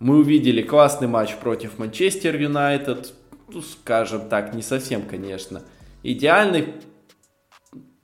Мы 0.00 0.18
увидели 0.18 0.62
классный 0.62 1.08
матч 1.08 1.36
против 1.36 1.78
Манчестер 1.78 2.36
Юнайтед, 2.36 3.12
ну, 3.52 3.62
скажем 3.62 4.28
так, 4.28 4.54
не 4.54 4.62
совсем, 4.62 5.02
конечно, 5.02 5.62
идеальный 6.02 6.74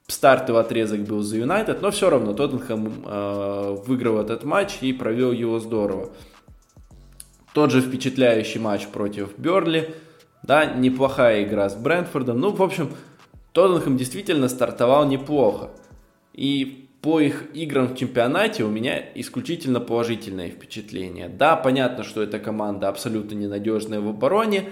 стартовый 0.07 0.63
отрезок 0.63 1.01
был 1.01 1.21
за 1.23 1.39
Юнайтед, 1.39 1.81
но 1.83 1.91
все 1.91 2.11
равно 2.11 2.33
Тоттенхэм 2.35 3.05
э, 3.07 3.77
выиграл 3.87 4.19
этот 4.21 4.45
матч 4.45 4.79
и 4.81 4.93
провел 4.93 5.33
его 5.33 5.59
здорово. 5.59 6.11
Тот 7.53 7.71
же 7.71 7.81
впечатляющий 7.81 8.61
матч 8.61 8.87
против 8.89 9.39
Берли, 9.39 9.95
да, 10.43 10.67
неплохая 10.67 11.45
игра 11.45 11.69
с 11.69 11.75
Брентфордом. 11.75 12.41
Ну, 12.41 12.51
в 12.51 12.63
общем, 12.63 12.91
Тоттенхэм 13.53 13.97
действительно 13.97 14.49
стартовал 14.49 15.07
неплохо. 15.07 15.71
И 16.33 16.89
по 17.01 17.21
их 17.21 17.55
играм 17.55 17.89
в 17.89 17.97
чемпионате 17.97 18.65
у 18.65 18.69
меня 18.69 18.99
исключительно 19.15 19.81
положительное 19.81 20.51
впечатление. 20.51 21.29
Да, 21.29 21.55
понятно, 21.55 22.03
что 22.03 22.23
эта 22.23 22.39
команда 22.39 22.89
абсолютно 22.89 23.37
ненадежная 23.37 24.01
в 24.01 24.09
обороне, 24.09 24.71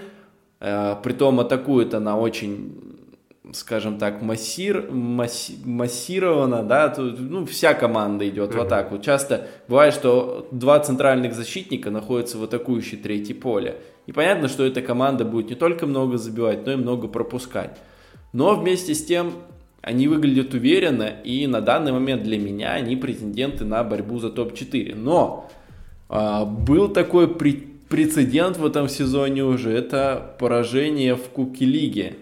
Э, 0.65 0.95
притом 1.03 1.41
атакует 1.41 1.93
она 1.93 2.17
очень, 2.17 2.97
скажем 3.51 3.97
так, 3.97 4.21
массир, 4.21 4.89
масси, 4.89 5.57
массированно, 5.65 6.63
да, 6.63 6.89
тут, 6.89 7.19
ну, 7.19 7.45
вся 7.45 7.73
команда 7.73 8.27
идет 8.27 8.51
mm-hmm. 8.51 8.57
в 8.57 8.61
атаку. 8.61 8.97
Часто 8.99 9.47
бывает, 9.67 9.93
что 9.93 10.47
два 10.51 10.79
центральных 10.79 11.33
защитника 11.33 11.91
находятся 11.91 12.37
в 12.37 12.43
атакующей 12.43 12.97
третьей 12.97 13.35
поле. 13.35 13.81
И 14.05 14.13
понятно, 14.13 14.47
что 14.47 14.63
эта 14.63 14.81
команда 14.81 15.25
будет 15.25 15.49
не 15.49 15.55
только 15.55 15.85
много 15.85 16.17
забивать, 16.17 16.65
но 16.65 16.71
и 16.71 16.75
много 16.77 17.07
пропускать. 17.07 17.77
Но 18.31 18.55
вместе 18.55 18.95
с 18.95 19.03
тем 19.03 19.33
они 19.81 20.07
выглядят 20.07 20.53
уверенно, 20.53 21.09
и 21.23 21.45
на 21.45 21.59
данный 21.59 21.91
момент 21.91 22.23
для 22.23 22.39
меня 22.39 22.71
они 22.71 22.95
претенденты 22.95 23.65
на 23.65 23.83
борьбу 23.83 24.19
за 24.19 24.29
топ-4. 24.29 24.95
Но 24.95 25.49
э, 26.09 26.45
был 26.45 26.87
такой 26.87 27.27
прецедент 27.27 28.57
в 28.57 28.65
этом 28.65 28.87
сезоне 28.87 29.43
уже, 29.43 29.71
это 29.71 30.35
поражение 30.39 31.15
в 31.15 31.23
Кубке 31.29 31.65
Лиги 31.65 32.15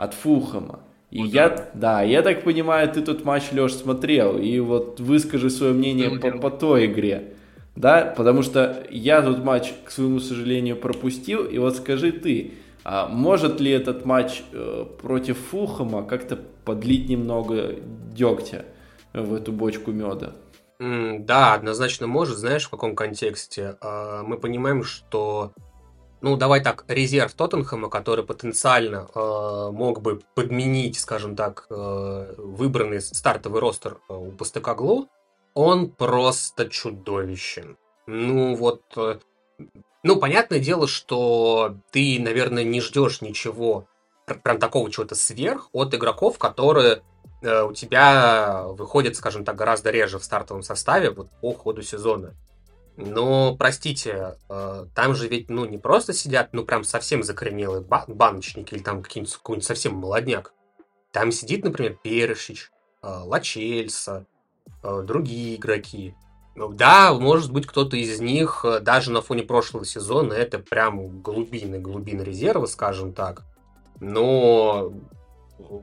от 0.00 0.14
Фулхэма. 0.14 0.80
И 1.10 1.20
вот 1.20 1.28
я, 1.28 1.70
да. 1.74 2.00
я 2.02 2.22
так 2.22 2.42
понимаю, 2.42 2.90
ты 2.90 3.02
тот 3.02 3.22
матч, 3.24 3.52
Леш, 3.52 3.74
смотрел, 3.74 4.38
и 4.38 4.58
вот 4.60 4.98
выскажи 4.98 5.50
свое 5.50 5.74
мнение 5.74 6.18
по, 6.18 6.30
по 6.38 6.50
той 6.50 6.86
игре. 6.86 7.34
Да, 7.76 8.14
потому 8.16 8.42
что 8.42 8.86
я 8.90 9.20
тот 9.20 9.44
матч, 9.44 9.74
к 9.84 9.90
своему 9.90 10.18
сожалению, 10.20 10.76
пропустил, 10.76 11.44
и 11.44 11.58
вот 11.58 11.76
скажи 11.76 12.12
ты, 12.12 12.54
а 12.82 13.08
может 13.08 13.60
ли 13.60 13.70
этот 13.70 14.06
матч 14.06 14.42
э, 14.52 14.86
против 15.02 15.36
Фулхэма 15.50 16.04
как-то 16.04 16.38
подлить 16.64 17.10
немного 17.10 17.74
дегтя 18.14 18.64
в 19.12 19.34
эту 19.34 19.52
бочку 19.52 19.90
меда? 19.90 20.32
Да, 20.78 21.52
однозначно 21.52 22.06
может. 22.06 22.38
Знаешь, 22.38 22.64
в 22.64 22.70
каком 22.70 22.96
контексте? 22.96 23.76
А, 23.82 24.22
мы 24.22 24.38
понимаем, 24.38 24.82
что, 24.82 25.52
ну, 26.20 26.36
давай 26.36 26.62
так, 26.62 26.84
резерв 26.88 27.32
Тоттенхэма, 27.34 27.88
который 27.88 28.24
потенциально 28.24 29.08
э, 29.14 29.70
мог 29.72 30.02
бы 30.02 30.20
подменить, 30.34 30.98
скажем 30.98 31.36
так, 31.36 31.66
э, 31.70 32.34
выбранный 32.38 33.00
стартовый 33.00 33.60
ростер 33.60 33.98
э, 34.08 34.14
у 34.14 34.32
Постекоглу, 34.32 35.08
он 35.54 35.90
просто 35.90 36.68
чудовищен. 36.68 37.76
Ну, 38.06 38.54
вот... 38.54 38.82
Ну, 40.02 40.16
понятное 40.16 40.60
дело, 40.60 40.88
что 40.88 41.76
ты, 41.90 42.18
наверное, 42.18 42.64
не 42.64 42.80
ждешь 42.80 43.20
ничего, 43.20 43.86
прям 44.42 44.58
такого 44.58 44.90
чего-то 44.90 45.14
сверх 45.14 45.68
от 45.72 45.94
игроков, 45.94 46.38
которые 46.38 47.02
Э, 47.42 47.62
у 47.62 47.72
тебя 47.72 48.64
выходит, 48.68 49.16
скажем 49.16 49.44
так, 49.44 49.56
гораздо 49.56 49.90
реже 49.90 50.18
в 50.18 50.24
стартовом 50.24 50.62
составе 50.62 51.10
вот 51.10 51.28
по 51.40 51.52
ходу 51.54 51.82
сезона. 51.82 52.34
Но, 52.96 53.56
простите, 53.56 54.36
э, 54.48 54.86
там 54.94 55.14
же 55.14 55.28
ведь, 55.28 55.48
ну, 55.48 55.64
не 55.64 55.78
просто 55.78 56.12
сидят, 56.12 56.50
ну, 56.52 56.64
прям 56.64 56.84
совсем 56.84 57.22
закоренелые 57.22 57.82
баночники 57.82 58.74
или 58.74 58.82
там 58.82 59.02
какие-нибудь, 59.02 59.34
какой-нибудь 59.34 59.66
совсем 59.66 59.94
молодняк. 59.94 60.52
Там 61.12 61.32
сидит, 61.32 61.64
например, 61.64 61.98
Першич, 62.02 62.70
э, 63.02 63.08
Лачельса, 63.08 64.26
другие 64.82 65.56
игроки. 65.56 66.14
Ну, 66.54 66.68
да, 66.68 67.12
может 67.12 67.52
быть, 67.52 67.66
кто-то 67.66 67.96
из 67.96 68.20
них 68.20 68.64
даже 68.82 69.10
на 69.10 69.20
фоне 69.20 69.42
прошлого 69.42 69.84
сезона 69.84 70.32
это 70.32 70.58
прям 70.58 71.20
глубины, 71.20 71.78
глубины 71.78 72.22
резерва, 72.22 72.66
скажем 72.66 73.12
так. 73.12 73.44
Но 74.00 74.92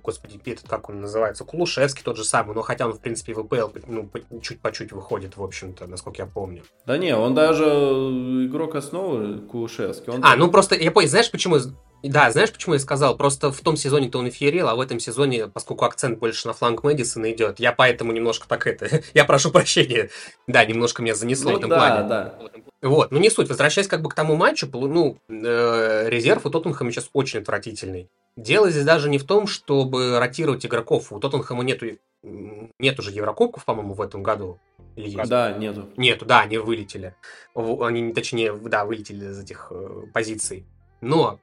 господи, 0.03 0.39
этот, 0.45 0.67
как 0.67 0.89
он 0.89 1.01
называется, 1.01 1.43
Кулушевский 1.43 2.03
тот 2.03 2.17
же 2.17 2.23
самый, 2.23 2.55
но 2.55 2.61
хотя 2.61 2.85
он, 2.85 2.93
в 2.93 2.99
принципе, 2.99 3.33
в 3.33 3.43
ВПЛ 3.43 3.69
ну, 3.87 4.09
чуть 4.41 4.61
по 4.61 4.71
чуть 4.71 4.91
выходит, 4.91 5.37
в 5.37 5.43
общем-то, 5.43 5.87
насколько 5.87 6.21
я 6.21 6.27
помню. 6.27 6.63
Да 6.85 6.97
не, 6.97 7.15
он 7.15 7.35
даже 7.35 7.65
игрок 7.65 8.75
основы 8.75 9.39
Кулушевский. 9.39 10.13
Он 10.13 10.21
а, 10.23 10.35
ну 10.35 10.49
просто, 10.49 10.75
я 10.75 10.91
понял, 10.91 11.09
знаешь, 11.09 11.31
почему 11.31 11.57
да, 12.03 12.31
знаешь, 12.31 12.51
почему 12.51 12.75
я 12.75 12.79
сказал? 12.79 13.17
Просто 13.17 13.51
в 13.51 13.59
том 13.61 13.75
сезоне-то 13.75 14.19
он 14.19 14.27
и 14.27 14.29
феерил, 14.29 14.69
а 14.69 14.75
в 14.75 14.79
этом 14.79 14.99
сезоне, 14.99 15.47
поскольку 15.47 15.85
акцент 15.85 16.19
больше 16.19 16.47
на 16.47 16.53
фланг 16.53 16.83
Мэдисона 16.83 17.31
идет, 17.31 17.59
я 17.59 17.71
поэтому 17.71 18.11
немножко 18.11 18.47
так 18.47 18.67
это... 18.67 19.01
я 19.13 19.25
прошу 19.25 19.51
прощения. 19.51 20.09
Да, 20.45 20.63
немножко 20.63 21.01
меня 21.01 21.15
занесло 21.15 21.51
ну, 21.51 21.55
в 21.55 21.59
этом 21.59 21.69
да, 21.71 21.77
плане. 21.77 22.07
Да. 22.07 22.39
Вот, 22.81 23.11
ну 23.11 23.19
не 23.19 23.29
суть. 23.29 23.49
Возвращаясь 23.49 23.87
как 23.87 24.01
бы 24.01 24.09
к 24.09 24.13
тому 24.13 24.35
матчу, 24.35 24.67
ну, 24.71 25.17
э, 25.27 26.09
резерв 26.09 26.45
у 26.45 26.49
Тоттенхэма 26.49 26.91
сейчас 26.91 27.09
очень 27.13 27.39
отвратительный. 27.39 28.09
Дело 28.35 28.69
здесь 28.69 28.85
даже 28.85 29.09
не 29.09 29.17
в 29.17 29.23
том, 29.23 29.47
чтобы 29.47 30.19
ротировать 30.19 30.63
игроков. 30.63 31.11
У 31.11 31.19
Тоттенхэма 31.19 31.63
нету, 31.63 31.87
нету 32.21 33.01
же 33.01 33.11
Еврокубков, 33.11 33.65
по-моему, 33.65 33.95
в 33.95 34.01
этом 34.01 34.21
году. 34.21 34.59
Или 34.95 35.09
есть? 35.09 35.29
Да, 35.29 35.51
нету. 35.53 35.89
Нету, 35.97 36.25
да, 36.25 36.41
они 36.41 36.59
вылетели. 36.59 37.15
Они, 37.55 38.13
точнее, 38.13 38.53
да, 38.53 38.85
вылетели 38.85 39.25
из 39.25 39.39
этих 39.39 39.67
э, 39.71 40.03
позиций. 40.13 40.67
Но 41.01 41.39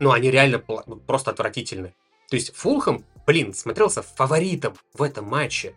ну, 0.00 0.12
они 0.12 0.30
реально 0.30 0.62
ну, 0.86 0.96
просто 0.96 1.30
отвратительны. 1.30 1.94
То 2.30 2.36
есть 2.36 2.54
Фулхэм, 2.54 3.04
блин, 3.26 3.54
смотрелся 3.54 4.02
фаворитом 4.02 4.74
в 4.94 5.02
этом 5.02 5.26
матче. 5.26 5.74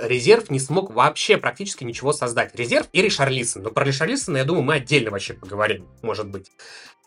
Резерв 0.00 0.50
не 0.50 0.58
смог 0.58 0.90
вообще 0.90 1.36
практически 1.36 1.84
ничего 1.84 2.12
создать. 2.12 2.54
Резерв 2.54 2.88
и 2.92 3.02
Ришарлисон. 3.02 3.62
Но 3.62 3.70
про 3.70 3.84
Ришарлисона, 3.84 4.38
я 4.38 4.44
думаю, 4.44 4.62
мы 4.62 4.74
отдельно 4.74 5.10
вообще 5.10 5.34
поговорим, 5.34 5.86
может 6.00 6.28
быть. 6.28 6.50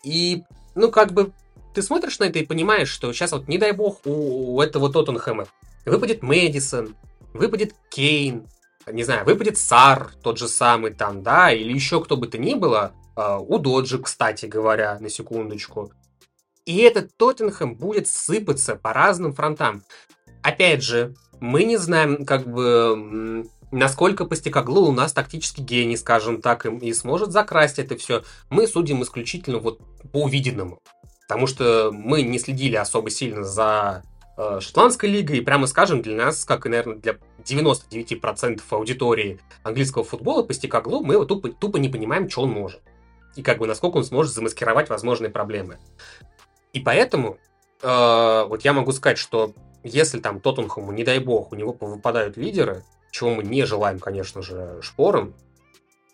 И, 0.04 0.44
ну, 0.74 0.90
как 0.90 1.12
бы, 1.12 1.32
ты 1.74 1.82
смотришь 1.82 2.18
на 2.20 2.24
это 2.24 2.38
и 2.38 2.46
понимаешь, 2.46 2.88
что 2.88 3.12
сейчас 3.12 3.32
вот, 3.32 3.48
не 3.48 3.58
дай 3.58 3.72
бог, 3.72 4.00
у, 4.06 4.54
у 4.56 4.62
этого 4.62 4.90
Тоттенхэма 4.90 5.48
выпадет 5.84 6.22
Мэдисон, 6.22 6.94
выпадет 7.34 7.74
Кейн, 7.90 8.46
не 8.90 9.02
знаю, 9.02 9.24
выпадет 9.24 9.58
Сар, 9.58 10.12
тот 10.22 10.38
же 10.38 10.46
самый 10.46 10.92
там, 10.92 11.22
да, 11.22 11.52
или 11.52 11.72
еще 11.72 12.02
кто 12.02 12.16
бы 12.16 12.28
то 12.28 12.38
ни 12.38 12.54
было, 12.54 12.92
э, 13.16 13.38
у 13.40 13.58
Доджи, 13.58 13.98
кстати 13.98 14.46
говоря, 14.46 14.96
на 15.00 15.10
секундочку. 15.10 15.92
И 16.66 16.78
этот 16.78 17.16
Тоттенхэм 17.16 17.76
будет 17.76 18.08
сыпаться 18.08 18.74
по 18.74 18.92
разным 18.92 19.32
фронтам. 19.32 19.84
Опять 20.42 20.82
же, 20.82 21.14
мы 21.40 21.62
не 21.62 21.76
знаем, 21.76 22.26
как 22.26 22.46
бы, 22.46 23.46
насколько 23.70 24.24
Постекоглу 24.24 24.88
у 24.88 24.92
нас 24.92 25.12
тактический 25.12 25.62
гений, 25.62 25.96
скажем 25.96 26.42
так, 26.42 26.66
и, 26.66 26.68
и 26.68 26.92
сможет 26.92 27.30
закрасть 27.30 27.78
это 27.78 27.96
все. 27.96 28.24
Мы 28.50 28.66
судим 28.66 29.02
исключительно 29.02 29.58
вот 29.58 29.80
по 30.12 30.24
увиденному. 30.24 30.80
Потому 31.28 31.46
что 31.46 31.90
мы 31.92 32.22
не 32.22 32.38
следили 32.38 32.76
особо 32.76 33.10
сильно 33.10 33.44
за 33.44 34.02
э, 34.36 34.58
шотландской 34.60 35.08
лигой, 35.08 35.38
и 35.38 35.42
прямо 35.42 35.68
скажем, 35.68 36.02
для 36.02 36.16
нас, 36.16 36.44
как 36.44 36.66
и, 36.66 36.68
наверное, 36.68 36.96
для 36.96 37.16
99% 37.44 38.60
аудитории 38.70 39.40
английского 39.62 40.02
футбола, 40.02 40.42
Постекоглу, 40.42 41.04
мы 41.04 41.14
его 41.14 41.24
тупо, 41.24 41.48
тупо 41.48 41.76
не 41.76 41.88
понимаем, 41.88 42.28
что 42.28 42.42
он 42.42 42.50
может. 42.50 42.80
И 43.36 43.42
как 43.42 43.58
бы 43.58 43.66
насколько 43.66 43.98
он 43.98 44.04
сможет 44.04 44.32
замаскировать 44.32 44.88
возможные 44.88 45.30
проблемы. 45.30 45.78
И 46.76 46.80
поэтому 46.80 47.38
э, 47.80 48.44
вот 48.46 48.62
я 48.62 48.74
могу 48.74 48.92
сказать, 48.92 49.16
что 49.16 49.54
если 49.82 50.20
там 50.20 50.40
Тоттенхэму, 50.40 50.92
не 50.92 51.04
дай 51.04 51.20
бог, 51.20 51.52
у 51.52 51.54
него 51.54 51.74
выпадают 51.80 52.36
лидеры, 52.36 52.84
чего 53.10 53.30
мы 53.30 53.44
не 53.44 53.64
желаем, 53.64 53.98
конечно 53.98 54.42
же, 54.42 54.78
шпором, 54.82 55.34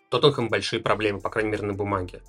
Тоттенхэм 0.09 0.47
большие 0.47 0.81
проблемы, 0.81 1.19
по 1.19 1.29
крайней 1.29 1.51
мере, 1.51 1.63
на 1.63 1.73
бумаге. 1.73 2.21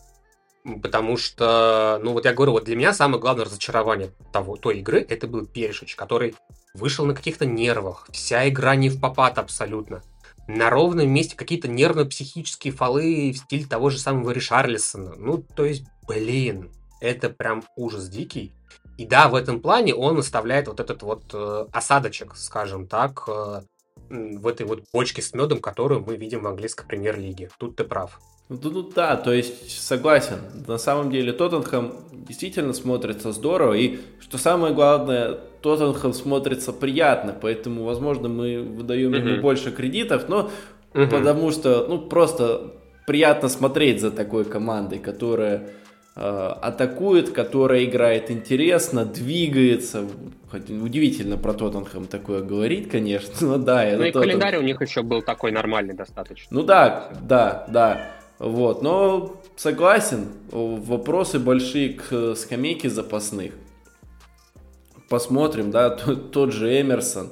Потому 0.82 1.16
что, 1.16 2.00
ну 2.02 2.12
вот 2.12 2.24
я 2.24 2.32
говорю, 2.32 2.50
вот 2.52 2.64
для 2.64 2.74
меня 2.74 2.92
самое 2.92 3.20
главное 3.20 3.44
разочарование 3.44 4.10
того, 4.32 4.56
той 4.56 4.78
игры, 4.78 5.06
это 5.08 5.28
был 5.28 5.46
Перешич, 5.46 5.94
который 5.94 6.34
вышел 6.74 7.06
на 7.06 7.14
каких-то 7.14 7.46
нервах. 7.46 8.08
Вся 8.10 8.48
игра 8.48 8.74
не 8.74 8.88
в 8.88 9.00
попад 9.00 9.38
абсолютно. 9.38 10.02
На 10.48 10.70
ровном 10.70 11.08
месте 11.08 11.36
какие-то 11.36 11.68
нервно-психические 11.68 12.72
фолы 12.72 13.30
в 13.30 13.36
стиле 13.36 13.64
того 13.64 13.90
же 13.90 13.98
самого 14.00 14.32
Ришарлисона. 14.32 15.14
Ну, 15.16 15.38
то 15.38 15.64
есть, 15.64 15.84
блин, 16.08 16.72
это 17.04 17.30
прям 17.30 17.62
ужас 17.76 18.08
дикий. 18.08 18.52
И 18.96 19.06
да, 19.06 19.28
в 19.28 19.34
этом 19.34 19.60
плане 19.60 19.94
он 19.94 20.18
оставляет 20.18 20.68
вот 20.68 20.80
этот 20.80 21.02
вот 21.02 21.22
э, 21.32 21.66
осадочек, 21.72 22.36
скажем 22.36 22.86
так, 22.86 23.24
э, 23.28 23.60
в 24.08 24.46
этой 24.46 24.66
вот 24.66 24.84
бочке 24.92 25.20
с 25.20 25.34
медом, 25.34 25.60
которую 25.60 26.04
мы 26.04 26.16
видим 26.16 26.42
в 26.42 26.46
английской 26.46 26.86
премьер-лиге. 26.86 27.50
Тут 27.58 27.76
ты 27.76 27.84
прав. 27.84 28.20
Ну, 28.48 28.58
ну 28.62 28.82
да, 28.82 29.16
то 29.16 29.32
есть 29.32 29.80
согласен. 29.80 30.36
На 30.66 30.78
самом 30.78 31.10
деле 31.10 31.32
Тоттенхэм 31.32 31.94
действительно 32.12 32.72
смотрится 32.72 33.32
здорово. 33.32 33.74
И 33.74 33.98
что 34.20 34.38
самое 34.38 34.74
главное, 34.74 35.40
Тоттенхэм 35.62 36.12
смотрится 36.12 36.72
приятно. 36.72 37.36
Поэтому, 37.40 37.84
возможно, 37.84 38.28
мы 38.28 38.62
выдаем 38.62 39.14
mm-hmm. 39.14 39.28
ему 39.32 39.42
больше 39.42 39.72
кредитов. 39.72 40.28
Но 40.28 40.50
mm-hmm. 40.92 41.10
потому 41.10 41.50
что, 41.50 41.86
ну, 41.88 41.98
просто 41.98 42.74
приятно 43.06 43.48
смотреть 43.48 44.00
за 44.00 44.10
такой 44.10 44.44
командой, 44.44 44.98
которая 44.98 45.70
атакует, 46.14 47.30
которая 47.30 47.84
играет 47.84 48.30
интересно, 48.30 49.04
двигается. 49.04 50.06
Удивительно 50.52 51.36
про 51.36 51.54
Тоттенхэм 51.54 52.06
такое 52.06 52.40
говорить, 52.42 52.88
конечно, 52.88 53.34
но 53.40 53.58
да. 53.58 53.84
Ну 53.96 54.04
и 54.04 54.12
Тоттен... 54.12 54.20
календарь 54.20 54.56
у 54.58 54.62
них 54.62 54.80
еще 54.80 55.02
был 55.02 55.22
такой 55.22 55.50
нормальный 55.50 55.94
достаточно. 55.94 56.46
Ну 56.50 56.62
да, 56.62 57.10
да, 57.22 57.66
да. 57.68 58.10
Вот, 58.38 58.82
но 58.82 59.40
согласен, 59.56 60.28
вопросы 60.50 61.38
большие 61.38 61.94
к 61.94 62.34
скамейке 62.36 62.88
запасных. 62.88 63.52
Посмотрим, 65.08 65.70
да, 65.70 65.90
тот, 65.90 66.30
тот 66.32 66.52
же 66.52 66.80
Эмерсон, 66.80 67.30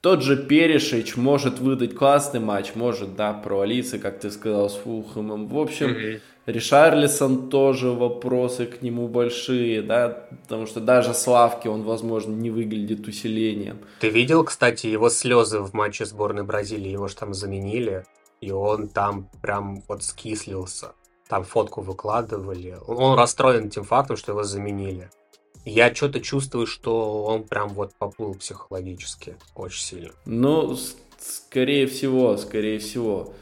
тот 0.00 0.22
же 0.22 0.36
Перешич 0.36 1.16
может 1.16 1.60
выдать 1.60 1.94
классный 1.94 2.40
матч, 2.40 2.74
может, 2.74 3.16
да, 3.16 3.32
провалиться, 3.32 3.98
как 3.98 4.20
ты 4.20 4.30
сказал, 4.30 4.68
с 4.68 4.74
Фулхэмом. 4.74 5.48
В 5.48 5.58
общем, 5.58 5.88
mm-hmm 5.88 6.20
Ришарлисон 6.46 7.48
тоже 7.48 7.90
вопросы 7.90 8.66
к 8.66 8.82
нему 8.82 9.08
большие, 9.08 9.80
да, 9.82 10.26
потому 10.42 10.66
что 10.66 10.80
даже 10.80 11.14
Славки 11.14 11.68
он, 11.68 11.82
возможно, 11.82 12.32
не 12.32 12.50
выглядит 12.50 13.06
усилением. 13.08 13.78
Ты 14.00 14.10
видел, 14.10 14.44
кстати, 14.44 14.86
его 14.86 15.08
слезы 15.08 15.60
в 15.60 15.72
матче 15.72 16.04
сборной 16.04 16.44
Бразилии, 16.44 16.90
его 16.90 17.08
же 17.08 17.16
там 17.16 17.32
заменили, 17.32 18.04
и 18.40 18.50
он 18.50 18.88
там 18.88 19.30
прям 19.40 19.82
вот 19.88 20.02
скислился. 20.02 20.92
Там 21.28 21.44
фотку 21.44 21.80
выкладывали. 21.80 22.76
Он 22.86 23.18
расстроен 23.18 23.70
тем 23.70 23.84
фактом, 23.84 24.16
что 24.18 24.32
его 24.32 24.42
заменили. 24.42 25.10
Я 25.64 25.94
что-то 25.94 26.20
чувствую, 26.20 26.66
что 26.66 27.24
он 27.24 27.44
прям 27.44 27.70
вот 27.70 27.94
поплыл 27.98 28.34
психологически 28.34 29.36
очень 29.54 29.82
сильно. 29.82 30.12
Ну, 30.26 30.76
скорее 31.18 31.86
всего, 31.86 32.36
скорее 32.36 32.78
всего. 32.78 33.32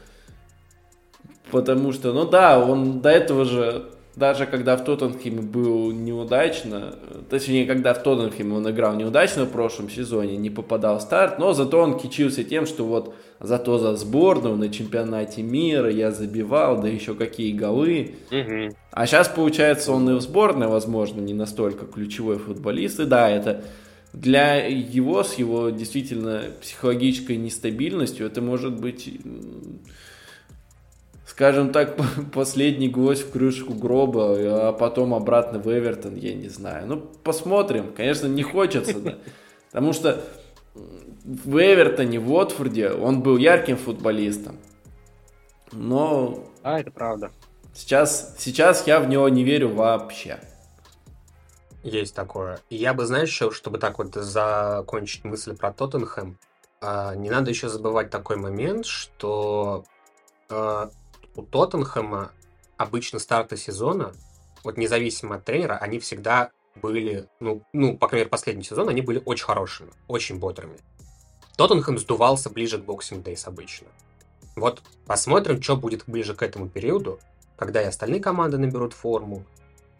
Потому 1.51 1.91
что, 1.91 2.13
ну 2.13 2.25
да, 2.25 2.63
он 2.63 3.01
до 3.01 3.09
этого 3.09 3.45
же, 3.45 3.85
даже 4.15 4.45
когда 4.45 4.75
в 4.77 4.83
Тоттенхеме 4.83 5.41
был 5.41 5.91
неудачно, 5.91 6.95
точнее, 7.29 7.65
когда 7.65 7.93
в 7.93 8.01
Тоттенхеме 8.01 8.55
он 8.55 8.69
играл 8.69 8.95
неудачно 8.95 9.45
в 9.45 9.49
прошлом 9.49 9.89
сезоне, 9.89 10.37
не 10.37 10.49
попадал 10.49 10.99
в 10.99 11.01
старт, 11.01 11.39
но 11.39 11.53
зато 11.53 11.79
он 11.79 11.99
кичился 11.99 12.43
тем, 12.43 12.65
что 12.65 12.85
вот 12.85 13.15
зато 13.39 13.77
за 13.77 13.95
сборную 13.95 14.55
на 14.55 14.69
чемпионате 14.69 15.43
мира 15.43 15.91
я 15.91 16.11
забивал, 16.11 16.81
да 16.81 16.87
еще 16.87 17.13
какие 17.13 17.51
голы. 17.51 18.15
Угу. 18.31 18.75
А 18.91 19.05
сейчас, 19.05 19.27
получается, 19.27 19.91
он 19.91 20.09
и 20.09 20.13
в 20.13 20.21
сборной, 20.21 20.67
возможно, 20.67 21.19
не 21.19 21.33
настолько 21.33 21.85
ключевой 21.85 22.37
футболист. 22.37 22.99
И 22.99 23.05
да, 23.05 23.29
это 23.29 23.63
для 24.13 24.57
его, 24.67 25.23
с 25.23 25.33
его 25.35 25.71
действительно 25.71 26.43
психологической 26.61 27.35
нестабильностью, 27.35 28.27
это 28.27 28.41
может 28.41 28.79
быть 28.79 29.09
скажем 31.25 31.71
так, 31.71 31.97
последний 32.33 32.89
гвоздь 32.89 33.23
в 33.23 33.31
крышку 33.31 33.73
гроба, 33.73 34.35
а 34.37 34.73
потом 34.73 35.13
обратно 35.13 35.59
в 35.59 35.67
Эвертон, 35.67 36.15
я 36.15 36.33
не 36.33 36.49
знаю. 36.49 36.87
Ну, 36.87 36.97
посмотрим. 36.97 37.93
Конечно, 37.93 38.27
не 38.27 38.43
хочется, 38.43 38.99
да. 38.99 39.17
Потому 39.71 39.93
что 39.93 40.23
в 40.73 41.57
Эвертоне, 41.57 42.19
в 42.19 42.31
Уотфорде 42.31 42.91
он 42.91 43.21
был 43.21 43.37
ярким 43.37 43.77
футболистом. 43.77 44.57
Но... 45.71 46.45
А, 46.61 46.79
это 46.79 46.91
правда. 46.91 47.31
Сейчас, 47.73 48.35
сейчас 48.37 48.85
я 48.85 48.99
в 48.99 49.07
него 49.07 49.27
не 49.29 49.43
верю 49.43 49.69
вообще. 49.69 50.39
Есть 51.83 52.15
такое. 52.15 52.59
Я 52.69 52.93
бы, 52.93 53.05
знаешь, 53.05 53.29
еще, 53.29 53.51
чтобы 53.51 53.77
так 53.77 53.97
вот 53.97 54.13
закончить 54.13 55.25
мысль 55.25 55.55
про 55.55 55.73
Тоттенхэм, 55.73 56.37
а, 56.81 57.15
не 57.15 57.29
надо 57.29 57.49
еще 57.49 57.67
забывать 57.67 58.09
такой 58.09 58.37
момент, 58.37 58.85
что 58.85 59.83
а, 60.49 60.91
у 61.35 61.41
Тоттенхэма 61.41 62.31
обычно 62.77 63.19
старты 63.19 63.57
сезона, 63.57 64.13
вот 64.63 64.77
независимо 64.77 65.35
от 65.35 65.45
тренера, 65.45 65.77
они 65.77 65.99
всегда 65.99 66.51
были, 66.75 67.27
ну, 67.39 67.63
ну, 67.73 67.97
по 67.97 68.07
крайней 68.07 68.23
мере, 68.23 68.29
последний 68.29 68.63
сезон, 68.63 68.89
они 68.89 69.01
были 69.01 69.21
очень 69.25 69.45
хорошими, 69.45 69.91
очень 70.07 70.39
бодрыми. 70.39 70.77
Тоттенхэм 71.55 71.99
сдувался 71.99 72.49
ближе 72.49 72.79
к 72.79 72.85
Boxing 72.85 73.23
Days 73.23 73.45
обычно. 73.45 73.87
Вот 74.55 74.81
посмотрим, 75.05 75.61
что 75.61 75.77
будет 75.77 76.03
ближе 76.07 76.35
к 76.35 76.41
этому 76.41 76.67
периоду, 76.67 77.19
когда 77.57 77.81
и 77.81 77.85
остальные 77.85 78.21
команды 78.21 78.57
наберут 78.57 78.93
форму, 78.93 79.45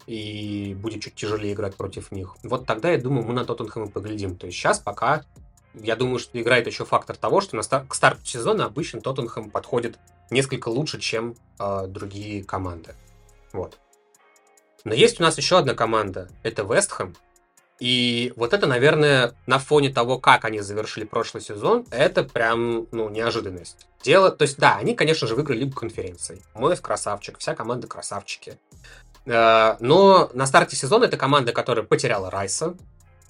и 0.06 0.76
будет 0.78 1.02
чуть 1.02 1.14
тяжелее 1.14 1.54
играть 1.54 1.76
против 1.76 2.12
них. 2.12 2.36
Вот 2.42 2.66
тогда, 2.66 2.90
я 2.90 2.98
думаю, 2.98 3.26
мы 3.26 3.32
на 3.34 3.44
Тоттенхэм 3.44 3.88
поглядим. 3.88 4.36
То 4.36 4.46
есть 4.46 4.58
сейчас 4.58 4.78
пока, 4.78 5.24
я 5.74 5.96
думаю, 5.96 6.18
что 6.18 6.40
играет 6.40 6.66
еще 6.66 6.84
фактор 6.84 7.16
того, 7.16 7.40
что 7.40 7.56
на 7.56 7.62
стар- 7.62 7.86
к 7.86 7.94
старту 7.94 8.24
сезона 8.26 8.66
обычно 8.66 9.00
Тоттенхэм 9.00 9.50
подходит 9.50 9.98
несколько 10.34 10.68
лучше, 10.68 11.00
чем 11.00 11.36
э, 11.58 11.86
другие 11.88 12.44
команды. 12.44 12.94
Вот. 13.52 13.78
Но 14.84 14.92
есть 14.92 15.18
у 15.18 15.22
нас 15.22 15.38
еще 15.38 15.58
одна 15.58 15.72
команда, 15.74 16.28
это 16.42 16.62
Вестхэм. 16.62 17.16
И 17.80 18.32
вот 18.36 18.52
это, 18.52 18.66
наверное, 18.66 19.34
на 19.46 19.58
фоне 19.58 19.90
того, 19.90 20.18
как 20.18 20.44
они 20.44 20.60
завершили 20.60 21.04
прошлый 21.04 21.42
сезон, 21.42 21.86
это 21.90 22.22
прям, 22.22 22.86
ну, 22.92 23.08
неожиданность. 23.08 23.88
Дело, 24.02 24.30
то 24.30 24.42
есть, 24.42 24.58
да, 24.58 24.76
они, 24.76 24.94
конечно 24.94 25.26
же, 25.26 25.34
выиграли 25.34 25.60
либо 25.60 25.74
конференции. 25.74 26.42
Моев 26.54 26.80
красавчик, 26.80 27.38
вся 27.38 27.54
команда 27.54 27.86
красавчики. 27.88 28.58
Э, 29.26 29.76
но 29.80 30.30
на 30.34 30.46
старте 30.46 30.76
сезона 30.76 31.04
это 31.04 31.16
команда, 31.16 31.52
которая 31.52 31.84
потеряла 31.84 32.30
Райса. 32.30 32.76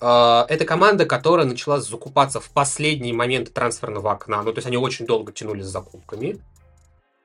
Э, 0.00 0.44
это 0.48 0.64
команда, 0.64 1.06
которая 1.06 1.46
начала 1.46 1.80
закупаться 1.80 2.40
в 2.40 2.50
последний 2.50 3.12
момент 3.12 3.52
трансферного 3.54 4.12
окна. 4.12 4.42
Ну, 4.42 4.52
то 4.52 4.58
есть 4.58 4.66
они 4.66 4.76
очень 4.76 5.06
долго 5.06 5.32
тянули 5.32 5.62
с 5.62 5.66
закупками. 5.66 6.40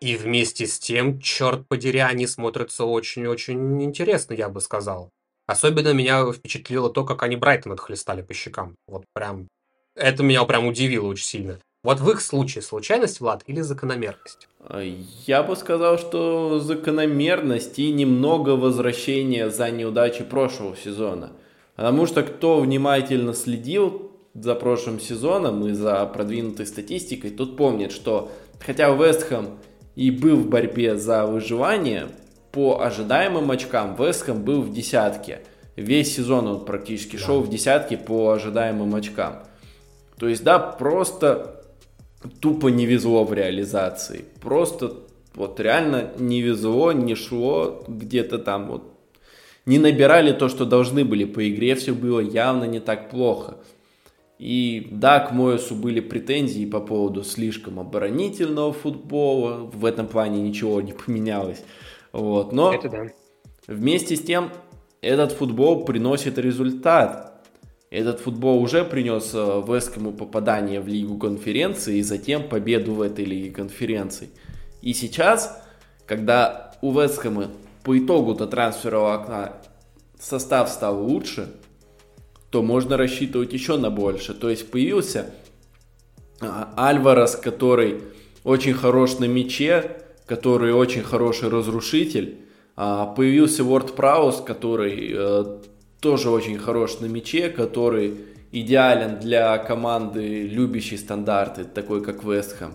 И 0.01 0.15
вместе 0.15 0.65
с 0.65 0.79
тем, 0.79 1.19
черт 1.19 1.67
подери, 1.67 1.99
они 1.99 2.25
смотрятся 2.25 2.85
очень-очень 2.85 3.83
интересно, 3.83 4.33
я 4.33 4.47
бы 4.47 4.61
сказал. 4.61 5.09
Особенно 5.45 5.93
меня 5.93 6.31
впечатлило 6.31 6.89
то, 6.89 7.03
как 7.03 7.23
они 7.23 7.35
Брайтон 7.35 7.73
отхлестали 7.73 8.21
по 8.21 8.33
щекам. 8.33 8.75
Вот 8.87 9.03
прям... 9.13 9.47
Это 9.95 10.23
меня 10.23 10.43
прям 10.45 10.67
удивило 10.67 11.07
очень 11.07 11.25
сильно. 11.25 11.59
Вот 11.83 11.99
в 11.99 12.09
их 12.11 12.21
случае 12.21 12.61
случайность, 12.61 13.19
Влад, 13.19 13.43
или 13.47 13.61
закономерность? 13.61 14.47
Я 15.25 15.43
бы 15.43 15.55
сказал, 15.55 15.97
что 15.97 16.59
закономерность 16.59 17.79
и 17.79 17.91
немного 17.91 18.51
возвращения 18.51 19.49
за 19.49 19.71
неудачи 19.71 20.23
прошлого 20.23 20.75
сезона. 20.77 21.31
Потому 21.75 22.05
что 22.05 22.23
кто 22.23 22.59
внимательно 22.59 23.33
следил, 23.33 24.11
за 24.33 24.55
прошлым 24.55 24.99
сезоном 24.99 25.67
и 25.67 25.73
за 25.73 26.05
продвинутой 26.05 26.67
статистикой, 26.67 27.31
тот 27.31 27.57
помнит, 27.57 27.91
что 27.91 28.31
хотя 28.59 28.89
Вестхэм 28.89 29.57
и 29.99 30.11
был 30.11 30.37
в 30.37 30.47
борьбе 30.47 30.95
за 30.95 31.25
выживание, 31.25 32.07
по 32.53 32.79
ожидаемым 32.81 33.51
очкам 33.51 33.97
Вестхэм 33.99 34.45
был 34.45 34.61
в 34.61 34.71
десятке. 34.71 35.41
Весь 35.75 36.15
сезон 36.15 36.47
он 36.47 36.63
практически 36.63 37.17
да. 37.17 37.23
шел 37.23 37.41
в 37.41 37.49
десятке 37.49 37.97
по 37.97 38.31
ожидаемым 38.31 38.95
очкам. 38.95 39.43
То 40.17 40.29
есть, 40.29 40.41
да, 40.41 40.57
просто 40.57 41.65
тупо 42.39 42.69
не 42.69 42.85
везло 42.85 43.25
в 43.25 43.33
реализации. 43.33 44.23
Просто 44.41 44.93
вот 45.35 45.59
реально 45.59 46.11
не 46.17 46.41
везло, 46.41 46.93
не 46.93 47.15
шло 47.15 47.83
где-то 47.89 48.39
там 48.39 48.67
вот. 48.69 48.97
Не 49.65 49.79
набирали 49.79 50.31
то, 50.31 50.47
что 50.47 50.63
должны 50.63 51.03
были 51.03 51.25
по 51.25 51.45
игре, 51.49 51.75
все 51.75 51.91
было 51.91 52.21
явно 52.21 52.63
не 52.63 52.79
так 52.79 53.09
плохо. 53.09 53.57
И 54.39 54.87
да, 54.89 55.19
к 55.19 55.33
Моесу 55.33 55.75
были 55.75 55.99
претензии 55.99 56.65
по 56.65 56.79
поводу 56.79 57.23
слишком 57.23 57.77
оборонительного 57.77 58.71
футбола. 58.71 59.69
В 59.71 59.83
этом 59.83 60.07
плане 60.07 60.41
ничего 60.41 60.79
не 60.81 60.93
поменялось. 60.93 61.61
Вот, 62.13 62.53
но 62.53 62.73
Это 62.73 62.89
да. 62.89 63.07
вместе 63.67 64.15
с 64.15 64.21
тем 64.21 64.49
этот 65.01 65.33
футбол 65.33 65.83
приносит 65.83 66.37
результат. 66.37 67.45
Этот 67.89 68.21
футбол 68.21 68.61
уже 68.61 68.85
принес 68.85 69.31
э, 69.33 69.63
Вескому 69.67 70.13
попадание 70.13 70.79
в 70.79 70.87
Лигу 70.87 71.17
конференции 71.17 71.97
и 71.97 72.01
затем 72.01 72.47
победу 72.47 72.93
в 72.93 73.01
этой 73.01 73.25
Лиге 73.25 73.51
конференции. 73.51 74.29
И 74.81 74.93
сейчас, 74.93 75.61
когда 76.05 76.73
у 76.81 76.93
Вескома 76.93 77.47
по 77.83 77.97
итогу-то 77.97 78.47
трансферного 78.47 79.15
окна 79.15 79.53
состав 80.19 80.69
стал 80.69 81.03
лучше, 81.03 81.49
то 82.49 82.61
можно 82.61 82.97
рассчитывать 82.97 83.53
еще 83.53 83.77
на 83.77 83.89
больше. 83.89 84.33
То 84.33 84.49
есть 84.49 84.71
появился 84.71 85.31
а, 86.41 86.73
Альварес, 86.77 87.35
который 87.35 88.01
очень 88.43 88.73
хорош 88.73 89.19
на 89.19 89.25
мяче, 89.25 89.97
который 90.25 90.73
очень 90.73 91.03
хороший 91.03 91.49
разрушитель. 91.49 92.39
А, 92.75 93.05
появился 93.05 93.63
Ворд 93.63 93.95
Праус, 93.95 94.41
который 94.41 95.11
э, 95.13 95.59
тоже 95.99 96.29
очень 96.29 96.57
хорош 96.57 96.99
на 96.99 97.05
мяче, 97.07 97.49
который 97.49 98.17
идеален 98.51 99.19
для 99.19 99.57
команды, 99.57 100.47
любящей 100.47 100.97
стандарты, 100.97 101.65
такой 101.65 102.03
как 102.03 102.23
Вестхэм, 102.23 102.73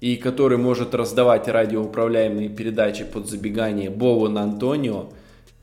и 0.00 0.16
который 0.16 0.58
может 0.58 0.94
раздавать 0.94 1.48
радиоуправляемые 1.48 2.48
передачи 2.48 3.04
под 3.04 3.28
забегание 3.28 3.90
Боуэна 3.90 4.42
Антонио. 4.42 5.10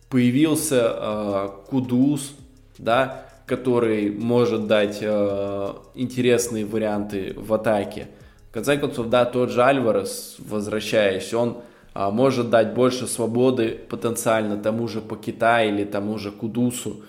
Появился 0.09 0.95
э, 0.95 1.49
Кудус, 1.69 2.33
да, 2.77 3.25
который 3.51 4.09
может 4.09 4.65
дать 4.67 4.99
э, 5.01 5.73
интересные 5.93 6.65
варианты 6.65 7.33
в 7.35 7.53
атаке. 7.53 8.07
В 8.49 8.53
конце 8.53 8.77
концов, 8.77 9.09
да, 9.09 9.25
тот 9.25 9.49
же 9.49 9.61
Альварес, 9.61 10.37
возвращаясь, 10.39 11.33
он 11.33 11.57
а, 11.93 12.11
может 12.11 12.49
дать 12.49 12.73
больше 12.73 13.07
свободы 13.07 13.77
потенциально 13.89 14.55
тому 14.55 14.87
же 14.87 15.01
по 15.01 15.17
Китаю 15.17 15.75
или 15.75 15.83
тому 15.83 16.17
же 16.17 16.31
Кудусу. 16.31 17.01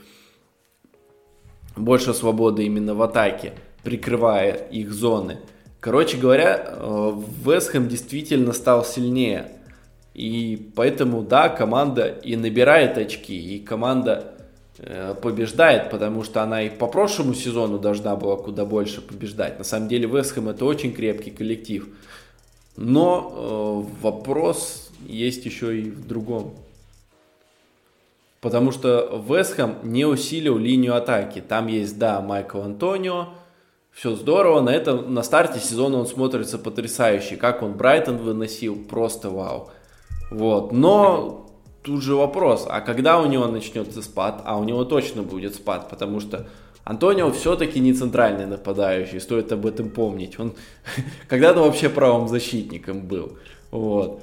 Больше 1.76 2.12
свободы 2.12 2.64
именно 2.64 2.96
в 2.96 3.02
атаке, 3.02 3.52
прикрывая 3.84 4.52
их 4.54 4.92
зоны. 4.92 5.38
Короче 5.78 6.16
говоря, 6.16 6.60
э, 6.66 7.12
Вестхэм 7.44 7.86
действительно 7.86 8.52
стал 8.52 8.84
сильнее. 8.84 9.52
И 10.12 10.72
поэтому, 10.74 11.22
да, 11.22 11.48
команда 11.48 12.08
и 12.08 12.34
набирает 12.34 12.98
очки, 12.98 13.56
и 13.56 13.60
команда 13.60 14.31
Э, 14.31 14.31
побеждает, 15.22 15.90
потому 15.90 16.24
что 16.24 16.42
она 16.42 16.62
и 16.62 16.70
по 16.70 16.86
прошлому 16.86 17.34
сезону 17.34 17.78
должна 17.78 18.16
была 18.16 18.36
куда 18.36 18.64
больше 18.64 19.00
побеждать. 19.00 19.58
На 19.58 19.64
самом 19.64 19.88
деле 19.88 20.08
Вестхэм 20.08 20.48
это 20.48 20.64
очень 20.64 20.92
крепкий 20.92 21.30
коллектив. 21.30 21.88
Но 22.76 23.86
э, 23.94 24.02
вопрос 24.02 24.90
есть 25.06 25.44
еще 25.44 25.78
и 25.78 25.90
в 25.90 26.06
другом. 26.06 26.54
Потому 28.40 28.72
что 28.72 29.22
Вестхэм 29.28 29.76
не 29.84 30.04
усилил 30.04 30.58
линию 30.58 30.96
атаки. 30.96 31.40
Там 31.46 31.68
есть, 31.68 31.98
да, 31.98 32.20
Майкл 32.20 32.60
Антонио. 32.60 33.28
Все 33.92 34.16
здорово. 34.16 34.60
На, 34.62 34.70
этом, 34.70 35.14
на 35.14 35.22
старте 35.22 35.60
сезона 35.60 35.98
он 35.98 36.06
смотрится 36.06 36.58
потрясающе. 36.58 37.36
Как 37.36 37.62
он 37.62 37.74
Брайтон 37.74 38.16
выносил, 38.16 38.74
просто 38.74 39.30
вау. 39.30 39.70
Вот. 40.30 40.72
Но 40.72 41.41
тут 41.82 42.02
же 42.02 42.14
вопрос, 42.14 42.66
а 42.68 42.80
когда 42.80 43.20
у 43.20 43.26
него 43.26 43.46
начнется 43.46 44.02
спад? 44.02 44.42
А 44.44 44.58
у 44.58 44.64
него 44.64 44.84
точно 44.84 45.22
будет 45.22 45.54
спад, 45.54 45.88
потому 45.88 46.20
что 46.20 46.48
Антонио 46.84 47.30
все-таки 47.30 47.80
не 47.80 47.92
центральный 47.92 48.46
нападающий, 48.46 49.20
стоит 49.20 49.52
об 49.52 49.66
этом 49.66 49.90
помнить. 49.90 50.38
Он 50.38 50.54
когда-то 51.28 51.60
вообще 51.60 51.88
правым 51.88 52.28
защитником 52.28 53.06
был. 53.06 53.38
Вот. 53.70 54.22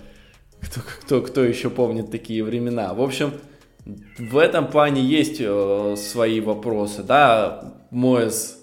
Кто, 0.62 0.82
кто, 0.82 1.22
кто 1.22 1.44
еще 1.44 1.70
помнит 1.70 2.12
такие 2.12 2.44
времена? 2.44 2.94
В 2.94 3.02
общем, 3.02 3.32
в 4.18 4.38
этом 4.38 4.68
плане 4.68 5.02
есть 5.02 5.38
э, 5.40 5.96
свои 5.98 6.42
вопросы. 6.42 7.02
Да, 7.02 7.76
Моэс 7.92 8.60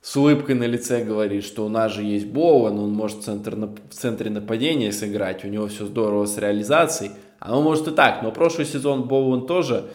с 0.00 0.16
улыбкой 0.16 0.54
на 0.54 0.64
лице 0.64 1.04
говорит, 1.04 1.44
что 1.44 1.66
у 1.66 1.68
нас 1.68 1.92
же 1.92 2.02
есть 2.02 2.26
Боуэн, 2.26 2.78
он 2.78 2.92
может 2.92 3.22
центр, 3.22 3.54
в 3.56 3.94
центре 3.94 4.30
нападения 4.30 4.92
сыграть, 4.92 5.44
у 5.44 5.48
него 5.48 5.66
все 5.66 5.86
здорово 5.86 6.24
с 6.24 6.38
реализацией. 6.38 7.10
Оно 7.40 7.62
может 7.62 7.88
и 7.88 7.90
так, 7.90 8.22
но 8.22 8.30
прошлый 8.30 8.66
сезон 8.66 9.04
Боуэн 9.04 9.46
тоже 9.46 9.90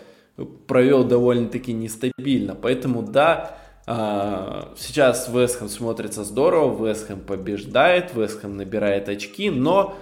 провел 0.67 1.03
довольно-таки 1.03 1.71
нестабильно. 1.73 2.55
Поэтому 2.55 3.03
да, 3.03 3.57
а, 3.87 4.73
сейчас 4.77 5.29
Вестхэм 5.29 5.69
смотрится 5.69 6.23
здорово, 6.23 6.87
Вестхэм 6.87 7.19
побеждает, 7.19 8.15
Вестхэм 8.15 8.57
набирает 8.57 9.07
очки, 9.07 9.49
но 9.51 9.95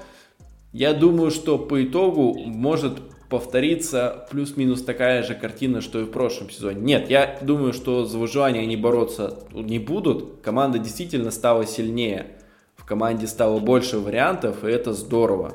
я 0.71 0.93
думаю, 0.93 1.31
что 1.31 1.59
по 1.59 1.83
итогу 1.83 2.33
может 2.45 2.99
повториться 3.29 4.25
плюс-минус 4.31 4.83
такая 4.83 5.21
же 5.23 5.35
картина, 5.35 5.81
что 5.81 5.99
и 5.99 6.03
в 6.05 6.11
прошлом 6.11 6.49
сезоне. 6.49 6.81
Нет, 6.81 7.09
я 7.09 7.39
думаю, 7.41 7.73
что 7.73 8.05
за 8.05 8.17
выживание 8.17 8.63
они 8.63 8.77
бороться 8.77 9.39
не 9.51 9.79
будут. 9.79 10.41
Команда 10.41 10.79
действительно 10.79 11.31
стала 11.31 11.65
сильнее. 11.65 12.27
В 12.75 12.85
команде 12.85 13.27
стало 13.27 13.59
больше 13.59 13.99
вариантов, 13.99 14.63
и 14.63 14.69
это 14.69 14.93
здорово. 14.93 15.53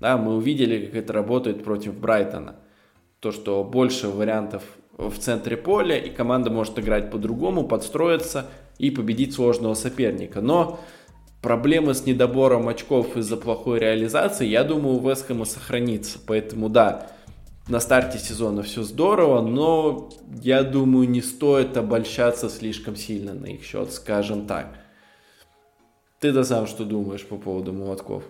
Да, 0.00 0.16
мы 0.16 0.34
увидели, 0.34 0.86
как 0.86 0.96
это 0.96 1.12
работает 1.12 1.62
против 1.62 1.94
Брайтона. 1.94 2.56
То, 3.20 3.32
что 3.32 3.62
больше 3.62 4.08
вариантов 4.08 4.62
в 4.96 5.18
центре 5.18 5.56
поля, 5.56 5.96
и 5.96 6.10
команда 6.10 6.50
может 6.50 6.78
играть 6.78 7.10
по-другому, 7.10 7.68
подстроиться 7.68 8.46
и 8.78 8.90
победить 8.90 9.34
сложного 9.34 9.74
соперника. 9.74 10.40
Но 10.40 10.80
проблемы 11.42 11.94
с 11.94 12.06
недобором 12.06 12.68
очков 12.68 13.16
из-за 13.16 13.36
плохой 13.36 13.78
реализации, 13.78 14.46
я 14.46 14.64
думаю, 14.64 14.96
у 14.96 15.08
Вестхэма 15.08 15.44
сохранится. 15.44 16.18
Поэтому 16.26 16.70
да, 16.70 17.10
на 17.68 17.78
старте 17.78 18.18
сезона 18.18 18.62
все 18.62 18.82
здорово, 18.82 19.42
но 19.42 20.10
я 20.42 20.62
думаю, 20.62 21.08
не 21.08 21.20
стоит 21.20 21.76
обольщаться 21.76 22.48
слишком 22.48 22.96
сильно 22.96 23.34
на 23.34 23.46
их 23.46 23.64
счет, 23.64 23.92
скажем 23.92 24.46
так. 24.46 24.78
Ты-то 26.20 26.42
сам 26.44 26.66
что 26.66 26.84
думаешь 26.84 27.24
по 27.24 27.36
поводу 27.36 27.72
молотков? 27.72 28.24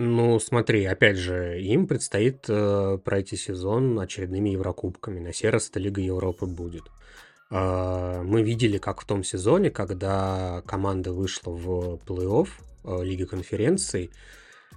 Ну, 0.00 0.38
смотри, 0.38 0.84
опять 0.84 1.16
же, 1.16 1.60
им 1.60 1.88
предстоит 1.88 2.44
э, 2.48 2.98
пройти 3.04 3.36
сезон 3.36 3.98
очередными 3.98 4.50
Еврокубками. 4.50 5.18
На 5.18 5.32
сей 5.32 5.50
раз 5.50 5.68
это 5.68 5.80
Лига 5.80 6.00
Европы 6.00 6.46
будет. 6.46 6.84
Э, 7.50 8.22
мы 8.22 8.42
видели, 8.44 8.78
как 8.78 9.00
в 9.00 9.06
том 9.06 9.24
сезоне, 9.24 9.70
когда 9.72 10.62
команда 10.66 11.12
вышла 11.12 11.50
в 11.50 11.98
плей-офф 12.06 12.48
э, 12.84 13.02
Лиги 13.02 13.24
конференций, 13.24 14.12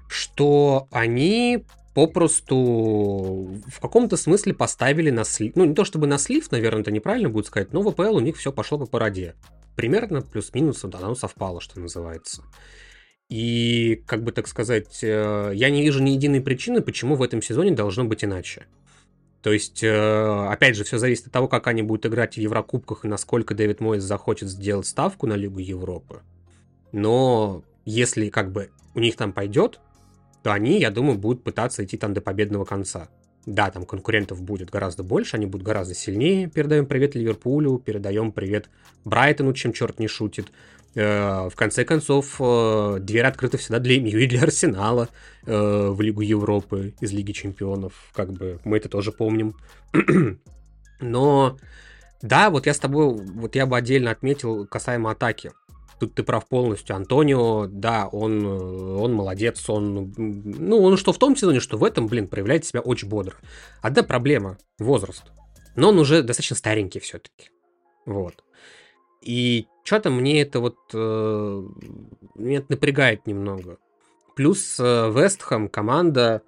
что 0.07 0.87
они 0.89 1.65
попросту 1.93 3.61
в 3.67 3.79
каком-то 3.79 4.17
смысле 4.17 4.55
поставили 4.55 5.11
на 5.11 5.23
слив. 5.23 5.55
Ну, 5.55 5.65
не 5.65 5.75
то 5.75 5.85
чтобы 5.85 6.07
на 6.07 6.17
слив, 6.17 6.51
наверное, 6.51 6.81
это 6.81 6.89
неправильно 6.89 7.29
будет 7.29 7.45
сказать, 7.45 7.73
но 7.73 7.83
в 7.83 7.87
АПЛ 7.89 8.15
у 8.15 8.21
них 8.21 8.37
все 8.37 8.51
пошло 8.51 8.79
по 8.79 8.87
параде. 8.87 9.35
Примерно 9.75 10.23
плюс-минус 10.23 10.83
оно 10.83 11.13
совпало, 11.13 11.61
что 11.61 11.79
называется. 11.79 12.41
И, 13.31 14.03
как 14.07 14.23
бы 14.23 14.33
так 14.33 14.45
сказать, 14.49 14.99
э, 15.01 15.53
я 15.55 15.69
не 15.69 15.81
вижу 15.83 16.03
ни 16.03 16.09
единой 16.09 16.41
причины, 16.41 16.81
почему 16.81 17.15
в 17.15 17.23
этом 17.23 17.41
сезоне 17.41 17.71
должно 17.71 18.03
быть 18.03 18.25
иначе. 18.25 18.65
То 19.41 19.53
есть, 19.53 19.81
э, 19.81 20.47
опять 20.49 20.75
же, 20.75 20.83
все 20.83 20.97
зависит 20.97 21.27
от 21.27 21.31
того, 21.31 21.47
как 21.47 21.67
они 21.67 21.81
будут 21.81 22.05
играть 22.05 22.35
в 22.35 22.37
Еврокубках 22.37 23.05
и 23.05 23.07
насколько 23.07 23.55
Дэвид 23.55 23.79
Мойс 23.79 24.03
захочет 24.03 24.49
сделать 24.49 24.85
ставку 24.85 25.27
на 25.27 25.35
Лигу 25.35 25.59
Европы. 25.59 26.23
Но 26.91 27.63
если 27.85 28.27
как 28.27 28.51
бы 28.51 28.69
у 28.95 28.99
них 28.99 29.15
там 29.15 29.31
пойдет, 29.31 29.79
то 30.43 30.51
они, 30.51 30.77
я 30.81 30.91
думаю, 30.91 31.17
будут 31.17 31.41
пытаться 31.41 31.85
идти 31.85 31.95
там 31.95 32.13
до 32.13 32.19
победного 32.19 32.65
конца. 32.65 33.07
Да, 33.45 33.71
там 33.71 33.85
конкурентов 33.85 34.41
будет 34.41 34.69
гораздо 34.69 35.03
больше, 35.03 35.35
они 35.35 35.47
будут 35.47 35.65
гораздо 35.65 35.95
сильнее. 35.95 36.47
Передаем 36.47 36.85
привет 36.85 37.15
Ливерпулю, 37.15 37.79
передаем 37.79 38.31
привет 38.31 38.69
Брайтону, 39.03 39.53
чем 39.53 39.73
черт 39.73 39.99
не 39.99 40.07
шутит. 40.07 40.51
Э, 40.93 41.49
в 41.49 41.55
конце 41.55 41.83
концов, 41.83 42.35
э, 42.39 42.97
дверь 42.99 43.25
открыта 43.25 43.57
всегда 43.57 43.79
для 43.79 43.99
МЮ 43.99 44.19
и 44.19 44.27
для 44.27 44.43
Арсенала 44.43 45.09
э, 45.45 45.87
в 45.89 45.99
Лигу 46.01 46.21
Европы 46.21 46.93
из 46.99 47.11
Лиги 47.13 47.31
Чемпионов. 47.31 47.93
Как 48.13 48.31
бы 48.31 48.59
мы 48.63 48.77
это 48.77 48.89
тоже 48.89 49.11
помним. 49.11 49.55
Но 50.99 51.57
Да, 52.21 52.51
вот 52.51 52.67
я 52.67 52.75
с 52.75 52.79
тобой, 52.79 53.07
вот 53.07 53.55
я 53.55 53.65
бы 53.65 53.75
отдельно 53.75 54.11
отметил 54.11 54.67
касаемо 54.67 55.11
атаки. 55.11 55.51
Тут 56.01 56.15
ты 56.15 56.23
прав 56.23 56.47
полностью. 56.47 56.95
Антонио, 56.95 57.67
да, 57.67 58.07
он, 58.07 58.43
он 58.43 59.13
молодец, 59.13 59.69
он, 59.69 60.11
ну, 60.17 60.81
он 60.81 60.97
что 60.97 61.13
в 61.13 61.19
том 61.19 61.35
сезоне, 61.35 61.59
что 61.59 61.77
в 61.77 61.83
этом, 61.83 62.07
блин, 62.07 62.27
проявляет 62.27 62.65
себя 62.65 62.79
очень 62.81 63.07
бодро. 63.07 63.35
Одна 63.83 64.01
проблема– 64.01 64.57
возраст. 64.79 65.23
Но 65.75 65.89
он 65.89 65.99
уже 65.99 66.23
достаточно 66.23 66.55
старенький 66.55 66.99
все-таки. 66.99 67.51
Вот. 68.07 68.43
И 69.21 69.67
что-то 69.83 70.09
мне 70.09 70.41
это 70.41 70.59
вот 70.59 70.77
э, 70.91 71.63
меня 72.33 72.57
это 72.57 72.71
напрягает 72.71 73.27
немного. 73.27 73.77
Плюс 74.35 74.79
э, 74.79 75.11
Вестхэм 75.11 75.69
команда, 75.69 76.41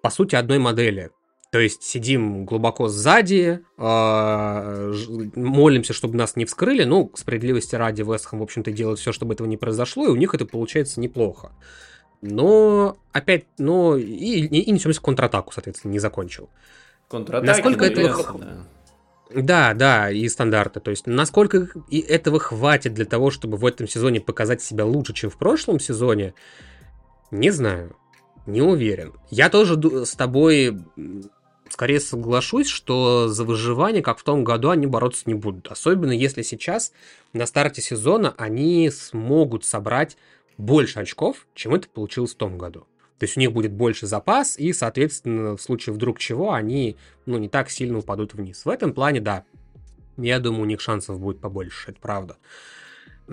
по 0.00 0.08
сути, 0.08 0.36
одной 0.36 0.58
модели. 0.58 1.10
То 1.50 1.58
есть 1.58 1.82
сидим 1.82 2.44
глубоко 2.44 2.86
сзади, 2.88 3.60
э, 3.76 4.94
молимся, 5.34 5.92
чтобы 5.92 6.16
нас 6.16 6.36
не 6.36 6.44
вскрыли. 6.44 6.84
Ну, 6.84 7.10
справедливости 7.16 7.74
ради, 7.74 8.02
Вестхэм, 8.02 8.38
в 8.38 8.42
общем-то, 8.44 8.70
делает 8.70 9.00
все, 9.00 9.10
чтобы 9.10 9.34
этого 9.34 9.48
не 9.48 9.56
произошло, 9.56 10.06
и 10.06 10.10
у 10.10 10.16
них 10.16 10.32
это 10.32 10.46
получается 10.46 11.00
неплохо. 11.00 11.50
Но, 12.22 12.98
опять, 13.12 13.46
но 13.58 13.96
и, 13.96 14.04
и, 14.04 14.60
и 14.60 14.70
несемся 14.70 15.00
контратаку, 15.00 15.52
соответственно, 15.52 15.90
не 15.90 15.98
закончил. 15.98 16.50
Контратаки, 17.08 17.48
Насколько 17.48 17.84
этого... 17.86 18.38
Да. 18.38 18.66
Да, 19.32 19.74
да, 19.74 20.10
и 20.10 20.28
стандарты. 20.28 20.80
То 20.80 20.90
есть, 20.90 21.06
насколько 21.06 21.68
и 21.88 22.00
этого 22.00 22.40
хватит 22.40 22.94
для 22.94 23.04
того, 23.04 23.30
чтобы 23.30 23.56
в 23.56 23.66
этом 23.66 23.86
сезоне 23.86 24.20
показать 24.20 24.60
себя 24.60 24.84
лучше, 24.84 25.14
чем 25.14 25.30
в 25.30 25.36
прошлом 25.36 25.78
сезоне, 25.78 26.34
не 27.30 27.50
знаю. 27.50 27.96
Не 28.46 28.62
уверен. 28.62 29.12
Я 29.30 29.48
тоже 29.50 30.04
с 30.04 30.12
тобой 30.16 30.82
скорее 31.70 32.00
соглашусь, 32.00 32.68
что 32.68 33.28
за 33.28 33.44
выживание, 33.44 34.02
как 34.02 34.18
в 34.18 34.22
том 34.22 34.44
году, 34.44 34.70
они 34.70 34.86
бороться 34.86 35.22
не 35.26 35.34
будут. 35.34 35.68
Особенно 35.68 36.12
если 36.12 36.42
сейчас, 36.42 36.92
на 37.32 37.46
старте 37.46 37.80
сезона, 37.80 38.34
они 38.36 38.90
смогут 38.90 39.64
собрать 39.64 40.16
больше 40.58 41.00
очков, 41.00 41.46
чем 41.54 41.74
это 41.74 41.88
получилось 41.88 42.34
в 42.34 42.36
том 42.36 42.58
году. 42.58 42.86
То 43.18 43.24
есть 43.24 43.36
у 43.36 43.40
них 43.40 43.52
будет 43.52 43.72
больше 43.72 44.06
запас, 44.06 44.58
и, 44.58 44.72
соответственно, 44.72 45.56
в 45.56 45.60
случае 45.60 45.94
вдруг 45.94 46.18
чего, 46.18 46.52
они 46.52 46.96
ну, 47.26 47.38
не 47.38 47.48
так 47.48 47.70
сильно 47.70 47.98
упадут 47.98 48.32
вниз. 48.34 48.64
В 48.64 48.68
этом 48.70 48.94
плане, 48.94 49.20
да, 49.20 49.44
я 50.16 50.38
думаю, 50.38 50.62
у 50.62 50.66
них 50.66 50.80
шансов 50.80 51.20
будет 51.20 51.40
побольше, 51.40 51.90
это 51.90 52.00
правда. 52.00 52.36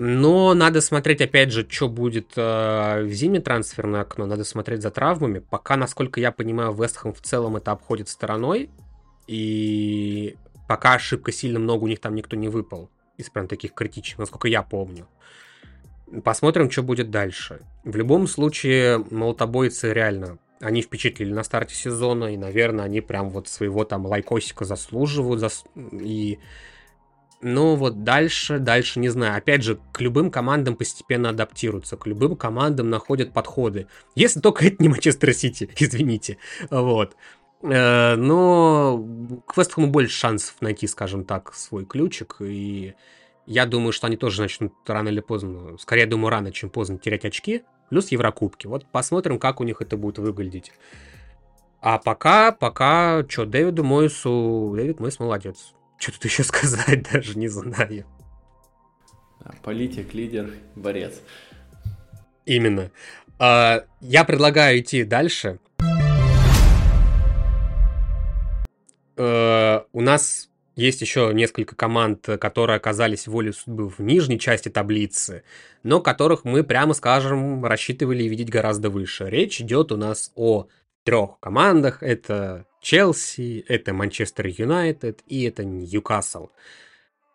Но 0.00 0.54
надо 0.54 0.80
смотреть, 0.80 1.20
опять 1.22 1.50
же, 1.50 1.66
что 1.68 1.88
будет 1.88 2.34
э, 2.36 3.02
в 3.02 3.10
зимнее 3.10 3.42
трансферное 3.42 4.02
окно, 4.02 4.26
надо 4.26 4.44
смотреть 4.44 4.80
за 4.80 4.92
травмами. 4.92 5.40
Пока, 5.40 5.76
насколько 5.76 6.20
я 6.20 6.30
понимаю, 6.30 6.72
Вестхэм 6.72 7.12
в 7.12 7.20
целом 7.20 7.56
это 7.56 7.72
обходит 7.72 8.08
стороной, 8.08 8.70
и 9.26 10.36
пока 10.68 10.94
ошибка 10.94 11.32
сильно 11.32 11.58
много, 11.58 11.82
у 11.82 11.88
них 11.88 11.98
там 11.98 12.14
никто 12.14 12.36
не 12.36 12.48
выпал 12.48 12.90
из 13.16 13.28
прям 13.28 13.48
таких 13.48 13.74
критичных, 13.74 14.20
насколько 14.20 14.46
я 14.46 14.62
помню. 14.62 15.08
Посмотрим, 16.22 16.70
что 16.70 16.84
будет 16.84 17.10
дальше. 17.10 17.62
В 17.82 17.96
любом 17.96 18.28
случае, 18.28 19.04
молотобойцы 19.10 19.92
реально, 19.92 20.38
они 20.60 20.80
впечатлили 20.80 21.32
на 21.32 21.42
старте 21.42 21.74
сезона, 21.74 22.32
и, 22.32 22.36
наверное, 22.36 22.84
они 22.84 23.00
прям 23.00 23.30
вот 23.30 23.48
своего 23.48 23.84
там 23.84 24.06
лайкосика 24.06 24.64
заслуживают. 24.64 25.40
Зас... 25.40 25.64
И... 25.74 26.38
Ну 27.40 27.76
вот 27.76 28.02
дальше, 28.02 28.58
дальше 28.58 28.98
не 28.98 29.08
знаю. 29.08 29.36
Опять 29.36 29.62
же, 29.62 29.78
к 29.92 30.00
любым 30.00 30.30
командам 30.30 30.74
постепенно 30.74 31.30
адаптируются, 31.30 31.96
к 31.96 32.06
любым 32.06 32.34
командам 32.34 32.90
находят 32.90 33.32
подходы. 33.32 33.86
Если 34.16 34.40
только 34.40 34.66
это 34.66 34.82
не 34.82 34.88
Манчестер 34.88 35.32
Сити, 35.32 35.70
извините. 35.78 36.38
Вот. 36.70 37.14
Э, 37.62 38.16
но 38.16 39.04
к 39.46 39.56
Вестхэму 39.56 39.86
больше 39.86 40.16
шансов 40.16 40.56
найти, 40.60 40.88
скажем 40.88 41.24
так, 41.24 41.54
свой 41.54 41.84
ключик. 41.84 42.36
И 42.40 42.94
я 43.46 43.66
думаю, 43.66 43.92
что 43.92 44.08
они 44.08 44.16
тоже 44.16 44.42
начнут 44.42 44.72
рано 44.86 45.08
или 45.08 45.20
поздно, 45.20 45.78
скорее 45.78 46.06
думаю, 46.06 46.30
рано, 46.30 46.50
чем 46.50 46.70
поздно 46.70 46.98
терять 46.98 47.24
очки, 47.24 47.62
плюс 47.88 48.08
Еврокубки. 48.08 48.66
Вот 48.66 48.84
посмотрим, 48.90 49.38
как 49.38 49.60
у 49.60 49.64
них 49.64 49.80
это 49.80 49.96
будет 49.96 50.18
выглядеть. 50.18 50.72
А 51.80 51.98
пока, 51.98 52.50
пока, 52.50 53.24
что, 53.28 53.46
Дэвиду 53.46 53.84
Мойсу, 53.84 54.72
Дэвид 54.74 54.98
Мойс 54.98 55.20
молодец. 55.20 55.72
Что 55.98 56.12
тут 56.12 56.24
еще 56.24 56.44
сказать, 56.44 57.02
даже 57.12 57.36
не 57.36 57.48
знаю. 57.48 58.06
Политик, 59.62 60.14
лидер, 60.14 60.54
борец. 60.76 61.20
Именно. 62.46 62.90
А, 63.38 63.84
я 64.00 64.24
предлагаю 64.24 64.80
идти 64.80 65.04
дальше. 65.04 65.58
Uh, 69.16 69.84
у 69.92 70.00
нас 70.00 70.48
есть 70.76 71.00
еще 71.00 71.32
несколько 71.34 71.74
команд, 71.74 72.24
которые 72.40 72.76
оказались 72.76 73.26
волей 73.26 73.52
судьбы 73.52 73.88
в 73.88 73.98
нижней 73.98 74.38
части 74.38 74.68
таблицы, 74.68 75.42
но 75.82 76.00
которых 76.00 76.44
мы, 76.44 76.62
прямо 76.62 76.94
скажем, 76.94 77.64
рассчитывали 77.64 78.22
видеть 78.24 78.48
гораздо 78.48 78.90
выше. 78.90 79.28
Речь 79.28 79.60
идет 79.60 79.90
у 79.90 79.96
нас 79.96 80.30
о 80.36 80.68
трех 81.08 81.40
командах. 81.40 82.02
Это 82.02 82.66
Челси, 82.82 83.64
это 83.66 83.94
Манчестер 83.94 84.46
Юнайтед 84.46 85.22
и 85.26 85.44
это 85.44 85.64
Ньюкасл. 85.64 86.48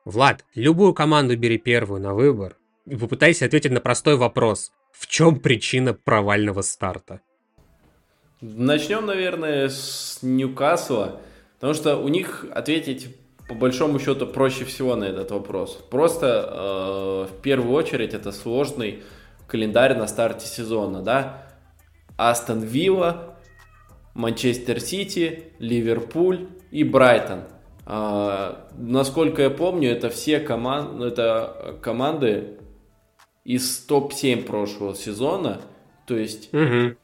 Влад, 0.05 0.45
любую 0.53 0.93
команду 0.93 1.35
бери 1.35 1.57
первую 1.57 1.99
на 1.99 2.13
выбор 2.13 2.57
и 2.85 2.95
попытайся 2.95 3.45
ответить 3.45 3.71
на 3.71 3.81
простой 3.81 4.15
вопрос. 4.15 4.71
В 4.91 5.07
чем 5.07 5.39
причина 5.39 5.95
провального 5.95 6.61
старта? 6.61 7.21
Начнем, 8.41 9.07
наверное, 9.07 9.69
с 9.69 10.19
Ньюкасла, 10.21 11.19
потому 11.55 11.73
что 11.73 11.97
у 11.97 12.09
них 12.09 12.45
ответить 12.53 13.15
по 13.49 13.55
большому 13.55 13.99
счету 13.99 14.27
проще 14.27 14.65
всего 14.65 14.95
на 14.95 15.05
этот 15.05 15.31
вопрос. 15.31 15.83
Просто 15.89 17.27
э, 17.27 17.33
в 17.33 17.41
первую 17.41 17.73
очередь 17.73 18.13
это 18.13 18.31
сложный 18.31 19.01
календарь 19.47 19.97
на 19.97 20.05
старте 20.05 20.45
сезона, 20.45 21.01
да. 21.01 21.47
Астон 22.17 22.61
Вилла, 22.61 23.32
Манчестер 24.13 24.79
Сити, 24.79 25.53
Ливерпуль 25.59 26.47
и 26.71 26.83
Брайтон. 26.83 27.41
Э, 27.85 28.55
насколько 28.77 29.41
я 29.41 29.49
помню, 29.49 29.89
это 29.91 30.09
все 30.09 30.39
команд, 30.39 31.01
это 31.01 31.77
команды 31.81 32.59
из 33.43 33.79
топ-7 33.79 34.43
прошлого 34.43 34.95
сезона. 34.95 35.61
То 36.05 36.15
есть, 36.15 36.53
угу. 36.53 36.95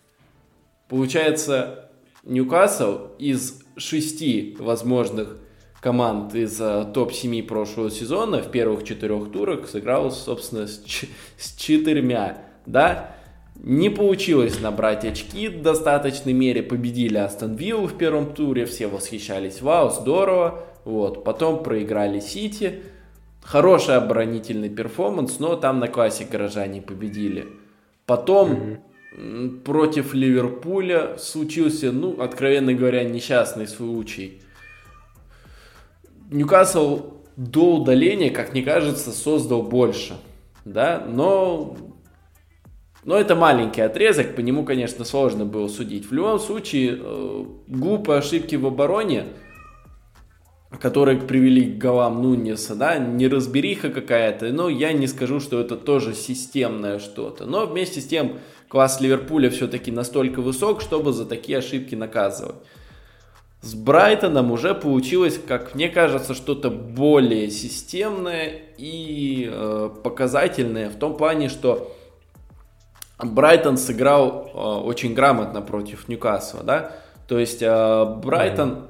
получается, 0.88 1.89
Ньюкасл 2.24 3.16
из 3.18 3.64
шести 3.78 4.55
возможных 4.60 5.38
команд 5.82 6.36
из 6.36 6.60
э, 6.60 6.86
топ-7 6.93 7.43
прошлого 7.43 7.89
сезона 7.89 8.41
в 8.41 8.51
первых 8.51 8.84
четырех 8.84 9.32
турах 9.32 9.68
сыграл, 9.68 10.12
собственно, 10.12 10.68
с, 10.68 10.82
с 11.38 11.55
четырьмя, 11.55 12.43
да. 12.66 13.16
Не 13.62 13.89
получилось 13.89 14.60
набрать 14.62 15.05
очки 15.05 15.49
в 15.49 15.62
достаточной 15.62 16.34
мере, 16.34 16.64
победили 16.64 17.18
Астон 17.18 17.55
Виллу 17.55 17.88
в 17.88 17.97
первом 17.97 18.34
туре, 18.34 18.66
все 18.66 18.88
восхищались, 18.88 19.62
вау, 19.62 19.89
здорово, 19.89 20.64
вот, 20.86 21.24
потом 21.24 21.62
проиграли 21.62 22.20
Сити, 22.20 22.82
хороший 23.43 23.97
оборонительный 23.97 24.70
перформанс, 24.70 25.39
но 25.39 25.55
там 25.55 25.80
на 25.80 25.88
классе 25.88 26.26
горожане 26.30 26.82
победили. 26.82 27.47
Потом 28.05 28.80
mm-hmm. 29.18 29.60
против 29.62 30.14
Ливерпуля 30.14 31.18
случился, 31.18 31.91
ну, 31.91 32.22
откровенно 32.22 32.74
говоря, 32.74 33.03
несчастный 33.03 33.68
случай– 33.68 34.41
Ньюкасл 36.30 37.14
до 37.38 37.78
удаления, 37.78 38.30
как 38.30 38.53
мне 38.53 38.62
кажется, 38.62 39.12
создал 39.12 39.64
больше. 39.64 40.16
Да, 40.64 41.03
но, 41.07 41.76
но 43.10 43.18
это 43.18 43.36
маленький 43.36 43.82
отрезок, 43.82 44.36
по 44.36 44.41
нему, 44.41 44.64
конечно, 44.64 45.03
сложно 45.03 45.43
было 45.43 45.68
судить. 45.68 46.12
В 46.12 46.14
любом 46.14 46.38
случае, 46.39 46.95
э, 46.95 47.45
глупые 47.66 48.20
ошибки 48.20 48.55
в 48.55 48.68
обороне, 48.68 49.26
которые 50.80 51.20
привели 51.20 51.74
к 51.74 51.80
голам 51.80 52.22
Нунеса, 52.22 52.76
да, 52.76 52.99
неразбериха 52.99 53.89
какая-то, 53.89 54.53
но 54.53 54.70
я 54.70 54.93
не 54.93 55.07
скажу, 55.07 55.39
что 55.39 55.60
это 55.60 55.76
тоже 55.76 56.14
системное 56.14 56.99
что-то. 56.99 57.47
Но 57.47 57.66
вместе 57.66 57.99
с 57.99 58.05
тем 58.05 58.38
класс 58.68 59.01
Ливерпуля 59.01 59.49
все-таки 59.49 59.89
настолько 59.89 60.43
высок, 60.43 60.80
чтобы 60.80 61.12
за 61.12 61.26
такие 61.26 61.57
ошибки 61.57 61.95
наказывать. 61.95 62.57
С 63.62 63.74
Брайтоном 63.74 64.51
уже 64.51 64.76
получилось, 64.76 65.41
как 65.47 65.74
мне 65.74 65.89
кажется, 65.89 66.36
что-то 66.36 66.70
более 66.70 67.49
системное 67.49 68.51
и 68.78 69.49
э, 69.51 69.89
показательное 70.03 70.91
в 70.91 70.95
том 70.95 71.18
плане, 71.18 71.49
что 71.49 71.95
Брайтон 73.22 73.78
сыграл 73.78 74.51
э, 74.53 74.57
очень 74.88 75.13
грамотно 75.13 75.61
против 75.61 76.07
Ньюкасла, 76.07 76.63
да, 76.63 76.91
то 77.28 77.38
есть 77.38 77.61
э, 77.61 78.05
Брайтон 78.24 78.70
mm-hmm. 78.70 78.86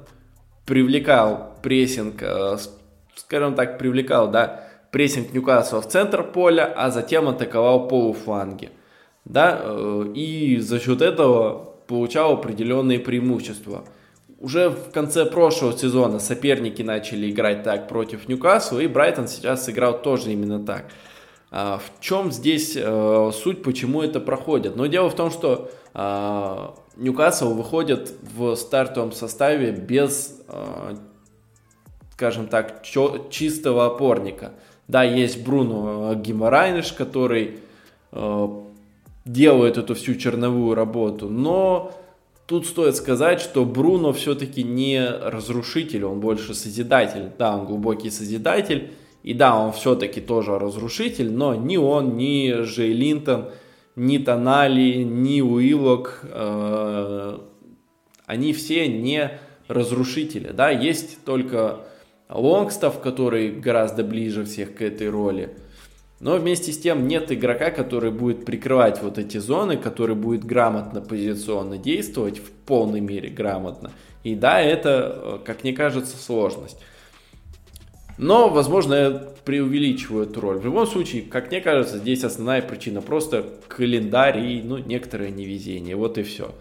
привлекал 0.66 1.54
прессинг, 1.62 2.22
э, 2.22 2.56
скажем 3.16 3.54
так, 3.54 3.78
привлекал, 3.78 4.30
да, 4.30 4.64
прессинг 4.90 5.32
Ньюкасла 5.32 5.82
в 5.82 5.88
центр 5.88 6.22
поля, 6.22 6.72
а 6.76 6.90
затем 6.90 7.28
атаковал 7.28 7.88
полуфланги, 7.88 8.70
да, 9.24 9.60
э, 9.62 10.12
и 10.14 10.58
за 10.58 10.78
счет 10.78 11.02
этого 11.02 11.74
получал 11.86 12.34
определенные 12.34 12.98
преимущества– 12.98 13.84
уже 14.40 14.70
в 14.70 14.90
конце 14.90 15.26
прошлого 15.26 15.76
сезона 15.76 16.18
соперники 16.18 16.80
начали 16.80 17.30
играть 17.30 17.62
так 17.62 17.88
против 17.88 18.26
Ньюкасла, 18.26 18.80
и 18.80 18.86
Брайтон 18.86 19.28
сейчас 19.28 19.66
сыграл 19.66 20.00
тоже 20.00 20.32
именно 20.32 20.64
так. 20.64 20.86
А, 21.50 21.78
в 21.78 22.00
чем 22.00 22.30
здесь 22.30 22.76
а, 22.76 23.30
суть, 23.32 23.62
почему 23.62 24.02
это 24.02 24.20
проходит? 24.20 24.76
Но 24.76 24.86
дело 24.86 25.10
в 25.10 25.14
том, 25.14 25.30
что 25.30 25.70
а, 25.94 26.74
Ньюкасл 26.96 27.54
выходит 27.54 28.12
в 28.34 28.54
стартовом 28.56 29.12
составе 29.12 29.72
без, 29.72 30.40
а, 30.48 30.96
скажем 32.12 32.46
так, 32.46 32.82
чистого 32.82 33.86
опорника. 33.86 34.52
Да, 34.86 35.02
есть 35.02 35.44
Бруно 35.44 36.14
Гимарайниш, 36.14 36.92
который 36.92 37.60
а, 38.12 38.64
делает 39.24 39.78
эту 39.78 39.94
всю 39.94 40.14
черновую 40.14 40.74
работу, 40.74 41.28
но 41.28 41.92
Тут 42.50 42.66
стоит 42.66 42.96
сказать, 42.96 43.40
что 43.40 43.64
Бруно 43.64 44.12
все-таки 44.12 44.64
не 44.64 45.08
разрушитель, 45.08 46.04
он 46.04 46.18
больше 46.18 46.52
созидатель. 46.52 47.30
Да, 47.38 47.56
он 47.56 47.64
глубокий 47.64 48.10
созидатель, 48.10 48.90
и 49.22 49.34
да, 49.34 49.58
он 49.58 49.72
все-таки 49.72 50.20
тоже 50.20 50.58
разрушитель, 50.58 51.30
но 51.30 51.54
ни 51.54 51.76
он, 51.76 52.16
ни 52.16 52.62
Джей 52.62 52.92
Линтон, 52.92 53.50
ни 53.96 54.18
Тонали, 54.18 55.02
ни 55.02 55.40
Уиллок, 55.42 56.20
э, 56.22 57.38
они 58.26 58.52
все 58.52 58.88
не 58.88 59.38
разрушители. 59.68 60.52
Да, 60.52 60.70
есть 60.70 61.24
только 61.24 61.80
Лонгстов, 62.28 63.00
который 63.00 63.50
гораздо 63.50 64.04
ближе 64.04 64.44
всех 64.44 64.74
к 64.74 64.82
этой 64.82 65.10
роли. 65.10 65.56
Но 66.20 66.36
вместе 66.36 66.72
с 66.72 66.78
тем 66.78 67.08
нет 67.08 67.32
игрока, 67.32 67.70
который 67.70 68.10
будет 68.10 68.44
прикрывать 68.44 69.02
вот 69.02 69.18
эти 69.18 69.38
зоны, 69.38 69.76
который 69.76 70.14
будет 70.14 70.44
грамотно 70.44 71.00
позиционно 71.00 71.78
действовать, 71.78 72.38
в 72.38 72.50
полной 72.50 73.00
мере 73.00 73.30
грамотно. 73.30 73.90
И 74.22 74.34
да, 74.34 74.60
это, 74.60 75.18
э, 75.22 75.38
как 75.44 75.62
мне 75.62 75.72
кажется, 75.72 76.16
сложность. 76.16 76.78
Но, 78.22 78.50
возможно, 78.50 78.94
я 78.94 79.10
преувеличиваю 79.46 80.26
эту 80.26 80.42
роль. 80.42 80.58
В 80.58 80.64
любом 80.66 80.86
случае, 80.86 81.22
как 81.22 81.50
мне 81.50 81.62
кажется, 81.62 81.96
здесь 81.96 82.22
основная 82.22 82.60
причина 82.60 83.00
просто 83.00 83.46
календарь 83.66 84.38
и 84.40 84.62
ну, 84.62 84.76
некоторое 84.76 85.30
невезение. 85.30 85.96
Вот 85.96 86.18
и 86.18 86.22
все. 86.22 86.54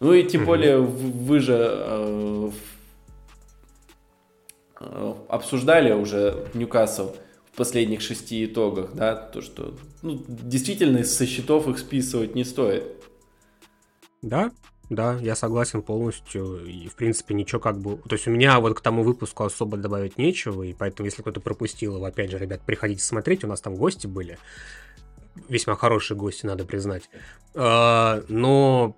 Ну 0.00 0.14
и 0.14 0.24
тем 0.24 0.46
более 0.46 0.78
вы 0.78 1.40
же 1.40 1.58
э, 1.60 2.50
э, 4.80 5.14
обсуждали 5.28 5.92
уже 5.92 6.46
Ньюкасл 6.54 7.10
последних 7.54 8.00
шести 8.00 8.46
итогах, 8.46 8.94
да, 8.94 9.14
то, 9.14 9.42
что 9.42 9.74
ну, 10.00 10.24
действительно 10.26 11.04
со 11.04 11.26
счетов 11.26 11.68
их 11.68 11.78
списывать 11.78 12.34
не 12.34 12.44
стоит. 12.44 12.84
Да, 14.22 14.52
да, 14.88 15.18
я 15.20 15.34
согласен 15.34 15.82
полностью. 15.82 16.64
И, 16.64 16.88
в 16.88 16.94
принципе, 16.94 17.34
ничего 17.34 17.60
как 17.60 17.78
бы... 17.78 17.96
То 18.08 18.14
есть 18.14 18.28
у 18.28 18.30
меня 18.30 18.60
вот 18.60 18.78
к 18.78 18.80
тому 18.80 19.02
выпуску 19.02 19.44
особо 19.44 19.76
добавить 19.76 20.18
нечего, 20.18 20.62
и 20.62 20.72
поэтому, 20.72 21.06
если 21.06 21.22
кто-то 21.22 21.40
пропустил 21.40 21.96
его, 21.96 22.04
опять 22.04 22.30
же, 22.30 22.38
ребят, 22.38 22.62
приходите 22.64 23.02
смотреть, 23.02 23.44
у 23.44 23.48
нас 23.48 23.60
там 23.60 23.74
гости 23.74 24.06
были 24.06 24.38
весьма 25.48 25.76
хорошие 25.76 26.16
гости, 26.16 26.46
надо 26.46 26.64
признать. 26.64 27.08
А, 27.54 28.22
но 28.28 28.96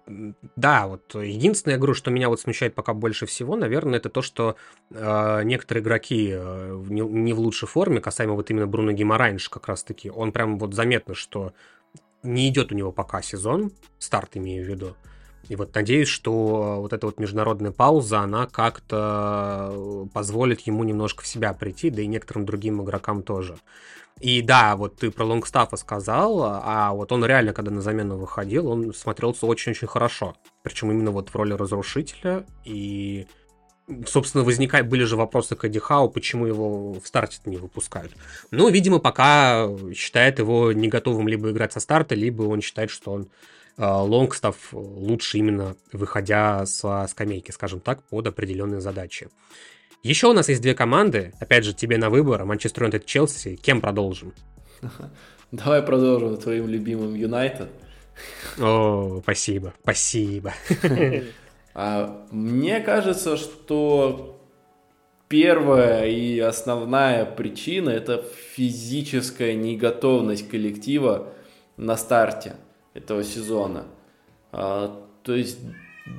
да, 0.57 0.87
вот 0.87 1.15
единственное, 1.15 1.75
я 1.75 1.79
говорю, 1.79 1.95
что 1.95 2.11
меня 2.11 2.29
вот 2.29 2.41
смущает 2.41 2.75
пока 2.75 2.95
больше 2.95 3.27
всего, 3.27 3.57
наверное, 3.57 3.99
это 3.99 4.09
то, 4.09 4.23
что 4.23 4.57
а, 4.93 5.43
некоторые 5.43 5.83
игроки 5.83 6.33
а, 6.33 6.77
не 6.89 7.33
в 7.33 7.41
лучшей 7.41 7.69
форме, 7.69 8.01
касаемо 8.01 8.35
вот 8.35 8.51
именно 8.51 8.67
Бруно 8.67 8.93
Гимарайнш 8.93 9.49
как 9.49 9.69
раз-таки, 9.69 10.11
он 10.11 10.33
прям 10.33 10.59
вот 10.59 10.75
заметно, 10.75 11.15
что 11.15 11.53
не 12.23 12.49
идет 12.49 12.73
у 12.73 12.75
него 12.75 12.93
пока 12.93 13.23
сезон, 13.23 13.73
старт 13.99 14.37
имею 14.37 14.65
в 14.65 14.69
виду. 14.69 14.97
И 15.49 15.57
вот 15.57 15.75
надеюсь, 15.75 16.09
что 16.09 16.77
вот 16.81 16.93
эта 16.93 17.07
вот 17.07 17.19
международная 17.19 17.73
пауза, 17.73 18.21
она 18.21 18.47
как-то 18.47 20.09
позволит 20.13 20.61
ему 20.61 20.85
немножко 20.85 21.23
в 21.23 21.27
себя 21.27 21.53
прийти, 21.55 21.91
да 21.91 22.03
и 22.03 22.07
некоторым 22.07 22.45
другим 22.45 22.83
игрокам 22.83 23.23
тоже. 23.23 23.57
И 24.21 24.43
да, 24.43 24.77
вот 24.77 24.97
ты 24.97 25.11
про 25.11 25.25
Лонгстафа 25.25 25.77
сказал, 25.77 26.43
а 26.43 26.93
вот 26.93 27.13
он 27.13 27.25
реально, 27.25 27.53
когда 27.53 27.71
на 27.71 27.81
замену 27.81 28.17
выходил, 28.17 28.69
он 28.69 28.93
смотрелся 28.93 29.47
очень-очень 29.47 29.87
хорошо. 29.87 30.37
Причем 30.63 30.91
именно 30.91 31.13
вот 31.13 31.31
в 31.31 31.37
роли 31.37 31.53
разрушителя. 31.53 32.45
И, 32.65 33.27
собственно, 34.07 34.43
возникают, 34.43 34.89
были 34.89 35.05
же 35.05 35.17
вопросы 35.17 35.55
к 35.55 35.65
Эдди 35.65 35.79
Хау, 35.79 36.11
почему 36.11 36.47
его 36.47 36.95
в 36.95 37.07
старте 37.07 37.39
не 37.45 37.59
выпускают. 37.59 38.13
Ну, 38.51 38.69
видимо, 38.69 38.99
пока 38.99 39.69
считает 39.95 40.41
его 40.41 40.73
не 40.73 40.89
готовым 40.89 41.29
либо 41.29 41.51
играть 41.53 41.73
со 41.73 41.81
старта, 41.81 42.17
либо 42.17 42.43
он 42.43 42.61
считает, 42.61 42.91
что 42.91 43.13
он 43.13 43.29
э, 43.79 43.85
Лонгстаф 43.87 44.73
лучше 44.73 45.39
именно 45.39 45.77
выходя 45.93 46.67
со 46.67 47.07
скамейки, 47.09 47.51
скажем 47.53 47.81
так, 47.81 48.03
под 48.03 48.27
определенные 48.27 48.81
задачи. 48.81 49.29
Еще 50.03 50.29
у 50.29 50.33
нас 50.33 50.49
есть 50.49 50.63
две 50.63 50.75
команды. 50.75 51.33
Опять 51.41 51.65
же, 51.65 51.73
тебе 51.75 51.99
на 51.99 52.11
выбор. 52.11 52.45
Манчестер 52.45 52.85
Юнайтед, 52.85 53.07
Челси. 53.07 53.57
Кем 53.57 53.81
продолжим? 53.81 54.33
Давай 55.51 55.83
продолжим 55.83 56.37
твоим 56.37 56.69
любимым 56.69 57.15
Юнайтед. 57.15 57.71
О, 58.59 59.21
спасибо, 59.23 59.75
спасибо. 59.83 60.53
А, 61.81 62.27
мне 62.33 62.81
кажется, 62.81 63.37
что 63.37 64.43
первая 65.29 66.09
и 66.09 66.41
основная 66.41 67.25
причина 67.25 67.91
это 67.91 68.25
физическая 68.55 69.55
неготовность 69.55 70.49
коллектива 70.49 71.35
на 71.77 71.97
старте 71.97 72.57
этого 72.99 73.25
сезона. 73.25 73.85
А, 74.53 75.01
то 75.23 75.35
есть 75.35 75.59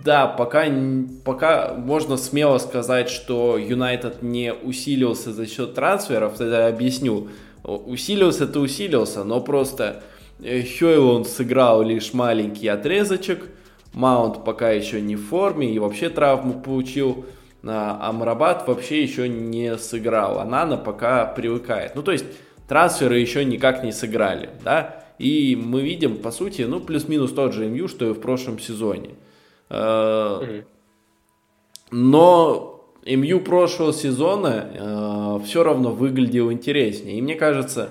да, 0.04 0.28
пока, 0.28 0.66
пока 1.26 1.74
можно 1.74 2.18
смело 2.18 2.58
сказать, 2.58 3.10
что 3.10 3.58
Юнайтед 3.58 4.22
не 4.22 4.54
усилился 4.54 5.34
за 5.34 5.46
счет 5.46 5.74
трансферов, 5.74 6.38
тогда 6.38 6.68
я 6.68 6.74
объясню. 6.74 7.28
Усилился-то 7.64 8.60
усилился, 8.60 9.24
но 9.24 9.42
просто 9.42 10.04
э, 10.42 10.62
Хейлон 10.62 11.26
сыграл 11.26 11.82
лишь 11.82 12.14
маленький 12.14 12.68
отрезочек, 12.68 13.50
Маунт 13.94 14.46
пока 14.46 14.70
еще 14.70 15.02
не 15.02 15.16
в 15.16 15.26
форме 15.28 15.74
и 15.74 15.80
вообще 15.80 16.10
травму 16.10 16.62
получил, 16.62 17.26
а 17.64 18.08
Амрабат 18.08 18.68
вообще 18.68 19.04
еще 19.04 19.28
не 19.28 19.78
сыграл, 19.78 20.40
а 20.40 20.46
Нана 20.46 20.78
пока 20.78 21.26
привыкает. 21.26 21.96
Ну, 21.96 22.04
то 22.04 22.12
есть 22.12 22.26
трансферы 22.68 23.20
еще 23.20 23.44
никак 23.44 23.84
не 23.84 23.92
сыграли, 23.92 24.52
да, 24.64 25.04
и 25.20 25.56
мы 25.56 25.82
видим, 25.82 26.18
по 26.18 26.32
сути, 26.32 26.62
ну, 26.64 26.80
плюс-минус 26.80 27.34
тот 27.34 27.54
же 27.54 27.68
МЮ, 27.68 27.90
что 27.90 28.10
и 28.10 28.14
в 28.14 28.22
прошлом 28.22 28.58
сезоне. 28.58 29.12
Э, 29.70 30.64
но 31.92 32.86
МЮ 33.06 33.42
прошлого 33.42 33.94
сезона 33.94 34.72
э, 34.74 35.46
все 35.46 35.64
равно 35.64 35.92
выглядел 35.92 36.52
интереснее. 36.52 37.18
И 37.18 37.22
мне 37.22 37.36
кажется, 37.36 37.90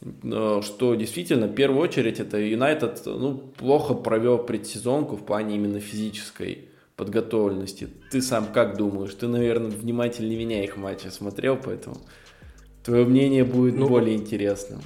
э, 0.00 0.60
что 0.62 0.94
действительно, 0.94 1.46
в 1.46 1.54
первую 1.54 1.82
очередь, 1.82 2.20
это 2.20 2.38
Юнайтед 2.38 3.02
ну, 3.04 3.36
плохо 3.58 3.92
провел 3.92 4.38
предсезонку 4.38 5.16
в 5.16 5.24
плане 5.24 5.56
именно 5.56 5.78
физической 5.78 6.68
подготовленности. 6.96 7.88
Ты 8.10 8.22
сам 8.22 8.46
как 8.52 8.78
думаешь? 8.78 9.14
Ты, 9.14 9.28
наверное, 9.28 9.70
внимательнее 9.70 10.38
меня 10.38 10.64
их 10.64 10.78
матчи 10.78 11.08
смотрел, 11.08 11.58
поэтому 11.62 11.96
твое 12.82 13.04
мнение 13.04 13.44
будет 13.44 13.76
ну, 13.76 13.88
более 13.88 14.16
интересным. 14.16 14.80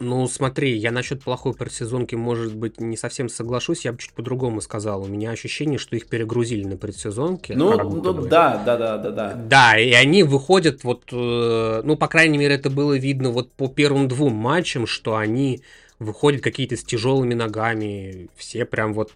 Ну, 0.00 0.26
смотри, 0.26 0.76
я 0.76 0.90
насчет 0.90 1.22
плохой 1.22 1.54
предсезонки, 1.54 2.14
может 2.14 2.54
быть, 2.54 2.80
не 2.80 2.96
совсем 2.96 3.28
соглашусь, 3.28 3.84
я 3.84 3.92
бы 3.92 3.98
чуть 3.98 4.12
по-другому 4.12 4.60
сказал. 4.60 5.02
У 5.02 5.06
меня 5.06 5.30
ощущение, 5.30 5.78
что 5.78 5.94
их 5.94 6.08
перегрузили 6.08 6.64
на 6.64 6.76
предсезонке. 6.76 7.54
Ну, 7.54 7.76
ну 7.76 8.12
да, 8.12 8.62
да, 8.64 8.76
да, 8.76 8.98
да, 8.98 9.10
да. 9.10 9.34
Да, 9.34 9.78
и 9.78 9.92
они 9.92 10.24
выходят 10.24 10.82
вот, 10.82 11.04
э, 11.12 11.82
ну, 11.84 11.96
по 11.96 12.08
крайней 12.08 12.38
мере, 12.38 12.56
это 12.56 12.70
было 12.70 12.98
видно 12.98 13.30
вот 13.30 13.52
по 13.52 13.68
первым 13.68 14.08
двум 14.08 14.34
матчам, 14.34 14.86
что 14.86 15.16
они 15.16 15.62
выходят 15.98 16.42
какие-то 16.42 16.76
с 16.76 16.82
тяжелыми 16.82 17.34
ногами, 17.34 18.28
все 18.36 18.64
прям 18.64 18.94
вот 18.94 19.12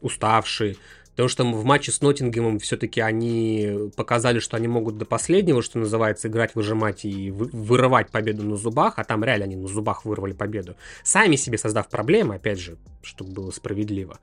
уставшие. 0.00 0.76
Потому 1.12 1.28
что 1.28 1.44
в 1.44 1.64
матче 1.64 1.92
с 1.92 2.00
Ноттингемом 2.00 2.58
все-таки 2.58 3.00
они 3.00 3.90
показали, 3.96 4.38
что 4.38 4.56
они 4.56 4.66
могут 4.66 4.96
до 4.96 5.04
последнего, 5.04 5.62
что 5.62 5.78
называется, 5.78 6.28
играть, 6.28 6.54
выжимать 6.54 7.04
и 7.04 7.30
вырывать 7.30 8.10
победу 8.10 8.44
на 8.44 8.56
зубах, 8.56 8.94
а 8.96 9.04
там 9.04 9.22
реально 9.22 9.44
они 9.44 9.56
на 9.56 9.68
зубах 9.68 10.06
вырвали 10.06 10.32
победу. 10.32 10.76
Сами 11.02 11.36
себе 11.36 11.58
создав 11.58 11.88
проблемы, 11.88 12.36
опять 12.36 12.58
же, 12.58 12.78
чтобы 13.02 13.32
было 13.32 13.50
справедливо. 13.50 14.20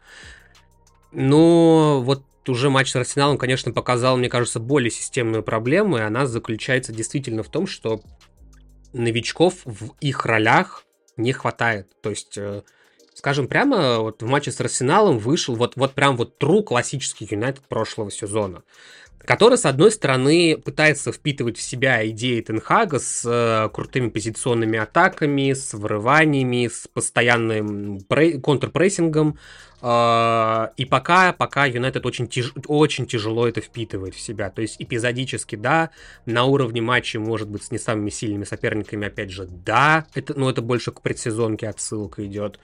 Но 1.12 2.02
вот 2.02 2.24
уже 2.48 2.72
матч 2.72 2.92
с 2.92 2.96
Арсеналом, 2.96 3.38
конечно, 3.38 3.72
показал, 3.72 4.18
мне 4.18 4.30
кажется, 4.30 4.60
более 4.60 4.90
системную 4.90 5.44
проблему, 5.44 5.98
и 5.98 6.02
она 6.02 6.26
заключается 6.26 6.92
действительно 6.92 7.44
в 7.44 7.50
том, 7.50 7.68
что 7.68 8.02
новичков 8.94 9.56
в 9.66 9.92
их 10.02 10.26
ролях 10.26 10.86
не 11.18 11.34
хватает. 11.34 11.88
То 12.02 12.10
есть 12.10 12.38
э, 12.38 12.64
скажем 13.20 13.50
прямо, 13.50 14.00
вот 14.00 14.24
в 14.24 14.26
матче 14.26 14.50
с 14.50 14.62
Арсеналом 14.62 15.20
вышел 15.20 15.56
вот, 15.56 15.74
вот 15.76 15.94
прям 15.94 16.16
вот 16.16 16.42
true 16.42 16.64
классический 16.64 17.28
Юнайтед 17.30 17.64
прошлого 17.68 18.10
сезона. 18.10 18.64
который, 19.26 19.58
с 19.58 19.66
одной 19.66 19.92
стороны, 19.92 20.58
пытается 20.58 21.12
впитывать 21.12 21.58
в 21.58 21.62
себя 21.62 22.08
идеи 22.10 22.42
Тенхага 22.42 22.98
с 22.98 23.24
э, 23.26 23.70
крутыми 23.72 24.10
позиционными 24.10 24.80
атаками, 24.80 25.54
с 25.54 25.74
врываниями, 25.74 26.68
с 26.68 26.88
постоянным 26.88 27.98
пре- 28.10 28.40
контрпрессингом, 28.40 29.38
э, 29.82 30.68
и 30.78 30.86
пока, 30.86 31.34
пока 31.34 31.66
Юнайтед 31.66 32.06
очень, 32.06 32.26
тяж- 32.26 32.54
очень 32.68 33.06
тяжело 33.06 33.48
это 33.48 33.62
впитывает 33.62 34.16
в 34.16 34.20
себя. 34.20 34.50
То 34.50 34.62
есть 34.62 34.78
эпизодически, 34.80 35.58
да, 35.58 35.92
на 36.26 36.46
уровне 36.46 36.82
матча, 36.82 37.20
может 37.20 37.50
быть, 37.50 37.64
с 37.64 37.72
не 37.72 37.78
самыми 37.78 38.10
сильными 38.10 38.46
соперниками, 38.46 39.08
опять 39.08 39.30
же, 39.30 39.46
да, 39.46 40.08
это, 40.16 40.40
но 40.40 40.50
это 40.50 40.62
больше 40.62 40.92
к 40.92 41.02
предсезонке 41.02 41.68
отсылка 41.68 42.26
идет 42.26 42.60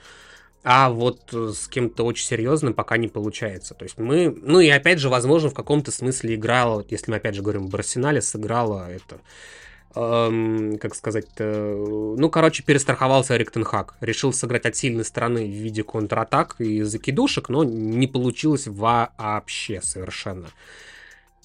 а 0.68 0.90
вот 0.90 1.32
э, 1.32 1.52
с 1.54 1.68
кем-то 1.68 2.02
очень 2.02 2.26
серьезным 2.26 2.74
пока 2.74 2.96
не 2.96 3.06
получается. 3.06 3.72
То 3.74 3.84
есть 3.84 3.98
мы, 3.98 4.36
ну 4.42 4.58
и 4.58 4.68
опять 4.68 4.98
же, 4.98 5.08
возможно, 5.08 5.48
в 5.48 5.54
каком-то 5.54 5.92
смысле 5.92 6.34
играла, 6.34 6.84
если 6.90 7.12
мы 7.12 7.18
опять 7.18 7.36
же 7.36 7.42
говорим 7.42 7.66
об 7.66 7.76
Арсенале, 7.76 8.20
сыграла 8.20 8.90
это, 8.90 9.20
эм, 9.94 10.76
как 10.78 10.96
сказать, 10.96 11.28
э, 11.38 12.14
ну, 12.18 12.28
короче, 12.30 12.64
перестраховался 12.64 13.36
Эрик 13.36 13.52
Тенхак. 13.52 13.94
Решил 14.00 14.32
сыграть 14.32 14.66
от 14.66 14.74
сильной 14.74 15.04
стороны 15.04 15.46
в 15.46 15.50
виде 15.50 15.84
контратак 15.84 16.56
и 16.60 16.82
закидушек, 16.82 17.48
но 17.48 17.62
не 17.62 18.08
получилось 18.08 18.66
вообще 18.66 19.80
совершенно. 19.80 20.48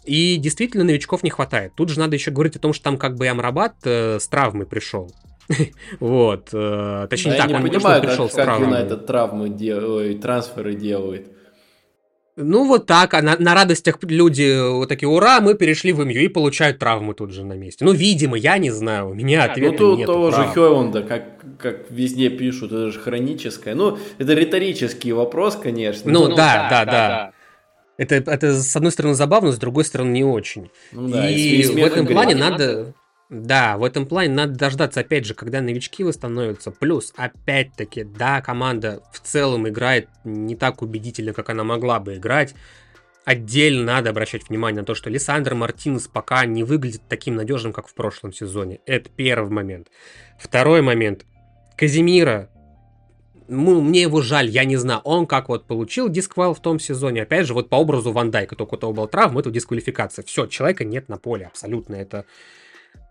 И 0.03 0.37
действительно 0.37 0.83
новичков 0.83 1.21
не 1.21 1.29
хватает. 1.29 1.73
Тут 1.75 1.89
же 1.89 1.99
надо 1.99 2.15
еще 2.15 2.31
говорить 2.31 2.55
о 2.55 2.59
том, 2.59 2.73
что 2.73 2.85
там 2.85 2.97
как 2.97 3.17
бы 3.17 3.27
Амрабат 3.27 3.75
э, 3.83 4.17
с 4.19 4.27
травмой 4.27 4.65
пришел. 4.65 5.11
Вот. 5.99 6.49
Э, 6.53 7.07
точнее, 7.09 7.33
так, 7.33 7.49
он 7.51 7.63
пришел 7.63 8.25
как, 8.25 8.31
с 8.31 8.35
травмой. 8.35 8.69
Как 8.69 8.79
Юнайтед 8.79 9.05
травмы 9.05 9.49
делает, 9.49 10.21
трансферы 10.21 10.75
делает. 10.75 11.27
Ну, 12.37 12.65
вот 12.65 12.85
так, 12.85 13.13
а 13.13 13.21
на, 13.21 13.35
на 13.37 13.53
радостях 13.53 13.97
люди 14.03 14.71
вот 14.71 14.87
такие, 14.87 15.09
ура, 15.09 15.41
мы 15.41 15.53
перешли 15.53 15.91
в 15.91 16.03
МЮ 16.05 16.21
и 16.21 16.27
получают 16.29 16.79
травмы 16.79 17.13
тут 17.13 17.31
же 17.31 17.43
на 17.43 17.53
месте. 17.53 17.83
Ну, 17.83 17.91
видимо, 17.91 18.37
я 18.37 18.57
не 18.57 18.71
знаю, 18.71 19.09
у 19.09 19.13
меня 19.13 19.43
ответа 19.43 19.83
ну, 19.83 19.97
нет. 19.97 20.07
Ну, 20.07 20.13
тоже 20.13 20.47
Хёйонда, 20.53 21.03
как, 21.03 21.23
как 21.59 21.91
везде 21.91 22.29
пишут, 22.29 22.71
это 22.71 22.89
же 22.91 22.99
хроническое. 22.99 23.75
Ну, 23.75 23.97
это 24.17 24.33
риторический 24.33 25.11
вопрос, 25.11 25.57
конечно. 25.57 26.09
Ну, 26.09 26.29
ну 26.29 26.35
да, 26.35 26.67
да, 26.69 26.85
да, 26.85 26.85
да. 26.85 27.07
да. 27.07 27.33
Это, 27.97 28.15
это, 28.15 28.59
с 28.59 28.75
одной 28.75 28.91
стороны, 28.91 29.13
забавно, 29.13 29.51
с 29.51 29.59
другой 29.59 29.85
стороны, 29.85 30.11
не 30.11 30.23
очень. 30.23 30.71
Ну, 30.91 31.09
да, 31.09 31.29
и, 31.29 31.61
и 31.61 31.65
в 31.65 31.77
этом 31.85 32.07
плане 32.07 32.35
надо... 32.35 32.93
Да, 33.31 33.77
в 33.77 33.85
этом 33.85 34.05
плане 34.05 34.33
надо 34.33 34.55
дождаться, 34.55 34.99
опять 34.99 35.25
же, 35.25 35.33
когда 35.33 35.61
новички 35.61 36.03
восстановятся. 36.03 36.69
Плюс, 36.69 37.13
опять-таки, 37.15 38.03
да, 38.03 38.41
команда 38.41 39.01
в 39.13 39.21
целом 39.21 39.69
играет 39.69 40.09
не 40.25 40.57
так 40.57 40.81
убедительно, 40.81 41.31
как 41.31 41.49
она 41.49 41.63
могла 41.63 42.01
бы 42.01 42.17
играть. 42.17 42.53
Отдельно 43.23 43.85
надо 43.85 44.09
обращать 44.09 44.49
внимание 44.49 44.81
на 44.81 44.85
то, 44.85 44.95
что 44.95 45.09
Лиссандр 45.09 45.55
Мартинес 45.55 46.09
пока 46.09 46.45
не 46.45 46.65
выглядит 46.65 47.03
таким 47.07 47.35
надежным, 47.35 47.71
как 47.71 47.87
в 47.87 47.93
прошлом 47.93 48.33
сезоне. 48.33 48.81
Это 48.85 49.09
первый 49.09 49.49
момент. 49.49 49.87
Второй 50.37 50.81
момент. 50.81 51.25
Казимира, 51.77 52.49
мне 53.47 54.01
его 54.01 54.21
жаль, 54.21 54.49
я 54.49 54.65
не 54.65 54.75
знаю, 54.75 54.99
он 55.05 55.25
как 55.25 55.47
вот 55.47 55.67
получил 55.67 56.09
дисквал 56.09 56.53
в 56.53 56.61
том 56.61 56.81
сезоне, 56.81 57.21
опять 57.21 57.47
же, 57.47 57.53
вот 57.53 57.69
по 57.69 57.75
образу 57.75 58.11
Ван 58.11 58.29
Дайка, 58.29 58.57
только 58.57 58.73
у 58.73 58.77
того 58.77 58.91
был 58.91 59.07
травм, 59.07 59.37
это 59.37 59.51
дисквалификация. 59.51 60.25
Все, 60.25 60.47
человека 60.47 60.83
нет 60.83 61.07
на 61.07 61.17
поле, 61.17 61.45
абсолютно, 61.45 61.95
это 61.95 62.25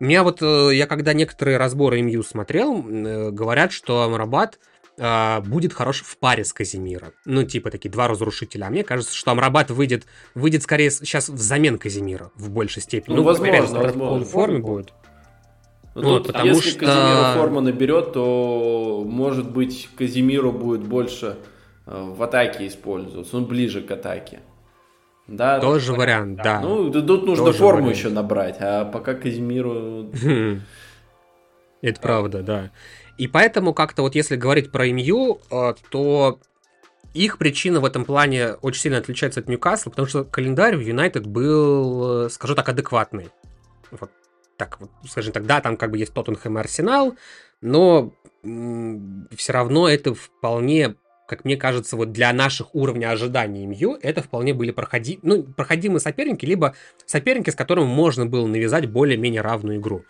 у 0.01 0.05
меня 0.05 0.23
вот, 0.23 0.41
э, 0.41 0.71
я 0.73 0.87
когда 0.87 1.13
некоторые 1.13 1.59
разборы 1.59 2.01
МЮ 2.01 2.23
смотрел, 2.23 2.83
э, 2.83 3.31
говорят, 3.31 3.71
что 3.71 4.03
Амрабат 4.03 4.59
э, 4.97 5.41
будет 5.43 5.75
хорош 5.75 6.01
в 6.01 6.17
паре 6.17 6.43
с 6.43 6.55
Казимира. 6.55 7.13
Ну, 7.27 7.43
типа 7.45 7.71
такие 7.71 7.91
два 7.91 8.09
разрушителя. 8.09 8.65
А 8.65 8.71
мне 8.71 8.83
кажется, 8.83 9.15
что 9.15 9.31
Амрабат 9.31 9.71
выйдет, 9.71 10.07
выйдет 10.35 10.63
скорее 10.63 10.91
сейчас 10.91 11.29
взамен 11.29 11.79
Казимира 11.79 12.31
в 12.35 12.49
большей 12.49 12.81
степени. 12.81 13.15
Ну, 13.15 13.21
ну 13.21 13.27
возможно, 13.27 13.59
опять, 13.59 13.95
возможно. 13.95 14.25
В 14.25 14.29
форме 14.29 14.59
будет. 14.61 14.95
Ну, 15.95 16.03
вот, 16.03 16.19
тут, 16.19 16.27
потому 16.29 16.47
если 16.47 16.71
что... 16.71 16.79
Казимиру 16.79 17.39
форму 17.39 17.61
наберет, 17.61 18.13
то, 18.15 19.05
может 19.07 19.51
быть, 19.51 19.91
Казимиру 19.99 20.51
будет 20.51 20.81
больше 20.81 21.37
в 21.85 22.23
атаке 22.23 22.69
использоваться. 22.69 23.37
Он 23.37 23.45
ближе 23.45 23.83
к 23.83 23.91
атаке. 23.91 24.41
Да, 25.31 25.61
Тоже 25.61 25.93
вариант, 25.93 26.39
да. 26.39 26.43
да. 26.43 26.61
Ну, 26.61 26.91
тут 26.91 27.25
нужно 27.25 27.47
Тоже 27.47 27.59
форму 27.59 27.83
вариант. 27.83 27.97
еще 27.97 28.09
набрать, 28.09 28.57
а 28.59 28.85
пока 28.85 29.15
Казимиру... 29.15 30.11
Это 31.83 32.01
правда, 32.01 32.43
да. 32.43 32.71
И 33.17 33.29
поэтому 33.29 33.73
как-то 33.73 34.03
вот 34.03 34.17
если 34.17 34.35
говорить 34.35 34.73
про 34.73 34.87
МЮ, 34.87 35.41
э, 35.51 35.75
то 35.91 36.41
их 37.15 37.39
причина 37.39 37.79
в 37.81 37.85
этом 37.85 38.05
плане 38.05 38.55
очень 38.55 38.83
сильно 38.83 38.99
отличается 38.99 39.39
от 39.39 39.49
Ньюкасла, 39.49 39.91
потому 39.91 40.09
что 40.09 40.25
календарь 40.25 40.77
в 40.77 40.81
Юнайтед 40.81 41.27
был, 41.27 42.27
э, 42.27 42.29
скажу 42.31 42.57
так, 42.57 42.69
адекватный. 42.69 43.31
Вот 43.93 44.11
так 44.57 44.81
вот, 44.81 44.91
скажем 45.09 45.33
так, 45.33 45.47
да, 45.47 45.61
там 45.61 45.77
как 45.77 45.93
бы 45.93 45.99
есть 45.99 46.13
Тоттенхэм 46.13 46.59
и 46.59 46.61
Арсенал, 46.61 47.15
но 47.61 48.13
все 48.43 49.53
равно 49.53 49.89
это 49.89 50.13
вполне 50.13 50.97
как 51.31 51.45
мне 51.45 51.57
кажется, 51.57 51.97
вот 51.97 52.11
для 52.11 52.33
наших 52.33 52.75
уровней 52.75 53.05
ожиданий 53.05 53.65
МЮ 53.65 53.97
это 54.03 54.21
вполне 54.21 54.53
были 54.53 54.73
проходи... 54.73 55.21
ну, 55.23 55.45
проходимые 55.45 56.01
соперники, 56.01 56.45
либо 56.45 56.75
соперники, 57.07 57.51
с 57.51 57.55
которыми 57.55 57.87
можно 57.87 58.27
было 58.27 58.49
навязать 58.49 58.87
более-менее 58.87 59.41
равную 59.41 59.79
игру. 59.79 60.05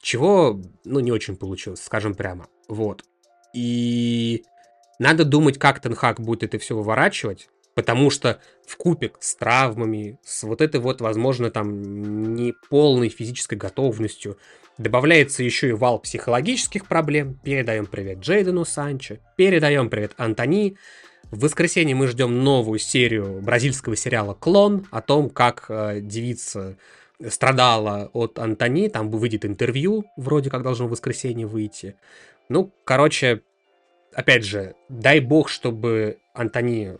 Чего, 0.00 0.62
ну, 0.84 1.00
не 1.00 1.10
очень 1.10 1.34
получилось, 1.34 1.82
скажем 1.82 2.14
прямо. 2.14 2.46
Вот. 2.68 3.02
И 3.52 4.44
надо 5.00 5.24
думать, 5.24 5.58
как 5.58 5.80
Тенхак 5.80 6.20
будет 6.20 6.44
это 6.44 6.60
все 6.60 6.76
выворачивать, 6.76 7.48
потому 7.74 8.08
что 8.08 8.38
в 8.64 8.76
купе 8.76 9.10
с 9.18 9.34
травмами, 9.34 10.20
с 10.24 10.44
вот 10.44 10.60
этой 10.60 10.78
вот, 10.78 11.00
возможно, 11.00 11.50
там, 11.50 12.32
неполной 12.36 13.08
физической 13.08 13.56
готовностью, 13.56 14.38
Добавляется 14.80 15.42
еще 15.42 15.68
и 15.68 15.72
вал 15.72 15.98
психологических 15.98 16.86
проблем. 16.86 17.38
Передаем 17.44 17.84
привет 17.84 18.20
Джейдену 18.20 18.64
Санчо. 18.64 19.16
Передаем 19.36 19.90
привет 19.90 20.12
Антони. 20.16 20.78
В 21.30 21.40
воскресенье 21.40 21.94
мы 21.94 22.06
ждем 22.06 22.42
новую 22.42 22.78
серию 22.78 23.42
бразильского 23.42 23.94
сериала 23.94 24.32
«Клон» 24.32 24.86
о 24.90 25.02
том, 25.02 25.28
как 25.28 25.66
э, 25.68 26.00
девица 26.00 26.78
страдала 27.28 28.08
от 28.14 28.38
Антони. 28.38 28.88
Там 28.88 29.10
выйдет 29.10 29.44
интервью, 29.44 30.06
вроде 30.16 30.48
как 30.48 30.62
должно 30.62 30.86
в 30.86 30.92
воскресенье 30.92 31.46
выйти. 31.46 31.96
Ну, 32.48 32.72
короче, 32.84 33.42
опять 34.14 34.46
же, 34.46 34.76
дай 34.88 35.20
бог, 35.20 35.50
чтобы 35.50 36.16
Антони 36.32 36.96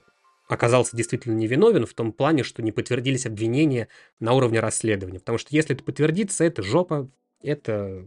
оказался 0.50 0.94
действительно 0.94 1.34
невиновен 1.34 1.86
в 1.86 1.94
том 1.94 2.12
плане, 2.12 2.42
что 2.42 2.62
не 2.62 2.72
подтвердились 2.72 3.24
обвинения 3.24 3.88
на 4.18 4.34
уровне 4.34 4.60
расследования. 4.60 5.20
Потому 5.20 5.38
что 5.38 5.56
если 5.56 5.74
это 5.74 5.82
подтвердится, 5.82 6.44
это 6.44 6.62
жопа 6.62 7.08
это... 7.42 8.04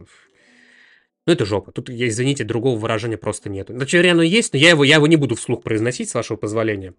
Ну, 1.26 1.32
это 1.32 1.46
жопа. 1.46 1.72
Тут, 1.72 1.88
извините, 1.88 2.44
другого 2.44 2.78
выражения 2.78 3.16
просто 3.16 3.48
нету. 3.48 3.72
Значит, 3.72 4.04
оно 4.04 4.22
есть, 4.22 4.52
но 4.52 4.58
я 4.58 4.70
его, 4.70 4.84
я 4.84 4.96
его 4.96 5.06
не 5.06 5.16
буду 5.16 5.36
вслух 5.36 5.62
произносить, 5.62 6.10
с 6.10 6.14
вашего 6.14 6.36
позволения. 6.36 6.94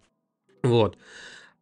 Вот. 0.62 0.98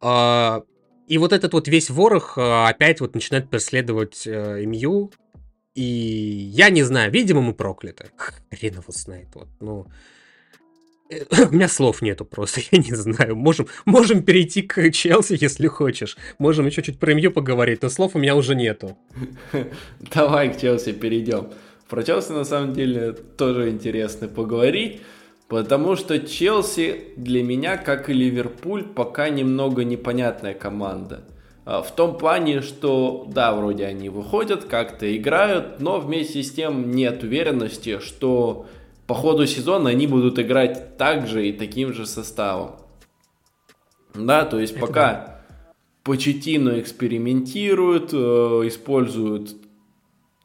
А, 0.01 0.63
и 1.07 1.17
вот 1.19 1.31
этот 1.31 1.53
вот 1.53 1.67
весь 1.67 1.89
ворох 1.91 2.37
а, 2.37 2.67
опять 2.67 3.01
вот 3.01 3.13
начинает 3.13 3.49
преследовать 3.49 4.25
э, 4.25 4.65
МЮ. 4.65 5.11
И 5.75 5.83
я 5.83 6.69
не 6.69 6.83
знаю, 6.83 7.11
видимо, 7.11 7.41
мы 7.41 7.53
прокляты. 7.53 8.09
Хрен 8.15 8.73
его 8.73 8.83
знает. 8.87 9.27
Вот, 9.35 9.47
ну... 9.59 9.87
У 11.51 11.53
меня 11.53 11.67
слов 11.67 12.01
нету 12.01 12.25
просто, 12.25 12.61
я 12.71 12.79
не 12.79 12.95
знаю. 12.95 13.35
Можем, 13.35 13.67
можем 13.85 14.23
перейти 14.23 14.61
к 14.61 14.91
Челси, 14.91 15.37
если 15.39 15.67
хочешь. 15.67 16.17
Можем 16.39 16.65
еще 16.65 16.81
чуть 16.81 16.99
про 16.99 17.13
МЮ 17.13 17.31
поговорить, 17.31 17.81
но 17.83 17.89
слов 17.89 18.15
у 18.15 18.19
меня 18.19 18.35
уже 18.35 18.55
нету. 18.55 18.97
Давай 20.13 20.53
к 20.53 20.59
Челси 20.59 20.93
перейдем. 20.93 21.49
Про 21.89 22.03
Челси 22.03 22.31
на 22.31 22.45
самом 22.45 22.73
деле 22.73 23.13
тоже 23.13 23.69
интересно 23.69 24.27
поговорить, 24.27 25.01
потому 25.47 25.95
что 25.95 26.19
Челси 26.19 27.13
для 27.15 27.43
меня, 27.43 27.77
как 27.77 28.09
и 28.09 28.13
Ливерпуль, 28.13 28.83
пока 28.83 29.29
немного 29.29 29.83
непонятная 29.83 30.55
команда. 30.55 31.23
А, 31.65 31.83
в 31.83 31.95
том 31.95 32.17
плане, 32.17 32.61
что 32.61 33.27
да, 33.31 33.53
вроде 33.53 33.85
они 33.85 34.09
выходят, 34.09 34.63
как-то 34.63 35.15
играют, 35.15 35.79
но 35.79 35.99
вместе 35.99 36.41
с 36.41 36.51
тем 36.51 36.89
нет 36.89 37.21
уверенности, 37.21 37.99
что 37.99 38.65
по 39.07 39.13
ходу 39.13 39.45
сезона 39.45 39.91
они 39.91 40.07
будут 40.07 40.39
играть 40.39 40.97
так 40.97 41.27
же 41.27 41.47
и 41.47 41.53
таким 41.53 41.93
же 41.93 42.05
составом. 42.05 42.77
Да, 44.13 44.45
то 44.45 44.59
есть 44.59 44.73
Это 44.73 44.81
пока 44.81 45.11
да. 45.11 45.41
Почетину 46.03 46.79
экспериментируют, 46.79 48.13
э, 48.13 48.17
используют 48.67 49.55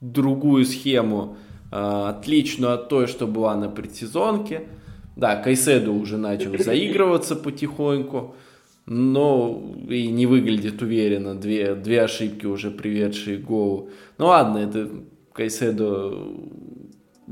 другую 0.01 0.65
схему, 0.65 1.37
э, 1.71 1.77
отличную 1.77 2.75
от 2.75 2.89
той, 2.89 3.07
что 3.07 3.27
была 3.27 3.55
на 3.57 3.69
предсезонке. 3.69 4.69
Да, 5.17 5.37
Кайседу 5.37 5.93
уже 5.93 6.17
начал 6.17 6.57
заигрываться 6.59 7.37
потихоньку, 7.37 8.35
но 8.87 9.63
и 9.89 10.09
не 10.09 10.27
выглядит 10.27 10.81
уверенно. 10.83 11.35
Две, 11.35 11.75
две 11.75 12.03
ошибки 12.03 12.47
уже 12.47 12.71
приведшие 12.71 13.39
к 13.39 13.45
голу. 13.45 13.91
Ну 14.19 14.27
ладно, 14.27 14.59
это 14.59 14.89
Кайседу 15.33 16.51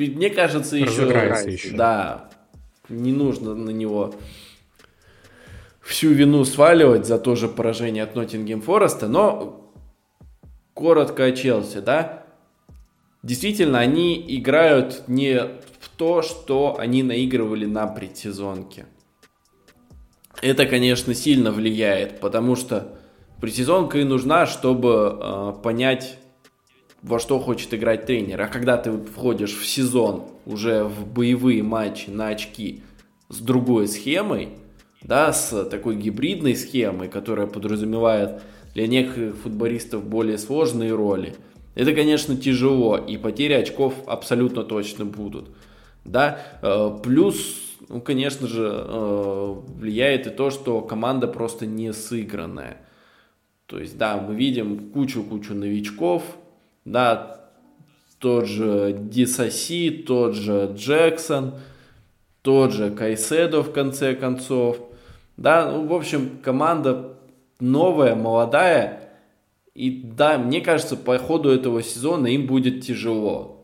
мне 0.07 0.31
кажется, 0.31 0.77
еще, 0.77 1.03
еще. 1.47 1.71
Да, 1.77 2.31
не 2.89 3.13
нужно 3.13 3.55
на 3.55 3.71
него 3.71 4.15
всю 5.83 6.11
вину 6.11 6.45
сваливать 6.45 7.07
за 7.07 7.19
то 7.19 7.35
же 7.35 7.49
поражение 7.49 8.05
от 8.05 8.15
Ноттингем 8.15 8.61
Фореста, 8.61 9.09
но 9.09 9.73
коротко 10.75 11.25
о 11.25 11.33
Челси, 11.33 11.81
да, 11.81 12.25
действительно, 13.23 13.79
они 13.79 14.25
играют 14.37 15.05
не 15.09 15.39
в 15.81 15.89
то, 15.97 16.23
что 16.23 16.77
они 16.79 17.03
наигрывали 17.03 17.67
на 17.67 17.87
предсезонке. 17.87 18.87
Это, 20.41 20.67
конечно, 20.67 21.15
сильно 21.15 21.51
влияет, 21.51 22.21
потому 22.21 22.55
что 22.55 22.97
предсезонка 23.41 23.99
и 23.99 24.05
нужна, 24.05 24.47
чтобы 24.47 25.19
э, 25.21 25.53
понять, 25.63 26.19
во 27.03 27.19
что 27.19 27.39
хочет 27.39 27.73
играть 27.75 28.07
тренер. 28.07 28.41
А 28.43 28.49
когда 28.49 28.77
ты 28.77 28.93
входишь 28.93 29.57
в 29.57 29.67
сезон 29.67 30.25
уже 30.47 30.85
в 30.85 31.07
боевые 31.07 31.63
матчи 31.63 32.11
на 32.11 32.29
очки 32.29 32.83
с 33.29 33.39
другой 33.39 33.89
схемой, 33.89 34.51
да, 35.03 35.33
с 35.33 35.65
такой 35.67 35.97
гибридной 35.97 36.57
схемой, 36.57 37.09
которая 37.09 37.47
подразумевает 37.47 38.43
для 38.75 38.87
некоторых 38.87 39.37
футболистов 39.37 40.05
более 40.05 40.39
сложные 40.39 40.93
роли, 40.93 41.35
это, 41.75 41.93
конечно, 41.93 42.37
тяжело, 42.37 42.97
и 42.97 43.17
потери 43.17 43.53
очков 43.53 43.95
абсолютно 44.07 44.65
точно 44.65 45.05
будут. 45.05 45.51
Да, 46.05 46.41
э, 46.61 46.99
плюс, 47.05 47.37
ну, 47.89 48.01
конечно 48.01 48.49
же, 48.49 48.69
э, 48.69 49.55
влияет 49.77 50.27
и 50.27 50.31
то, 50.31 50.51
что 50.51 50.81
команда 50.81 51.29
просто 51.29 51.67
не 51.67 51.93
сыгранная. 51.93 52.79
То 53.67 53.79
есть, 53.79 53.97
да, 53.97 54.17
мы 54.17 54.35
видим 54.35 54.91
кучу-кучу 54.91 55.55
новичков, 55.55 56.25
да, 56.85 57.51
тот 58.19 58.47
же 58.47 58.97
Дисаси, 58.99 59.91
тот 59.91 60.35
же 60.35 60.73
Джексон, 60.75 61.55
тот 62.43 62.73
же 62.73 62.91
Кайседо 62.91 63.63
в 63.63 63.73
конце 63.73 64.15
концов. 64.15 64.79
Да, 65.37 65.71
ну, 65.71 65.87
в 65.87 65.95
общем, 65.95 66.39
команда 66.43 67.17
новая, 67.61 68.15
молодая. 68.15 69.11
И 69.75 69.91
да, 69.91 70.39
мне 70.39 70.61
кажется, 70.61 70.97
по 70.97 71.17
ходу 71.19 71.51
этого 71.51 71.83
сезона 71.83 72.27
им 72.27 72.47
будет 72.47 72.85
тяжело. 72.85 73.59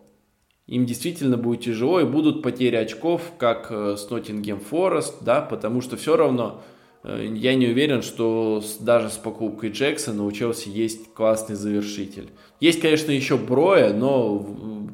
Им 0.66 0.86
действительно 0.86 1.36
будет 1.36 1.62
тяжело 1.62 2.00
и 2.00 2.04
будут 2.04 2.42
потери 2.42 2.76
очков, 2.76 3.32
как 3.36 3.66
э, 3.70 3.96
с 3.98 4.08
Ноттингем 4.08 4.60
Форест, 4.60 5.16
да, 5.20 5.42
потому 5.42 5.82
что 5.82 5.96
все 5.98 6.16
равно 6.16 6.62
э, 7.02 7.26
я 7.34 7.54
не 7.54 7.66
уверен, 7.66 8.00
что 8.00 8.62
даже 8.80 9.10
с 9.10 9.18
покупкой 9.18 9.70
Джексона 9.70 10.24
у 10.24 10.32
Челси 10.32 10.70
есть 10.70 11.12
классный 11.12 11.56
завершитель. 11.56 12.30
Есть, 12.64 12.80
конечно, 12.80 13.12
еще 13.12 13.36
Броя, 13.36 13.92
но 13.92 14.42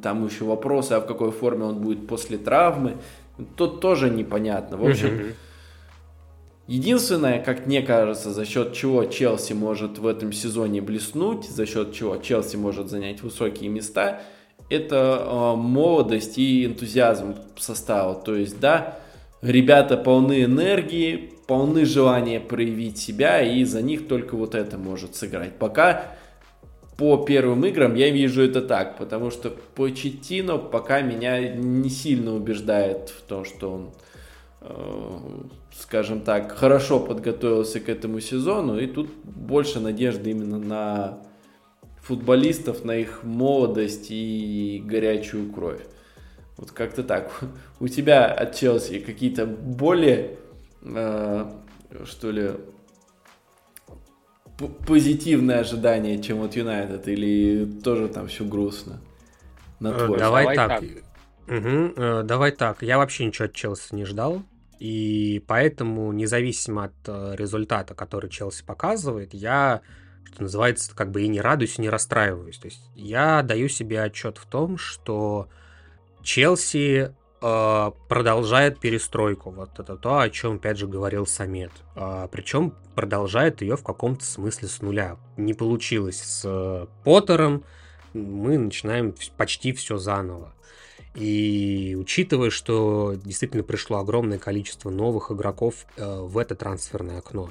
там 0.03 0.27
еще 0.27 0.43
вопросы, 0.43 0.95
а 0.95 1.01
в 1.01 1.07
какой 1.07 1.31
форме 1.31 1.67
он 1.67 1.77
будет 1.77 2.09
после 2.09 2.37
травмы. 2.37 2.97
Тут 3.55 3.81
тоже 3.81 4.11
непонятно. 4.11 4.77
В 4.77 4.85
общем, 4.85 5.35
единственное, 6.67 7.41
как 7.41 7.67
мне 7.67 7.83
кажется, 7.83 8.33
за 8.33 8.45
счет 8.45 8.73
чего 8.73 9.05
Челси 9.05 9.53
может 9.53 9.99
в 10.01 10.07
этом 10.09 10.33
сезоне 10.33 10.81
блеснуть, 10.81 11.49
за 11.49 11.65
счет 11.65 11.93
чего 11.93 12.17
Челси 12.17 12.57
может 12.57 12.91
занять 12.91 13.23
высокие 13.23 13.71
места, 13.71 14.21
это 14.69 15.23
э, 15.25 15.55
молодость 15.57 16.39
и 16.39 16.67
энтузиазм 16.67 17.37
состава. 17.57 18.17
То 18.17 18.35
есть, 18.35 18.59
да, 18.59 18.99
ребята 19.43 19.97
полны 19.97 20.43
энергии, 20.43 21.35
полны 21.47 21.85
желания 21.85 22.41
проявить 22.41 22.99
себя, 22.99 23.41
и 23.41 23.63
за 23.63 23.81
них 23.81 24.09
только 24.09 24.37
вот 24.37 24.57
это 24.57 24.77
может 24.77 25.15
сыграть. 25.15 25.57
Пока 25.57 26.17
по 27.01 27.17
первым 27.17 27.65
играм 27.65 27.95
я 27.95 28.11
вижу 28.11 28.43
это 28.43 28.61
так, 28.61 28.99
потому 28.99 29.31
что 29.31 29.49
Почетино 29.75 30.59
пока 30.59 31.01
меня 31.01 31.49
не 31.49 31.89
сильно 31.89 32.35
убеждает 32.35 33.09
в 33.09 33.23
том, 33.23 33.47
что 33.47 33.73
он, 33.73 33.91
э, 34.61 35.19
скажем 35.79 36.21
так, 36.21 36.53
хорошо 36.53 37.01
подготовился 37.01 37.81
к 37.81 37.89
этому 37.89 38.21
сезону, 38.21 38.79
и 38.79 38.87
тут 38.87 39.09
больше 39.25 39.81
надежды 39.81 40.33
именно 40.33 40.59
на 40.59 41.19
футболистов, 42.03 42.85
на 42.85 42.97
их 42.97 43.25
молодость 43.25 44.09
и 44.11 44.83
горячую 44.85 45.51
кровь. 45.51 45.81
Вот 46.59 46.71
как-то 46.71 47.03
так. 47.03 47.33
У 47.81 47.89
тебя 47.89 48.27
от 48.27 48.57
Челси 48.57 48.99
какие-то 48.99 49.47
более, 49.47 50.37
э, 50.83 51.51
что 52.05 52.31
ли, 52.31 52.51
позитивное 54.69 55.61
ожидание, 55.61 56.23
чем 56.23 56.43
от 56.43 56.55
Юнайтед, 56.57 57.09
или 57.09 57.65
тоже 57.83 58.09
там 58.09 58.29
все 58.29 58.45
грустно? 58.45 59.01
На 59.79 59.93
твой 59.93 60.19
давай, 60.19 60.45
давай 60.45 60.57
так. 60.57 60.81
так. 60.81 60.85
Угу, 61.51 62.23
давай 62.25 62.53
так. 62.53 62.83
Я 62.83 62.99
вообще 62.99 63.27
ничего 63.27 63.47
от 63.47 63.55
Челси 63.55 63.95
не 63.95 64.05
ждал. 64.05 64.43
И 64.79 65.45
поэтому, 65.47 66.11
независимо 66.13 66.85
от 66.85 66.95
э, 67.07 67.35
результата, 67.37 67.95
который 67.95 68.31
Челси 68.31 68.65
показывает, 68.65 69.35
я, 69.35 69.83
что 70.33 70.45
называется, 70.45 70.97
как 70.97 71.11
бы 71.11 71.23
и 71.23 71.29
не 71.29 71.41
радуюсь, 71.41 71.79
и 71.79 71.83
не 71.83 71.91
расстраиваюсь. 71.91 72.59
То 72.59 72.67
есть 72.67 72.81
я 72.95 73.43
даю 73.43 73.69
себе 73.69 74.03
отчет 74.03 74.39
в 74.39 74.47
том, 74.47 74.79
что 74.79 75.49
Челси 76.23 77.15
э, 77.41 77.91
продолжает 78.09 78.79
перестройку. 78.79 79.51
Вот 79.51 79.79
это 79.79 79.97
то, 79.97 80.21
о 80.21 80.31
чем, 80.31 80.57
опять 80.57 80.79
же, 80.79 80.87
говорил 80.87 81.27
Самет. 81.27 81.73
Э, 81.97 82.29
причем 82.31 82.75
продолжает 82.95 83.63
ее 83.63 83.77
в 83.77 83.83
каком-то 83.83 84.25
смысле 84.25 84.69
с 84.69 84.83
нуля. 84.83 85.17
Не 85.37 85.55
получилось 85.55 86.23
с 86.23 86.43
э, 86.45 86.87
Поттером, 87.05 87.65
мы 88.13 88.59
начинаем 88.59 89.15
почти 89.37 89.73
все 89.73 89.99
заново. 89.99 90.53
И 91.15 91.97
учитывая, 91.99 92.51
что 92.51 93.15
действительно 93.17 93.65
пришло 93.65 93.99
огромное 93.99 94.39
количество 94.39 94.91
новых 94.91 95.33
игроков 95.33 95.87
э, 95.97 96.21
в 96.21 96.39
это 96.39 96.55
трансферное 96.55 97.19
окно, 97.19 97.51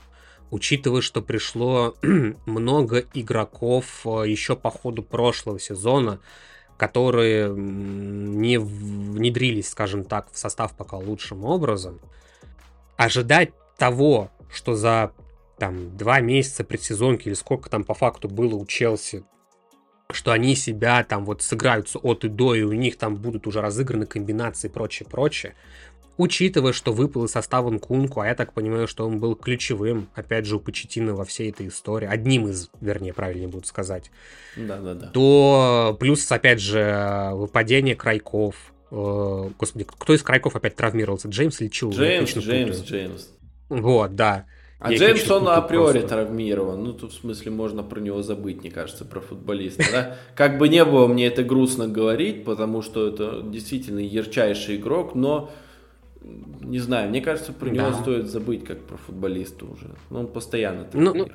учитывая, 0.49 1.01
что 1.01 1.21
пришло 1.21 1.95
много 2.45 3.03
игроков 3.13 4.05
э, 4.05 4.23
еще 4.27 4.55
по 4.55 4.69
ходу 4.69 5.03
прошлого 5.03 5.59
сезона, 5.59 6.19
которые 6.79 7.53
не 7.53 8.57
внедрились, 8.57 9.69
скажем 9.69 10.05
так, 10.05 10.31
в 10.31 10.37
состав 10.37 10.73
пока 10.77 10.95
лучшим 10.95 11.43
образом, 11.43 11.99
ожидать 12.95 13.49
того, 13.77 14.31
что 14.49 14.75
за 14.75 15.11
там 15.57 15.97
два 15.97 16.21
месяца 16.21 16.63
предсезонки 16.63 17.27
или 17.27 17.35
сколько 17.35 17.69
там 17.69 17.83
по 17.83 17.93
факту 17.93 18.29
было 18.29 18.55
у 18.55 18.65
Челси, 18.65 19.25
что 20.09 20.31
они 20.31 20.55
себя 20.55 21.03
там 21.03 21.25
вот 21.25 21.41
сыграются 21.41 21.99
от 21.99 22.23
и 22.23 22.29
до, 22.29 22.55
и 22.55 22.63
у 22.63 22.71
них 22.71 22.97
там 22.97 23.17
будут 23.17 23.45
уже 23.45 23.59
разыграны 23.59 24.05
комбинации 24.05 24.69
и 24.69 24.71
прочее, 24.71 25.05
прочее, 25.09 25.55
учитывая, 26.19 26.73
что 26.73 26.91
выпал 26.91 27.23
из 27.25 27.31
состава 27.31 27.69
Нкунку, 27.69 28.19
а 28.19 28.27
я 28.27 28.35
так 28.35 28.53
понимаю, 28.53 28.87
что 28.87 29.07
он 29.07 29.19
был 29.19 29.35
ключевым, 29.35 30.09
опять 30.13 30.45
же, 30.45 30.57
у 30.57 30.59
Почетина 30.59 31.15
во 31.15 31.23
всей 31.23 31.49
этой 31.49 31.69
истории, 31.69 32.07
одним 32.07 32.49
из, 32.49 32.69
вернее, 32.81 33.13
правильнее 33.13 33.47
буду 33.47 33.65
сказать, 33.65 34.11
да-да-да. 34.57 35.07
то 35.07 35.95
плюс, 35.97 36.29
опять 36.29 36.59
же, 36.59 37.31
выпадение 37.33 37.95
Крайков, 37.95 38.55
э, 38.91 39.49
господи, 39.57 39.85
кто 39.85 40.13
из 40.13 40.21
Крайков 40.21 40.57
опять 40.57 40.75
травмировался? 40.75 41.29
Джеймс 41.29 41.61
или 41.61 41.69
Чил? 41.69 41.91
Джеймс, 41.91 42.35
Джеймс, 42.35 42.83
Джеймс. 42.83 43.27
Вот, 43.69 44.15
да. 44.15 44.45
А 44.79 44.91
Я 44.91 44.97
Джеймс, 44.97 45.31
он 45.31 45.47
априори 45.47 45.99
просто. 45.99 46.15
травмирован. 46.15 46.83
Ну, 46.83 46.93
тут 46.93 47.13
в 47.13 47.19
смысле 47.19 47.51
можно 47.51 47.81
про 47.81 48.01
него 48.01 48.21
забыть, 48.23 48.59
мне 48.59 48.71
кажется, 48.71 49.05
про 49.05 49.21
футболиста. 49.21 49.83
Да? 49.91 50.17
Как 50.35 50.57
бы 50.57 50.67
не 50.67 50.83
было, 50.83 51.07
мне 51.07 51.27
это 51.27 51.43
грустно 51.43 51.87
говорить, 51.87 52.43
потому 52.43 52.81
что 52.81 53.07
это 53.07 53.41
действительно 53.41 53.99
ярчайший 53.99 54.75
игрок, 54.75 55.15
но 55.15 55.49
не 56.21 56.79
знаю, 56.79 57.09
мне 57.09 57.21
кажется, 57.21 57.53
про 57.53 57.69
него 57.69 57.89
да. 57.89 57.93
стоит 57.93 58.27
забыть 58.27 58.65
как 58.65 58.85
про 58.85 58.97
футболиста 58.97 59.65
уже. 59.65 59.95
Ну, 60.09 60.21
он 60.21 60.27
постоянно 60.27 60.87
ну, 60.93 61.13
ну, 61.13 61.27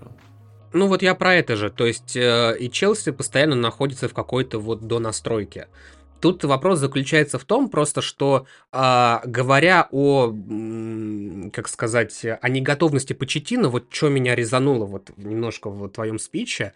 ну 0.73 0.87
вот 0.89 1.03
я 1.03 1.15
про 1.15 1.35
это 1.35 1.57
же. 1.57 1.71
То 1.71 1.87
есть 1.87 2.17
э, 2.17 2.57
и 2.59 2.71
Челси 2.71 3.13
постоянно 3.13 3.57
находится 3.57 4.09
в 4.09 4.15
какой-то 4.15 4.59
вот 4.59 4.83
до 4.83 4.99
настройки. 4.99 5.69
Тут 6.21 6.45
вопрос 6.45 6.79
заключается 6.79 7.39
в 7.39 7.45
том 7.45 7.69
просто, 7.69 8.03
что 8.03 8.47
э, 8.73 9.17
говоря 9.25 9.89
о, 9.91 10.35
как 11.53 11.69
сказать, 11.69 12.25
о 12.25 12.49
неготовности 12.49 13.13
Почетина, 13.13 13.69
вот 13.69 13.87
что 13.91 14.09
меня 14.09 14.35
резануло 14.35 14.85
вот 14.85 15.11
немножко 15.17 15.71
в 15.71 15.89
твоем 15.89 16.19
спиче, 16.19 16.73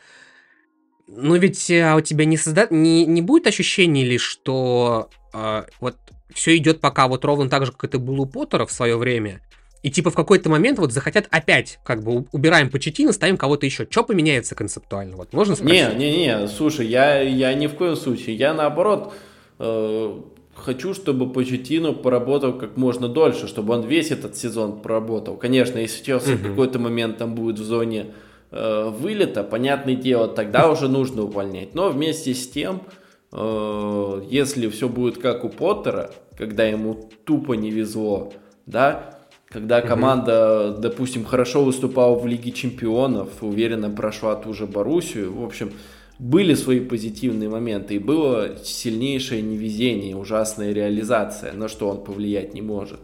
ну 1.07 1.37
ведь 1.37 1.71
а 1.71 1.97
у 1.97 2.01
тебя 2.01 2.25
не, 2.27 2.37
созда... 2.37 2.67
не, 2.71 3.07
не 3.07 3.23
будет 3.23 3.47
ощущения 3.47 4.05
ли, 4.05 4.19
что 4.19 5.09
э, 5.33 5.65
вот 5.81 5.97
все 6.33 6.57
идет 6.57 6.81
пока 6.81 7.09
вот 7.09 7.25
ровно 7.25 7.49
так 7.49 7.67
же, 7.67 7.73
как 7.73 7.85
это 7.85 7.99
было 7.99 8.23
у 8.23 8.27
Поттера 8.27 8.67
в 8.67 8.73
свое 8.73 8.97
время, 8.97 9.41
и 9.83 9.91
типа 9.91 10.11
в 10.11 10.15
какой-то 10.15 10.51
момент 10.51 10.79
вот 10.79 10.93
захотят 10.93 11.29
опять, 11.31 11.79
как 11.85 12.03
бы 12.03 12.27
убираем 12.33 12.69
Почетина, 12.69 13.13
ставим 13.13 13.37
кого-то 13.37 13.65
еще. 13.65 13.87
Что 13.89 14.03
поменяется 14.03 14.55
концептуально? 14.55 15.17
Вот 15.17 15.33
можно 15.33 15.55
спросить? 15.55 15.97
Не, 15.97 16.11
не, 16.11 16.17
не, 16.19 16.49
слушай, 16.49 16.87
я, 16.87 17.21
я 17.21 17.55
ни 17.55 17.69
в 17.69 17.75
коем 17.75 17.95
случае. 17.95 18.35
Я 18.35 18.55
наоборот 18.55 19.15
э, 19.61 20.21
хочу, 20.57 20.95
чтобы 20.95 21.33
Почетину 21.33 21.95
поработал 21.95 22.59
как 22.59 22.77
можно 22.77 23.09
дольше, 23.09 23.47
чтобы 23.47 23.75
он 23.75 23.87
весь 23.87 24.11
этот 24.11 24.37
сезон 24.37 24.81
проработал. 24.81 25.37
Конечно, 25.37 25.79
если 25.79 26.05
Челси 26.05 26.33
угу. 26.33 26.39
в 26.39 26.43
какой-то 26.43 26.81
момент 26.81 27.19
там 27.19 27.37
будет 27.37 27.61
в 27.61 27.65
зоне 27.65 28.07
э, 28.51 28.91
вылета, 28.91 29.45
понятное 29.45 29.95
дело, 29.95 30.27
тогда 30.27 30.73
уже 30.73 30.89
нужно 30.89 31.23
увольнять. 31.23 31.75
Но 31.75 31.89
вместе 31.91 32.35
с 32.35 32.51
тем 32.51 32.83
Э, 32.83 33.07
если 33.33 34.69
все 34.69 34.89
будет 34.89 35.19
как 35.19 35.45
у 35.45 35.49
Поттера, 35.49 36.11
когда 36.37 36.65
ему 36.65 37.11
тупо 37.25 37.53
не 37.53 37.71
везло, 37.71 38.33
да, 38.67 39.19
когда 39.49 39.81
команда, 39.81 40.73
угу. 40.73 40.81
допустим, 40.81 41.25
хорошо 41.25 41.65
выступала 41.65 42.19
в 42.19 42.27
Лиге 42.27 42.53
Чемпионов, 42.53 43.43
уверенно 43.43 43.91
прошла 43.91 44.37
ту 44.37 44.53
же 44.53 44.67
Боруссию, 44.67 45.35
в 45.35 45.45
общем, 45.45 45.73
были 46.19 46.55
свои 46.55 46.81
позитивные 46.81 47.49
моменты, 47.49 47.95
и 47.95 47.99
было 47.99 48.57
сильнейшее 48.63 49.41
невезение, 49.41 50.17
ужасная 50.17 50.73
реализация, 50.73 51.53
на 51.53 51.69
что 51.69 51.89
он 51.89 52.05
повлиять 52.05 52.55
не 52.55 52.63
может, 52.63 53.01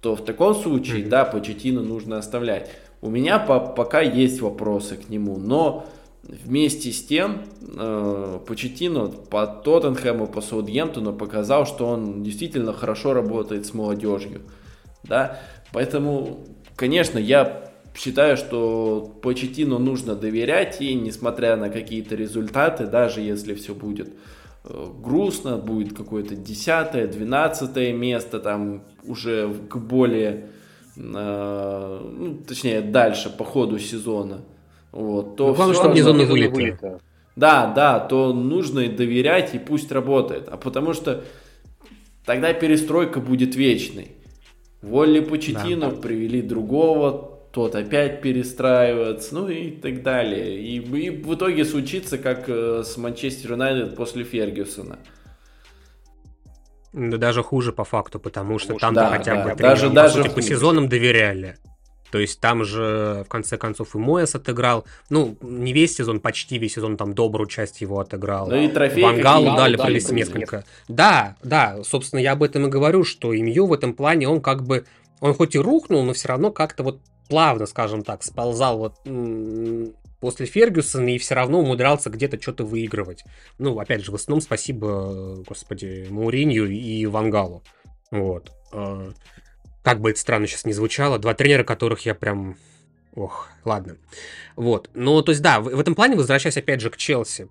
то 0.00 0.14
в 0.14 0.24
таком 0.24 0.54
случае, 0.54 1.02
mm-hmm. 1.02 1.08
да, 1.08 1.24
Почетину 1.24 1.82
нужно 1.82 2.18
оставлять. 2.18 2.70
У 3.00 3.10
меня 3.10 3.38
по 3.38 3.58
пока 3.58 4.00
есть 4.00 4.40
вопросы 4.40 4.96
к 4.96 5.08
нему, 5.08 5.38
но 5.38 5.86
вместе 6.22 6.92
с 6.92 7.04
тем 7.04 7.42
э, 7.60 8.38
Почетину 8.46 9.08
по 9.08 9.46
Тоттенхэму, 9.46 10.26
по 10.26 10.40
Саутгемптону 10.40 11.12
показал, 11.12 11.66
что 11.66 11.86
он 11.86 12.22
действительно 12.22 12.72
хорошо 12.72 13.12
работает 13.12 13.66
с 13.66 13.74
молодежью. 13.74 14.42
Да? 15.02 15.40
Поэтому, 15.72 16.46
конечно, 16.76 17.18
я 17.18 17.72
считаю, 17.94 18.36
что 18.36 19.12
Почетину 19.22 19.78
нужно 19.78 20.14
доверять, 20.14 20.80
и 20.80 20.94
несмотря 20.94 21.56
на 21.56 21.70
какие-то 21.70 22.14
результаты, 22.14 22.86
даже 22.86 23.20
если 23.20 23.54
все 23.54 23.74
будет 23.74 24.12
э, 24.64 24.86
грустно, 25.02 25.58
будет 25.58 25.96
какое-то 25.96 26.36
десятое, 26.36 27.08
двенадцатое 27.08 27.92
место, 27.92 28.38
там 28.38 28.84
уже 29.04 29.52
к 29.68 29.76
более, 29.76 30.50
э, 30.96 32.10
ну, 32.16 32.38
точнее, 32.46 32.80
дальше 32.80 33.28
по 33.28 33.44
ходу 33.44 33.80
сезона, 33.80 34.42
вот, 34.92 35.36
то 35.36 35.48
ну, 35.48 35.54
главное, 35.54 35.74
чтобы 35.74 35.94
не 35.94 36.02
зона 36.02 36.24
вылета. 36.24 37.00
Да, 37.34 37.72
да, 37.74 37.98
то 37.98 38.32
нужно 38.32 38.86
доверять 38.88 39.54
и 39.54 39.58
пусть 39.58 39.90
работает. 39.90 40.48
А 40.48 40.58
потому 40.58 40.92
что 40.92 41.24
тогда 42.26 42.52
перестройка 42.52 43.20
будет 43.20 43.56
вечной. 43.56 44.12
Волли 44.82 45.20
Почетину 45.20 45.90
да. 45.90 45.96
привели 45.96 46.42
другого, 46.42 47.40
тот 47.52 47.74
опять 47.74 48.20
перестраивается, 48.20 49.34
ну 49.34 49.48
и 49.48 49.70
так 49.70 50.02
далее. 50.02 50.60
И, 50.60 50.76
и 50.78 51.10
в 51.10 51.34
итоге 51.34 51.64
случится, 51.64 52.18
как 52.18 52.48
э, 52.48 52.82
с 52.84 52.96
Манчестер 52.96 53.52
Юнайтед 53.52 53.96
после 53.96 54.24
Фергюсона. 54.24 54.98
Да 56.92 57.16
даже 57.16 57.42
хуже 57.42 57.72
по 57.72 57.84
факту, 57.84 58.18
потому 58.18 58.58
что 58.58 58.74
там 58.74 58.92
да, 58.92 59.08
хотя 59.08 59.36
да, 59.36 59.42
бы 59.44 59.56
даже, 59.56 59.82
тренерам, 59.82 59.94
даже 59.94 60.16
по, 60.18 60.22
сути, 60.24 60.34
по 60.34 60.42
сезонам 60.42 60.88
доверяли. 60.88 61.56
То 62.12 62.18
есть 62.18 62.40
там 62.40 62.62
же, 62.62 63.24
в 63.26 63.30
конце 63.30 63.56
концов, 63.56 63.94
и 63.94 63.98
Моэс 63.98 64.34
отыграл. 64.34 64.84
Ну, 65.08 65.38
не 65.40 65.72
весь 65.72 65.96
сезон, 65.96 66.20
почти 66.20 66.58
весь 66.58 66.74
сезон, 66.74 66.98
там 66.98 67.14
добрую 67.14 67.48
часть 67.48 67.80
его 67.80 68.00
отыграл. 68.00 68.48
Ну 68.48 68.56
и 68.56 68.68
трофеи 68.68 69.02
Вангалу 69.02 69.56
дали, 69.56 69.76
дали 69.76 70.12
несколько. 70.12 70.64
Да, 70.88 71.36
да, 71.42 71.82
собственно, 71.82 72.20
я 72.20 72.32
об 72.32 72.42
этом 72.42 72.66
и 72.66 72.68
говорю, 72.68 73.02
что 73.04 73.34
Имью 73.34 73.66
в 73.66 73.72
этом 73.72 73.94
плане, 73.94 74.28
он 74.28 74.42
как 74.42 74.62
бы, 74.62 74.84
он 75.20 75.32
хоть 75.32 75.54
и 75.54 75.58
рухнул, 75.58 76.02
но 76.02 76.12
все 76.12 76.28
равно 76.28 76.50
как-то 76.52 76.82
вот 76.82 77.00
плавно, 77.30 77.64
скажем 77.64 78.02
так, 78.02 78.22
сползал 78.22 78.76
вот 78.76 78.96
после 80.20 80.44
Фергюсона 80.44 81.14
и 81.14 81.18
все 81.18 81.34
равно 81.34 81.60
умудрялся 81.60 82.10
где-то 82.10 82.38
что-то 82.42 82.64
выигрывать. 82.64 83.24
Ну, 83.58 83.78
опять 83.78 84.04
же, 84.04 84.12
в 84.12 84.16
основном 84.16 84.42
спасибо, 84.42 85.42
господи, 85.48 86.08
Мауринью 86.10 86.70
и 86.70 87.06
Вангалу. 87.06 87.62
Вот. 88.10 88.52
Как 89.82 90.00
бы 90.00 90.10
это 90.10 90.20
странно 90.20 90.46
сейчас 90.46 90.64
не 90.64 90.72
звучало, 90.72 91.18
два 91.18 91.34
тренера, 91.34 91.64
которых 91.64 92.06
я 92.06 92.14
прям... 92.14 92.56
Ох, 93.14 93.48
ладно. 93.64 93.96
Вот. 94.56 94.90
Ну, 94.94 95.20
то 95.22 95.32
есть, 95.32 95.42
да, 95.42 95.60
в, 95.60 95.64
в 95.64 95.80
этом 95.80 95.94
плане, 95.94 96.16
возвращаясь 96.16 96.56
опять 96.56 96.80
же 96.80 96.88
к 96.88 96.96
Челси, 96.96 97.48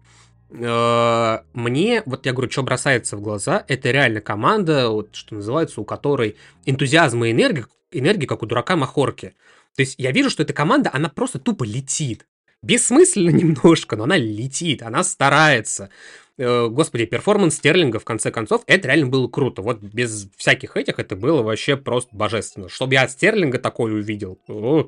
а, 0.53 1.43
мне, 1.53 2.03
вот 2.05 2.25
я 2.25 2.33
говорю, 2.33 2.51
что 2.51 2.63
бросается 2.63 3.15
в 3.15 3.21
глаза, 3.21 3.63
это 3.67 3.91
реально 3.91 4.21
команда, 4.21 4.89
вот, 4.89 5.15
что 5.15 5.35
называется, 5.35 5.81
у 5.81 5.85
которой 5.85 6.35
энтузиазм 6.65 7.23
и 7.23 7.31
энергия, 7.31 7.67
энергия 7.91 8.27
как 8.27 8.43
у 8.43 8.45
дурака 8.45 8.75
Махорки. 8.75 9.33
То 9.75 9.81
есть 9.81 9.95
я 9.97 10.11
вижу, 10.11 10.29
что 10.29 10.43
эта 10.43 10.53
команда, 10.53 10.89
она 10.93 11.09
просто 11.09 11.39
тупо 11.39 11.63
летит. 11.63 12.27
Бессмысленно 12.61 13.29
немножко, 13.35 13.95
но 13.95 14.03
она 14.03 14.17
летит, 14.17 14.83
она 14.83 15.03
старается. 15.03 15.89
Э, 16.37 16.67
господи, 16.67 17.05
перформанс 17.05 17.55
Стерлинга, 17.55 17.99
в 17.99 18.05
конце 18.05 18.31
концов, 18.31 18.63
это 18.67 18.87
реально 18.87 19.07
было 19.07 19.27
круто. 19.27 19.61
Вот 19.61 19.79
без 19.81 20.29
всяких 20.37 20.77
этих 20.77 20.99
это 20.99 21.15
было 21.15 21.43
вообще 21.43 21.77
просто 21.77 22.15
божественно. 22.15 22.69
Чтобы 22.69 22.93
я 22.93 23.03
от 23.03 23.11
Стерлинга 23.11 23.59
такое 23.59 23.93
увидел, 23.93 24.39
о, 24.47 24.87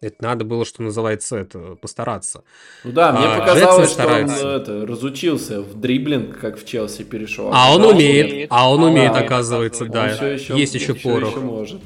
это 0.00 0.16
надо 0.22 0.44
было, 0.44 0.64
что 0.64 0.82
называется, 0.82 1.36
это 1.36 1.76
постараться. 1.76 2.44
Ну 2.84 2.92
да, 2.92 3.12
мне 3.12 3.26
а, 3.26 3.38
показалось, 3.38 3.90
что 3.90 4.06
он 4.06 4.30
это, 4.30 4.86
разучился 4.86 5.62
в 5.62 5.80
дриблинг, 5.80 6.38
как 6.38 6.58
в 6.58 6.66
Челси 6.66 7.04
перешел. 7.04 7.50
А 7.52 7.74
он 7.74 7.82
да, 7.82 7.88
умеет, 7.88 8.46
а 8.50 8.70
он 8.70 8.82
умеет, 8.82 9.12
а, 9.12 9.20
оказывается, 9.20 9.86
да. 9.86 10.08
Еще, 10.08 10.56
Есть 10.56 10.74
еще, 10.74 10.92
еще 10.92 10.94
порох. 10.94 11.30
Еще 11.30 11.40
может. 11.40 11.80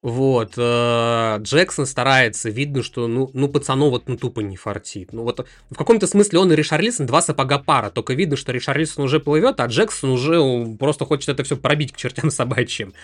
Вот, 0.00 0.54
э, 0.56 1.38
Джексон 1.40 1.84
старается, 1.84 2.50
видно, 2.50 2.84
что, 2.84 3.08
ну, 3.08 3.30
ну, 3.34 3.48
пацану 3.48 3.90
вот, 3.90 4.08
ну, 4.08 4.16
тупо 4.16 4.40
не 4.40 4.56
фартит. 4.56 5.12
Ну, 5.12 5.24
вот, 5.24 5.44
в 5.70 5.74
каком-то 5.74 6.06
смысле 6.06 6.38
он 6.38 6.52
и 6.52 6.56
Ришарлисон 6.56 7.06
два 7.06 7.20
сапога 7.20 7.58
пара, 7.58 7.90
только 7.90 8.14
видно, 8.14 8.36
что 8.36 8.52
Ришарлисон 8.52 9.04
уже 9.04 9.18
плывет, 9.18 9.58
а 9.58 9.66
Джексон 9.66 10.10
уже 10.10 10.40
просто 10.78 11.04
хочет 11.04 11.30
это 11.30 11.42
все 11.42 11.56
пробить 11.56 11.92
к 11.92 11.96
чертям 11.96 12.30
собачьим. 12.30 12.94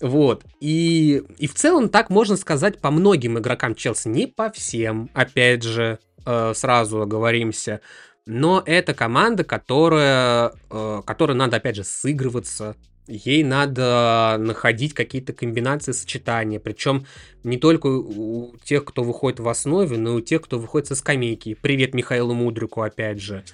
Вот, 0.00 0.42
и, 0.58 1.22
и 1.38 1.46
в 1.46 1.54
целом 1.54 1.88
так 1.88 2.10
можно 2.10 2.36
сказать 2.36 2.80
по 2.80 2.90
многим 2.90 3.38
игрокам 3.38 3.76
Челси, 3.76 4.08
не 4.08 4.26
по 4.26 4.50
всем, 4.50 5.10
опять 5.14 5.62
же, 5.62 6.00
э, 6.26 6.52
сразу 6.56 7.02
оговоримся, 7.02 7.80
но 8.26 8.64
это 8.66 8.94
команда, 8.94 9.44
которая, 9.44 10.52
э, 10.70 11.02
которой 11.04 11.36
надо, 11.36 11.58
опять 11.58 11.76
же, 11.76 11.84
сыгрываться, 11.84 12.74
ей 13.06 13.42
надо 13.44 14.36
находить 14.38 14.94
какие-то 14.94 15.32
комбинации 15.32 15.92
сочетания, 15.92 16.60
причем 16.60 17.06
не 17.42 17.58
только 17.58 17.86
у 17.86 18.54
тех, 18.64 18.84
кто 18.84 19.02
выходит 19.02 19.40
в 19.40 19.48
основе, 19.48 19.96
но 19.96 20.10
и 20.10 20.14
у 20.14 20.20
тех, 20.20 20.42
кто 20.42 20.58
выходит 20.58 20.88
со 20.88 20.94
скамейки. 20.94 21.54
Привет 21.60 21.94
Михаилу 21.94 22.34
Мудрику, 22.34 22.82
опять 22.82 23.20
же. 23.20 23.44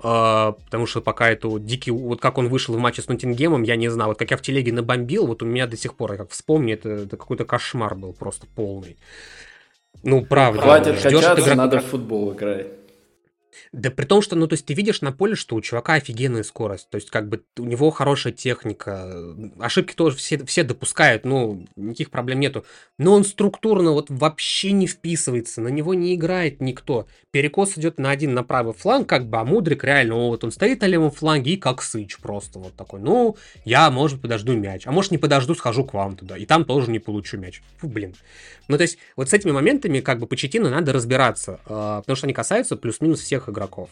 Uh, 0.00 0.52
потому 0.66 0.86
что 0.86 1.00
пока 1.00 1.28
это 1.28 1.48
вот 1.48 1.64
дикий, 1.64 1.90
вот 1.90 2.20
как 2.20 2.38
он 2.38 2.48
вышел 2.48 2.72
в 2.72 2.78
матче 2.78 3.02
с 3.02 3.08
Ноттингемом, 3.08 3.64
я 3.64 3.74
не 3.74 3.88
знаю, 3.88 4.10
вот 4.10 4.18
как 4.18 4.30
я 4.30 4.36
в 4.36 4.42
телеге 4.42 4.72
набомбил, 4.72 5.26
вот 5.26 5.42
у 5.42 5.46
меня 5.46 5.66
до 5.66 5.76
сих 5.76 5.96
пор, 5.96 6.12
я 6.12 6.18
как 6.18 6.30
вспомню, 6.30 6.74
это, 6.74 6.88
это 6.90 7.16
какой-то 7.16 7.44
кошмар 7.44 7.96
был 7.96 8.12
просто 8.12 8.46
полный. 8.54 8.96
Ну, 10.04 10.24
правда. 10.24 10.60
Хватит 10.62 11.00
качаться, 11.00 11.42
игра... 11.42 11.56
надо 11.56 11.80
в 11.80 11.86
футбол 11.86 12.32
играть. 12.32 12.68
Да 13.72 13.90
при 13.90 14.04
том, 14.04 14.22
что, 14.22 14.36
ну, 14.36 14.46
то 14.46 14.54
есть 14.54 14.66
ты 14.66 14.74
видишь 14.74 15.00
на 15.00 15.12
поле, 15.12 15.34
что 15.34 15.56
у 15.56 15.60
чувака 15.60 15.94
офигенная 15.94 16.42
скорость, 16.42 16.90
то 16.90 16.96
есть 16.96 17.10
как 17.10 17.28
бы 17.28 17.42
у 17.58 17.64
него 17.64 17.90
хорошая 17.90 18.32
техника, 18.32 19.12
ошибки 19.58 19.94
тоже 19.94 20.16
все, 20.16 20.44
все 20.44 20.62
допускают, 20.62 21.24
ну, 21.24 21.66
никаких 21.76 22.10
проблем 22.10 22.40
нету, 22.40 22.64
но 22.98 23.14
он 23.14 23.24
структурно 23.24 23.92
вот 23.92 24.06
вообще 24.10 24.72
не 24.72 24.86
вписывается, 24.86 25.60
на 25.60 25.68
него 25.68 25.94
не 25.94 26.14
играет 26.14 26.60
никто. 26.60 27.06
Перекос 27.30 27.76
идет 27.78 27.98
на 27.98 28.10
один 28.10 28.34
на 28.34 28.42
правый 28.42 28.74
фланг, 28.74 29.08
как 29.08 29.28
бы, 29.28 29.38
а 29.38 29.44
Мудрик 29.44 29.84
реально, 29.84 30.14
вот 30.14 30.44
он 30.44 30.50
стоит 30.50 30.80
на 30.80 30.86
левом 30.86 31.10
фланге 31.10 31.52
и 31.52 31.56
как 31.56 31.82
сыч 31.82 32.18
просто 32.18 32.58
вот 32.58 32.74
такой, 32.74 33.00
ну, 33.00 33.36
я, 33.64 33.90
может, 33.90 34.20
подожду 34.20 34.54
мяч, 34.54 34.86
а 34.86 34.92
может, 34.92 35.10
не 35.10 35.18
подожду, 35.18 35.54
схожу 35.54 35.84
к 35.84 35.94
вам 35.94 36.16
туда, 36.16 36.36
и 36.36 36.46
там 36.46 36.64
тоже 36.64 36.90
не 36.90 36.98
получу 36.98 37.38
мяч. 37.38 37.62
Фу, 37.78 37.88
блин. 37.88 38.14
Ну, 38.68 38.76
то 38.76 38.82
есть 38.82 38.98
вот 39.16 39.30
с 39.30 39.32
этими 39.32 39.50
моментами, 39.50 40.00
как 40.00 40.18
бы, 40.18 40.26
по 40.26 40.36
Четину 40.36 40.68
надо 40.68 40.92
разбираться, 40.92 41.60
а, 41.66 42.00
потому 42.02 42.16
что 42.16 42.26
они 42.26 42.34
касаются 42.34 42.76
плюс-минус 42.76 43.20
всех 43.20 43.47
игроков. 43.48 43.90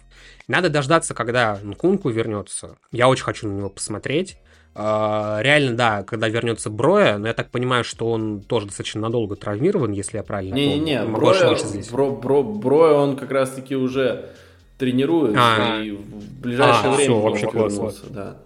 Надо 0.48 0.68
дождаться, 0.70 1.14
когда 1.14 1.58
Нкунку 1.62 2.08
вернется. 2.10 2.76
Я 2.92 3.08
очень 3.08 3.24
хочу 3.24 3.48
на 3.48 3.52
него 3.52 3.70
посмотреть. 3.70 4.38
Uh, 4.74 5.42
реально, 5.42 5.74
да, 5.74 6.02
когда 6.02 6.28
вернется 6.28 6.68
Броя, 6.68 7.16
но 7.16 7.28
я 7.28 7.32
так 7.32 7.50
понимаю, 7.50 7.82
что 7.82 8.10
он 8.10 8.42
тоже 8.42 8.66
достаточно 8.66 9.00
надолго 9.00 9.34
травмирован, 9.34 9.92
если 9.92 10.18
я 10.18 10.22
правильно 10.22 10.54
не, 10.54 10.66
помню. 10.66 10.84
Не-не-не, 10.84 11.04
Броя, 11.06 11.56
Бро, 11.90 12.10
Бро, 12.10 12.42
Броя 12.42 12.92
он 12.92 13.16
как 13.16 13.30
раз-таки 13.30 13.74
уже 13.74 14.32
тренируется, 14.76 15.40
а, 15.40 15.80
и 15.80 15.92
в 15.92 16.40
ближайшее 16.42 16.92
а, 16.92 16.94
время 16.94 17.14
все, 17.14 17.20
вообще 17.20 17.50
вернуться, 17.50 18.04
да. 18.10 18.36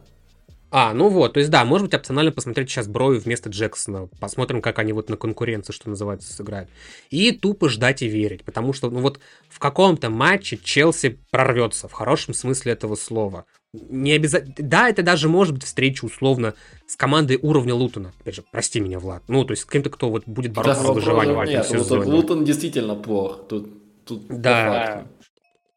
А, 0.72 0.94
ну 0.94 1.09
вот, 1.09 1.32
то 1.32 1.40
есть 1.40 1.51
да, 1.51 1.64
может 1.64 1.86
быть 1.86 1.94
опционально 1.94 2.30
посмотреть 2.30 2.70
сейчас 2.70 2.86
Брою 2.86 3.20
вместо 3.20 3.51
Джексона. 3.51 4.09
Посмотрим, 4.20 4.62
как 4.62 4.78
они 4.78 4.92
вот 4.92 5.09
на 5.09 5.16
конкуренции, 5.16 5.72
что 5.72 5.88
называется, 5.88 6.32
сыграют. 6.32 6.70
И 7.10 7.32
тупо 7.32 7.68
ждать 7.68 8.02
и 8.02 8.09
верить, 8.09 8.44
потому 8.44 8.72
что, 8.72 8.88
ну 8.88 9.01
вот, 9.01 9.18
в 9.48 9.59
каком-то 9.59 10.10
матче 10.10 10.56
Челси 10.56 11.18
прорвется, 11.30 11.88
в 11.88 11.92
хорошем 11.92 12.34
смысле 12.34 12.72
этого 12.72 12.94
слова. 12.94 13.47
Не 13.72 14.12
обязательно... 14.12 14.55
Да, 14.59 14.88
это 14.88 15.02
даже 15.02 15.28
может 15.28 15.55
быть 15.55 15.64
встреча 15.64 16.05
условно 16.05 16.55
с 16.86 16.97
командой 16.97 17.38
уровня 17.40 17.74
Лутона. 17.74 18.12
Опять 18.20 18.36
же, 18.36 18.44
прости 18.51 18.80
меня, 18.80 18.98
Влад. 18.98 19.22
Ну, 19.28 19.44
то 19.44 19.52
есть 19.52 19.62
с 19.62 19.66
кем-то, 19.66 19.90
кто 19.90 20.10
вот 20.10 20.24
будет 20.26 20.52
бороться 20.52 20.82
да, 20.82 20.88
за 20.88 20.92
выживание 20.92 21.34
в 21.34 21.40
этом 21.40 21.64
сезоне. 21.64 22.10
Лутон 22.10 22.44
действительно 22.44 22.97
плох. 22.97 23.47
Тут, 23.48 24.05
тут 24.05 24.26
да. 24.28 25.06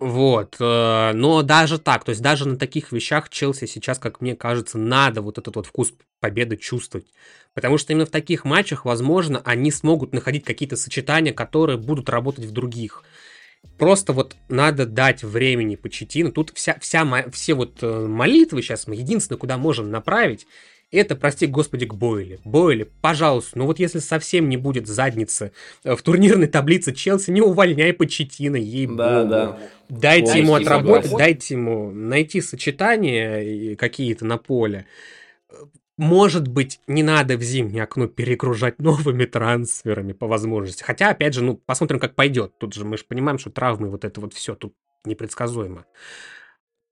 Вот, 0.05 0.57
э, 0.59 1.11
но 1.13 1.43
даже 1.43 1.79
так, 1.79 2.03
то 2.03 2.09
есть 2.09 2.21
даже 2.21 2.45
на 2.45 2.57
таких 2.57 2.91
вещах 2.91 3.29
Челси 3.29 3.67
сейчас, 3.67 3.99
как 3.99 4.19
мне 4.19 4.35
кажется, 4.35 4.77
надо 4.77 5.21
вот 5.21 5.37
этот 5.37 5.55
вот 5.55 5.65
вкус 5.65 5.93
победы 6.19 6.57
чувствовать. 6.57 7.07
Потому 7.53 7.77
что 7.77 7.93
именно 7.93 8.05
в 8.05 8.09
таких 8.09 8.43
матчах, 8.43 8.83
возможно, 8.83 9.41
они 9.45 9.71
смогут 9.71 10.11
находить 10.11 10.43
какие-то 10.43 10.75
сочетания, 10.75 11.31
которые 11.31 11.77
будут 11.77 12.09
работать 12.09 12.43
в 12.43 12.51
других. 12.51 13.05
Просто 13.77 14.11
вот 14.11 14.35
надо 14.49 14.85
дать 14.85 15.23
времени 15.23 15.77
Почетину. 15.77 16.33
Тут 16.33 16.51
вся, 16.53 16.77
вся, 16.81 17.29
все 17.31 17.53
вот 17.53 17.77
э, 17.81 18.05
молитвы 18.05 18.61
сейчас 18.61 18.87
мы 18.87 18.95
единственное, 18.95 19.39
куда 19.39 19.57
можем 19.57 19.89
направить, 19.89 20.45
Это, 20.93 21.15
прости 21.15 21.47
господи, 21.47 21.87
к 21.87 21.95
Бойли. 21.95 22.39
Бойли, 22.45 22.89
пожалуйста, 23.01 23.57
ну 23.57 23.65
вот 23.65 23.79
если 23.79 23.97
совсем 23.97 24.47
не 24.47 24.57
будет 24.57 24.87
задницы 24.87 25.51
в 25.83 25.97
турнирной 26.03 26.47
таблице 26.47 26.93
Челси, 26.93 27.31
не 27.31 27.41
увольняй 27.41 27.93
Почетина, 27.93 28.57
ей 28.57 28.85
Да, 28.85 29.23
да. 29.23 29.57
Дайте 29.89 30.25
Полностью 30.25 30.43
ему 30.43 30.55
отработать, 30.55 31.05
согласен. 31.05 31.17
дайте 31.17 31.53
ему 31.55 31.91
найти 31.91 32.41
сочетания 32.41 33.75
какие-то 33.75 34.25
на 34.25 34.37
поле. 34.37 34.85
Может 35.97 36.47
быть, 36.47 36.79
не 36.87 37.01
надо 37.03 37.37
в 37.37 37.41
зимнее 37.43 37.83
окно 37.83 38.07
перегружать 38.07 38.79
новыми 38.79 39.25
трансферами 39.25 40.13
по 40.13 40.27
возможности. 40.27 40.83
Хотя, 40.83 41.09
опять 41.09 41.33
же, 41.33 41.43
ну, 41.43 41.55
посмотрим, 41.55 41.99
как 41.99 42.15
пойдет. 42.15 42.57
Тут 42.57 42.73
же 42.73 42.85
мы 42.85 42.97
же 42.97 43.03
понимаем, 43.07 43.37
что 43.37 43.51
травмы, 43.51 43.89
вот 43.89 44.05
это 44.05 44.21
вот 44.21 44.33
все 44.33 44.55
тут 44.55 44.73
непредсказуемо. 45.05 45.85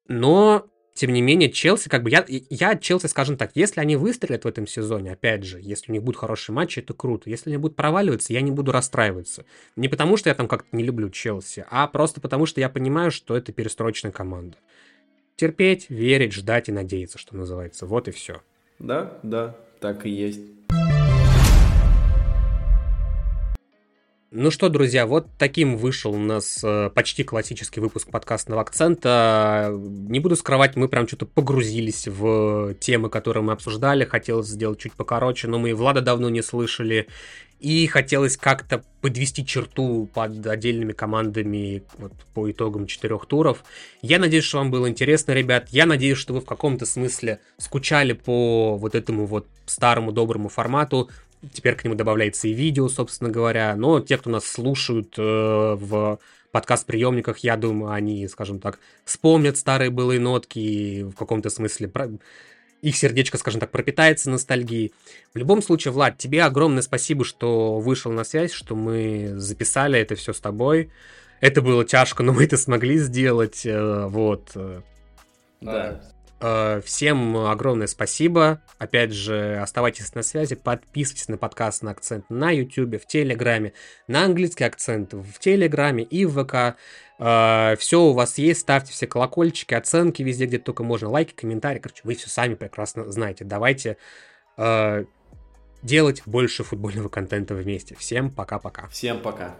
Но, 0.08 0.68
тем 0.94 1.14
не 1.14 1.22
менее, 1.22 1.50
Челси, 1.50 1.90
как 1.90 2.04
бы 2.04 2.10
я, 2.10 2.26
я 2.28 2.76
Челси, 2.76 3.08
скажем 3.08 3.38
так, 3.38 3.52
если 3.56 3.80
они 3.80 3.96
выстрелят 3.96 4.44
в 4.44 4.48
этом 4.48 4.68
сезоне, 4.68 5.14
опять 5.14 5.44
же, 5.44 5.60
если 5.62 5.92
у 5.92 5.94
них 5.94 6.04
будут 6.04 6.20
хорошие 6.20 6.54
матчи, 6.54 6.80
это 6.80 6.94
круто. 6.94 7.30
Если 7.30 7.50
они 7.50 7.58
будут 7.58 7.78
проваливаться, 7.78 8.34
я 8.34 8.42
не 8.42 8.52
буду 8.52 8.72
расстраиваться. 8.72 9.46
Не 9.76 9.88
потому, 9.88 10.18
что 10.18 10.30
я 10.30 10.36
там 10.36 10.48
как-то 10.48 10.76
не 10.76 10.84
люблю 10.84 11.10
Челси, 11.10 11.66
а 11.70 11.88
просто 11.88 12.20
потому, 12.20 12.46
что 12.46 12.60
я 12.60 12.70
понимаю, 12.70 13.12
что 13.12 13.38
это 13.38 13.52
перестроечная 13.52 14.12
команда. 14.12 14.58
Терпеть, 15.38 15.90
верить, 15.90 16.34
ждать 16.34 16.70
и 16.70 16.72
надеяться, 16.72 17.18
что 17.18 17.36
называется. 17.36 17.86
Вот 17.86 18.08
и 18.08 18.12
все. 18.12 18.42
Да, 18.78 19.18
да, 19.24 19.56
так 19.80 20.06
и 20.06 20.10
есть. 20.10 20.42
Ну 24.34 24.50
что, 24.50 24.70
друзья, 24.70 25.08
вот 25.08 25.28
таким 25.38 25.76
вышел 25.76 26.14
у 26.14 26.18
нас 26.18 26.62
э, 26.64 26.90
почти 26.96 27.26
классический 27.26 27.82
выпуск 27.82 28.10
подкастного 28.10 28.62
акцента. 28.62 29.70
Не 29.78 30.22
буду 30.22 30.38
скрывать, 30.38 30.78
мы 30.78 30.88
прям 30.88 31.06
что-то 31.06 31.26
погрузились 31.26 32.08
в 32.08 32.74
темы, 32.76 33.10
которые 33.10 33.44
мы 33.44 33.52
обсуждали. 33.52 34.06
Хотелось 34.06 34.48
сделать 34.48 34.80
чуть 34.80 34.94
покороче, 34.94 35.50
но 35.50 35.60
мы 35.60 35.72
и 35.72 35.74
Влада 35.74 36.00
давно 36.00 36.30
не 36.30 36.42
слышали. 36.42 37.10
И 37.60 37.86
хотелось 37.88 38.38
как-то 38.38 38.86
подвести 39.02 39.46
черту 39.46 40.10
под 40.14 40.48
отдельными 40.48 40.94
командами 40.94 41.84
вот, 41.98 42.14
по 42.34 42.50
итогам 42.50 42.88
четырех 42.88 43.26
туров. 43.26 43.66
Я 44.02 44.18
надеюсь, 44.18 44.46
что 44.46 44.60
вам 44.60 44.72
было 44.72 44.88
интересно, 44.88 45.34
ребят. 45.34 45.68
Я 45.72 45.86
надеюсь, 45.86 46.18
что 46.18 46.34
вы 46.34 46.40
в 46.40 46.46
каком-то 46.46 46.86
смысле 46.86 47.42
скучали 47.58 48.14
по 48.14 48.78
вот 48.78 48.96
этому 48.96 49.26
вот 49.26 49.46
старому 49.66 50.14
доброму 50.14 50.48
формату. 50.48 51.10
Теперь 51.54 51.76
к 51.76 51.84
нему 51.84 51.96
добавляется 51.96 52.48
и 52.48 52.54
видео, 52.54 52.88
собственно 52.88 53.30
говоря. 53.30 53.76
Но 53.76 54.00
те, 54.00 54.18
кто 54.18 54.30
нас 54.30 54.46
слушают 54.46 55.16
э, 55.18 55.22
в 55.22 56.20
подкаст-приемниках, 56.52 57.40
я 57.40 57.58
думаю, 57.58 57.94
они, 57.94 58.28
скажем 58.28 58.60
так, 58.60 58.80
вспомнят 59.06 59.58
старые 59.58 59.90
былые 59.90 60.20
нотки 60.20 60.60
и 60.60 61.04
в 61.04 61.14
каком-то 61.14 61.50
смысле 61.50 61.92
их 62.82 62.98
сердечко, 62.98 63.38
скажем 63.38 63.60
так, 63.60 63.72
пропитается 63.72 64.30
ностальгией. 64.30 64.94
В 65.34 65.38
любом 65.38 65.62
случае, 65.62 65.92
Влад, 65.92 66.18
тебе 66.18 66.44
огромное 66.44 66.82
спасибо, 66.82 67.24
что 67.24 67.80
вышел 67.80 68.12
на 68.12 68.24
связь, 68.24 68.52
что 68.52 68.76
мы 68.76 69.34
записали 69.36 70.00
это 70.00 70.16
все 70.16 70.34
с 70.34 70.40
тобой. 70.40 70.90
Это 71.42 71.62
было 71.62 71.86
тяжко, 71.86 72.24
но 72.24 72.34
мы 72.34 72.44
это 72.44 72.58
смогли 72.58 72.98
сделать. 72.98 73.66
Э, 73.66 74.08
вот. 74.08 74.52
Да. 75.62 76.02
Э, 76.42 76.82
всем 76.84 77.38
огромное 77.38 77.88
спасибо. 77.88 78.62
Опять 78.80 79.12
же, 79.12 79.60
оставайтесь 79.62 80.14
на 80.16 80.24
связи, 80.24 80.56
подписывайтесь 80.56 81.28
на 81.28 81.38
подкаст 81.38 81.84
на 81.84 81.92
акцент 81.92 82.30
на 82.30 82.50
YouTube, 82.50 83.02
в 83.02 83.06
Телеграме, 83.06 83.74
на 84.08 84.26
английский 84.26 84.64
акцент 84.64 85.14
в 85.14 85.40
Телеграме 85.40 86.04
и 86.04 86.26
в 86.26 86.44
ВК. 86.44 86.78
Uh, 87.20 87.76
все 87.76 88.02
у 88.02 88.14
вас 88.14 88.40
есть, 88.40 88.62
ставьте 88.62 88.94
все 88.94 89.06
колокольчики, 89.06 89.76
оценки 89.76 90.24
везде, 90.24 90.48
где 90.48 90.58
только 90.58 90.84
можно, 90.84 91.08
лайки, 91.08 91.34
комментарии. 91.36 91.78
Короче, 91.78 92.02
вы 92.04 92.16
все 92.16 92.30
сами 92.30 92.56
прекрасно 92.56 93.12
знаете. 93.12 93.46
Давайте 93.46 93.98
uh, 94.58 95.06
делать 95.84 96.24
больше 96.26 96.64
футбольного 96.64 97.10
контента 97.10 97.54
вместе. 97.54 97.96
Всем 97.96 98.32
пока-пока. 98.32 98.88
Всем 98.88 99.20
пока. 99.20 99.56